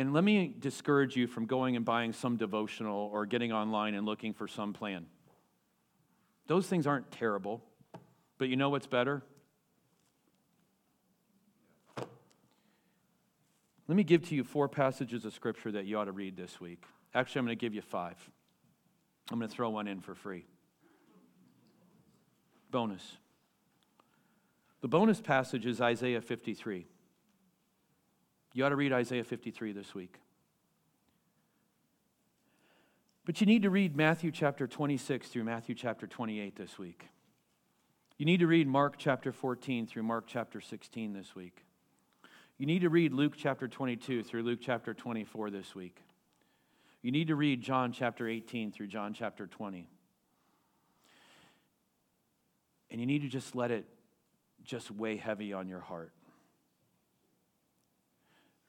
And 0.00 0.14
let 0.14 0.24
me 0.24 0.54
discourage 0.58 1.14
you 1.14 1.26
from 1.26 1.44
going 1.44 1.76
and 1.76 1.84
buying 1.84 2.14
some 2.14 2.38
devotional 2.38 3.10
or 3.12 3.26
getting 3.26 3.52
online 3.52 3.92
and 3.92 4.06
looking 4.06 4.32
for 4.32 4.48
some 4.48 4.72
plan. 4.72 5.04
Those 6.46 6.66
things 6.66 6.86
aren't 6.86 7.10
terrible, 7.10 7.62
but 8.38 8.48
you 8.48 8.56
know 8.56 8.70
what's 8.70 8.86
better? 8.86 9.22
Let 11.98 13.94
me 13.94 14.02
give 14.02 14.26
to 14.30 14.34
you 14.34 14.42
four 14.42 14.70
passages 14.70 15.26
of 15.26 15.34
scripture 15.34 15.70
that 15.72 15.84
you 15.84 15.98
ought 15.98 16.06
to 16.06 16.12
read 16.12 16.34
this 16.34 16.58
week. 16.62 16.82
Actually, 17.14 17.40
I'm 17.40 17.44
going 17.44 17.58
to 17.58 17.60
give 17.60 17.74
you 17.74 17.82
five. 17.82 18.16
I'm 19.30 19.38
going 19.38 19.50
to 19.50 19.54
throw 19.54 19.68
one 19.68 19.86
in 19.86 20.00
for 20.00 20.14
free. 20.14 20.46
Bonus. 22.70 23.18
The 24.80 24.88
bonus 24.88 25.20
passage 25.20 25.66
is 25.66 25.78
Isaiah 25.78 26.22
53. 26.22 26.86
You 28.52 28.64
ought 28.64 28.70
to 28.70 28.76
read 28.76 28.92
Isaiah 28.92 29.24
53 29.24 29.72
this 29.72 29.94
week. 29.94 30.18
But 33.24 33.40
you 33.40 33.46
need 33.46 33.62
to 33.62 33.70
read 33.70 33.94
Matthew 33.94 34.32
chapter 34.32 34.66
26 34.66 35.28
through 35.28 35.44
Matthew 35.44 35.74
chapter 35.74 36.06
28 36.06 36.56
this 36.56 36.78
week. 36.78 37.06
You 38.18 38.26
need 38.26 38.40
to 38.40 38.46
read 38.46 38.66
Mark 38.66 38.96
chapter 38.98 39.32
14 39.32 39.86
through 39.86 40.02
Mark 40.02 40.24
chapter 40.26 40.60
16 40.60 41.12
this 41.12 41.34
week. 41.36 41.64
You 42.58 42.66
need 42.66 42.80
to 42.80 42.88
read 42.88 43.12
Luke 43.12 43.34
chapter 43.36 43.68
22 43.68 44.24
through 44.24 44.42
Luke 44.42 44.58
chapter 44.60 44.92
24 44.92 45.50
this 45.50 45.74
week. 45.74 46.02
You 47.02 47.12
need 47.12 47.28
to 47.28 47.34
read 47.34 47.62
John 47.62 47.92
chapter 47.92 48.28
18 48.28 48.72
through 48.72 48.88
John 48.88 49.14
chapter 49.14 49.46
20. 49.46 49.88
And 52.90 53.00
you 53.00 53.06
need 53.06 53.22
to 53.22 53.28
just 53.28 53.54
let 53.54 53.70
it 53.70 53.86
just 54.64 54.90
weigh 54.90 55.16
heavy 55.16 55.52
on 55.52 55.68
your 55.68 55.80
heart. 55.80 56.12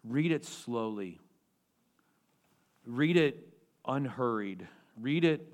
Read 0.03 0.31
it 0.31 0.45
slowly. 0.45 1.19
Read 2.85 3.17
it 3.17 3.47
unhurried. 3.85 4.67
Read 4.99 5.25
it 5.25 5.47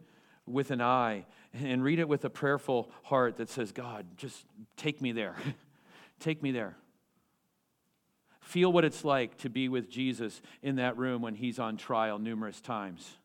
with 0.45 0.71
an 0.71 0.81
eye 0.81 1.25
and 1.53 1.83
read 1.83 1.99
it 1.99 2.07
with 2.07 2.23
a 2.25 2.29
prayerful 2.29 2.89
heart 3.03 3.37
that 3.37 3.49
says, 3.49 3.71
God, 3.71 4.05
just 4.17 4.45
take 4.77 5.01
me 5.01 5.11
there. 5.11 5.35
take 6.19 6.41
me 6.41 6.51
there. 6.51 6.75
Feel 8.39 8.71
what 8.71 8.85
it's 8.85 9.03
like 9.03 9.37
to 9.39 9.49
be 9.49 9.67
with 9.67 9.89
Jesus 9.89 10.41
in 10.61 10.77
that 10.77 10.97
room 10.97 11.21
when 11.21 11.35
he's 11.35 11.59
on 11.59 11.75
trial 11.75 12.17
numerous 12.17 12.61
times. 12.61 13.17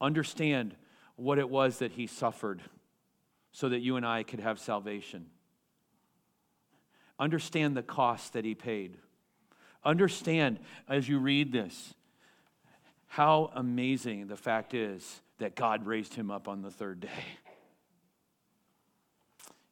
Understand 0.00 0.76
what 1.16 1.38
it 1.38 1.50
was 1.50 1.78
that 1.78 1.92
he 1.92 2.06
suffered 2.06 2.62
so 3.50 3.68
that 3.68 3.80
you 3.80 3.96
and 3.96 4.06
I 4.06 4.22
could 4.22 4.40
have 4.40 4.60
salvation. 4.60 5.26
Understand 7.18 7.76
the 7.76 7.82
cost 7.82 8.32
that 8.32 8.44
he 8.44 8.54
paid. 8.54 8.96
Understand 9.84 10.58
as 10.88 11.08
you 11.08 11.18
read 11.18 11.52
this 11.52 11.94
how 13.06 13.50
amazing 13.54 14.26
the 14.26 14.36
fact 14.36 14.74
is 14.74 15.20
that 15.38 15.54
God 15.54 15.86
raised 15.86 16.14
him 16.14 16.30
up 16.30 16.48
on 16.48 16.62
the 16.62 16.70
third 16.70 17.00
day. 17.00 17.08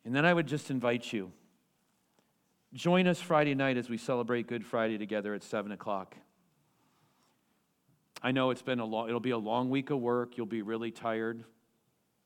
And 0.05 0.15
then 0.15 0.25
I 0.25 0.33
would 0.33 0.47
just 0.47 0.71
invite 0.71 1.13
you 1.13 1.33
join 2.75 3.07
us 3.07 3.21
Friday 3.21 3.55
night 3.55 3.77
as 3.77 3.89
we 3.89 3.99
celebrate 3.99 4.47
Good 4.47 4.65
Friday 4.65 4.97
together 4.97 5.35
at 5.35 5.43
7 5.43 5.73
o'clock. 5.73 6.17
I 8.23 8.33
know 8.33 8.51
it's 8.51 8.63
been 8.63 8.79
a 8.79 8.85
long, 8.85 9.09
it'll 9.09 9.21
be 9.21 9.31
a 9.31 9.39
long 9.39 9.69
week 9.69 9.91
of 9.91 9.99
work. 9.99 10.37
You'll 10.37 10.47
be 10.47 10.63
really 10.63 10.91
tired. 10.91 11.45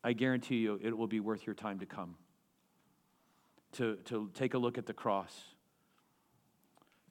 I 0.04 0.12
guarantee 0.12 0.58
you 0.58 0.78
it 0.82 0.96
will 0.96 1.06
be 1.06 1.20
worth 1.20 1.46
your 1.46 1.54
time 1.54 1.80
to 1.80 1.86
come 1.86 2.16
to, 3.76 3.96
to 4.06 4.30
take 4.34 4.54
a 4.54 4.58
look 4.58 4.78
at 4.78 4.86
the 4.86 4.92
cross, 4.92 5.32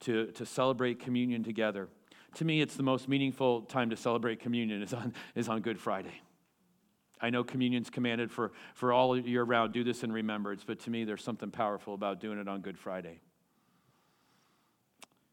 to, 0.00 0.26
to 0.32 0.46
celebrate 0.46 1.00
communion 1.00 1.42
together. 1.42 1.88
To 2.34 2.44
me, 2.44 2.60
it's 2.60 2.76
the 2.76 2.82
most 2.82 3.08
meaningful 3.08 3.62
time 3.62 3.90
to 3.90 3.96
celebrate 3.96 4.40
communion 4.40 4.82
is 4.82 4.92
on, 4.92 5.14
is 5.34 5.48
on 5.48 5.62
Good 5.62 5.80
Friday. 5.80 6.20
I 7.20 7.30
know 7.30 7.44
communion's 7.44 7.88
commanded 7.88 8.30
for, 8.30 8.52
for 8.74 8.92
all 8.92 9.18
year 9.18 9.42
round. 9.42 9.72
Do 9.72 9.82
this 9.82 10.02
in 10.02 10.12
remembrance, 10.12 10.64
but 10.64 10.80
to 10.80 10.90
me, 10.90 11.04
there's 11.04 11.24
something 11.24 11.50
powerful 11.50 11.94
about 11.94 12.20
doing 12.20 12.38
it 12.38 12.46
on 12.46 12.60
Good 12.60 12.78
Friday. 12.78 13.20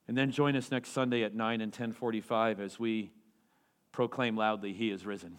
And 0.07 0.17
then 0.17 0.31
join 0.31 0.55
us 0.55 0.71
next 0.71 0.89
Sunday 0.89 1.23
at 1.23 1.33
9 1.33 1.61
and 1.61 1.71
1045 1.71 2.59
as 2.59 2.79
we 2.79 3.11
proclaim 3.91 4.37
loudly, 4.37 4.73
He 4.73 4.91
is 4.91 5.05
risen. 5.05 5.37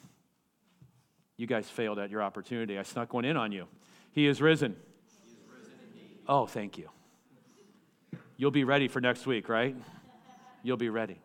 You 1.37 1.47
guys 1.47 1.69
failed 1.69 1.99
at 1.99 2.11
your 2.11 2.23
opportunity. 2.23 2.79
I 2.79 2.83
snuck 2.83 3.13
one 3.13 3.25
in 3.25 3.37
on 3.37 3.53
you. 3.53 3.67
He 4.13 4.27
is 4.27 4.41
risen. 4.41 4.77
Oh, 6.27 6.47
thank 6.47 6.79
you. 6.79 6.89
You'll 8.37 8.51
be 8.51 8.65
ready 8.65 8.89
for 8.89 9.01
next 9.01 9.27
week, 9.27 9.49
right? 9.49 9.77
You'll 10.63 10.77
be 10.77 10.89
ready. 10.89 11.21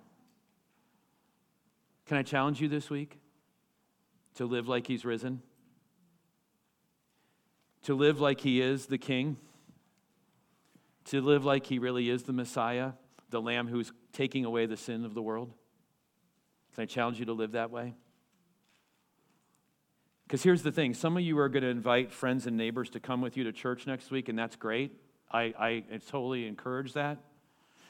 Can 2.06 2.18
I 2.18 2.24
challenge 2.24 2.60
you 2.60 2.68
this 2.68 2.89
week 2.89 3.20
to 4.36 4.45
live 4.45 4.68
like 4.68 4.88
He's 4.88 5.06
risen? 5.06 5.41
To 7.84 7.95
live 7.95 8.20
like 8.20 8.41
He 8.41 8.62
is 8.62 8.88
the 8.88 8.97
King? 8.97 9.38
To 11.06 11.22
live 11.22 11.45
like 11.45 11.66
He 11.66 11.80
really 11.80 12.10
is 12.10 12.24
the 12.24 12.34
Messiah, 12.34 12.93
the 13.30 13.41
Lamb 13.41 13.68
who's 13.68 13.91
taking 14.12 14.43
away 14.43 14.66
the 14.66 14.78
sin 14.78 15.06
of 15.06 15.14
the 15.14 15.22
world? 15.22 15.54
Can 16.76 16.84
I 16.84 16.86
challenge 16.86 17.20
you 17.20 17.26
to 17.26 17.34
live 17.34 17.54
that 17.54 17.72
way? 17.72 17.95
Because 20.30 20.43
here's 20.43 20.61
the 20.61 20.71
thing 20.71 20.93
some 20.93 21.17
of 21.17 21.23
you 21.23 21.39
are 21.39 21.49
going 21.49 21.63
to 21.63 21.69
invite 21.69 22.11
friends 22.11 22.45
and 22.45 22.55
neighbors 22.55 22.91
to 22.91 22.99
come 22.99 23.19
with 23.19 23.36
you 23.36 23.43
to 23.45 23.51
church 23.51 23.88
next 23.88 24.11
week, 24.11 24.30
and 24.30 24.38
that's 24.38 24.55
great. 24.55 24.91
I, 25.32 25.53
I 25.57 25.84
totally 26.07 26.45
encourage 26.45 26.93
that. 26.93 27.17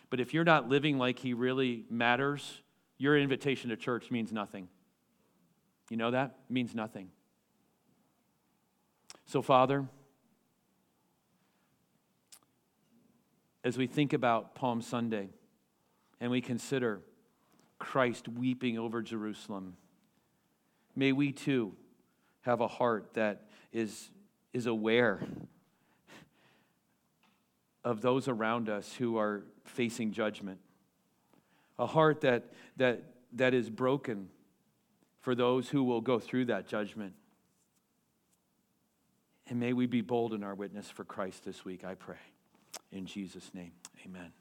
But 0.09 0.21
if 0.21 0.33
you're 0.33 0.45
not 0.45 0.69
living 0.69 0.97
like 0.97 1.19
He 1.19 1.33
really 1.33 1.83
matters, 1.89 2.61
your 2.97 3.19
invitation 3.19 3.71
to 3.71 3.75
church 3.75 4.09
means 4.09 4.31
nothing. 4.31 4.69
You 5.89 5.97
know 5.97 6.11
that? 6.11 6.37
It 6.49 6.53
means 6.53 6.73
nothing. 6.73 7.09
So, 9.25 9.41
Father, 9.41 9.85
as 13.65 13.77
we 13.77 13.85
think 13.85 14.13
about 14.13 14.55
Palm 14.55 14.81
Sunday 14.81 15.27
and 16.21 16.31
we 16.31 16.39
consider 16.39 17.01
Christ 17.79 18.29
weeping 18.29 18.79
over 18.79 19.01
Jerusalem, 19.01 19.75
may 20.95 21.11
we 21.11 21.33
too 21.33 21.75
have 22.49 22.61
a 22.61 22.67
heart 22.67 23.13
that 23.13 23.43
is, 23.71 24.09
is 24.53 24.65
aware 24.65 25.21
of 27.83 28.01
those 28.01 28.27
around 28.27 28.69
us 28.69 28.91
who 28.93 29.17
are 29.17 29.43
facing 29.65 30.11
judgment, 30.11 30.59
a 31.77 31.85
heart 31.85 32.21
that, 32.21 32.51
that, 32.77 33.03
that 33.33 33.53
is 33.53 33.69
broken 33.69 34.29
for 35.21 35.35
those 35.35 35.69
who 35.69 35.83
will 35.83 36.01
go 36.01 36.17
through 36.17 36.45
that 36.45 36.67
judgment. 36.67 37.13
And 39.47 39.59
may 39.59 39.73
we 39.73 39.85
be 39.85 40.01
bold 40.01 40.33
in 40.33 40.43
our 40.43 40.55
witness 40.55 40.89
for 40.89 41.03
Christ 41.03 41.45
this 41.45 41.63
week, 41.63 41.83
I 41.83 41.93
pray. 41.93 42.15
In 42.91 43.05
Jesus' 43.05 43.51
name, 43.53 43.73
amen. 44.05 44.38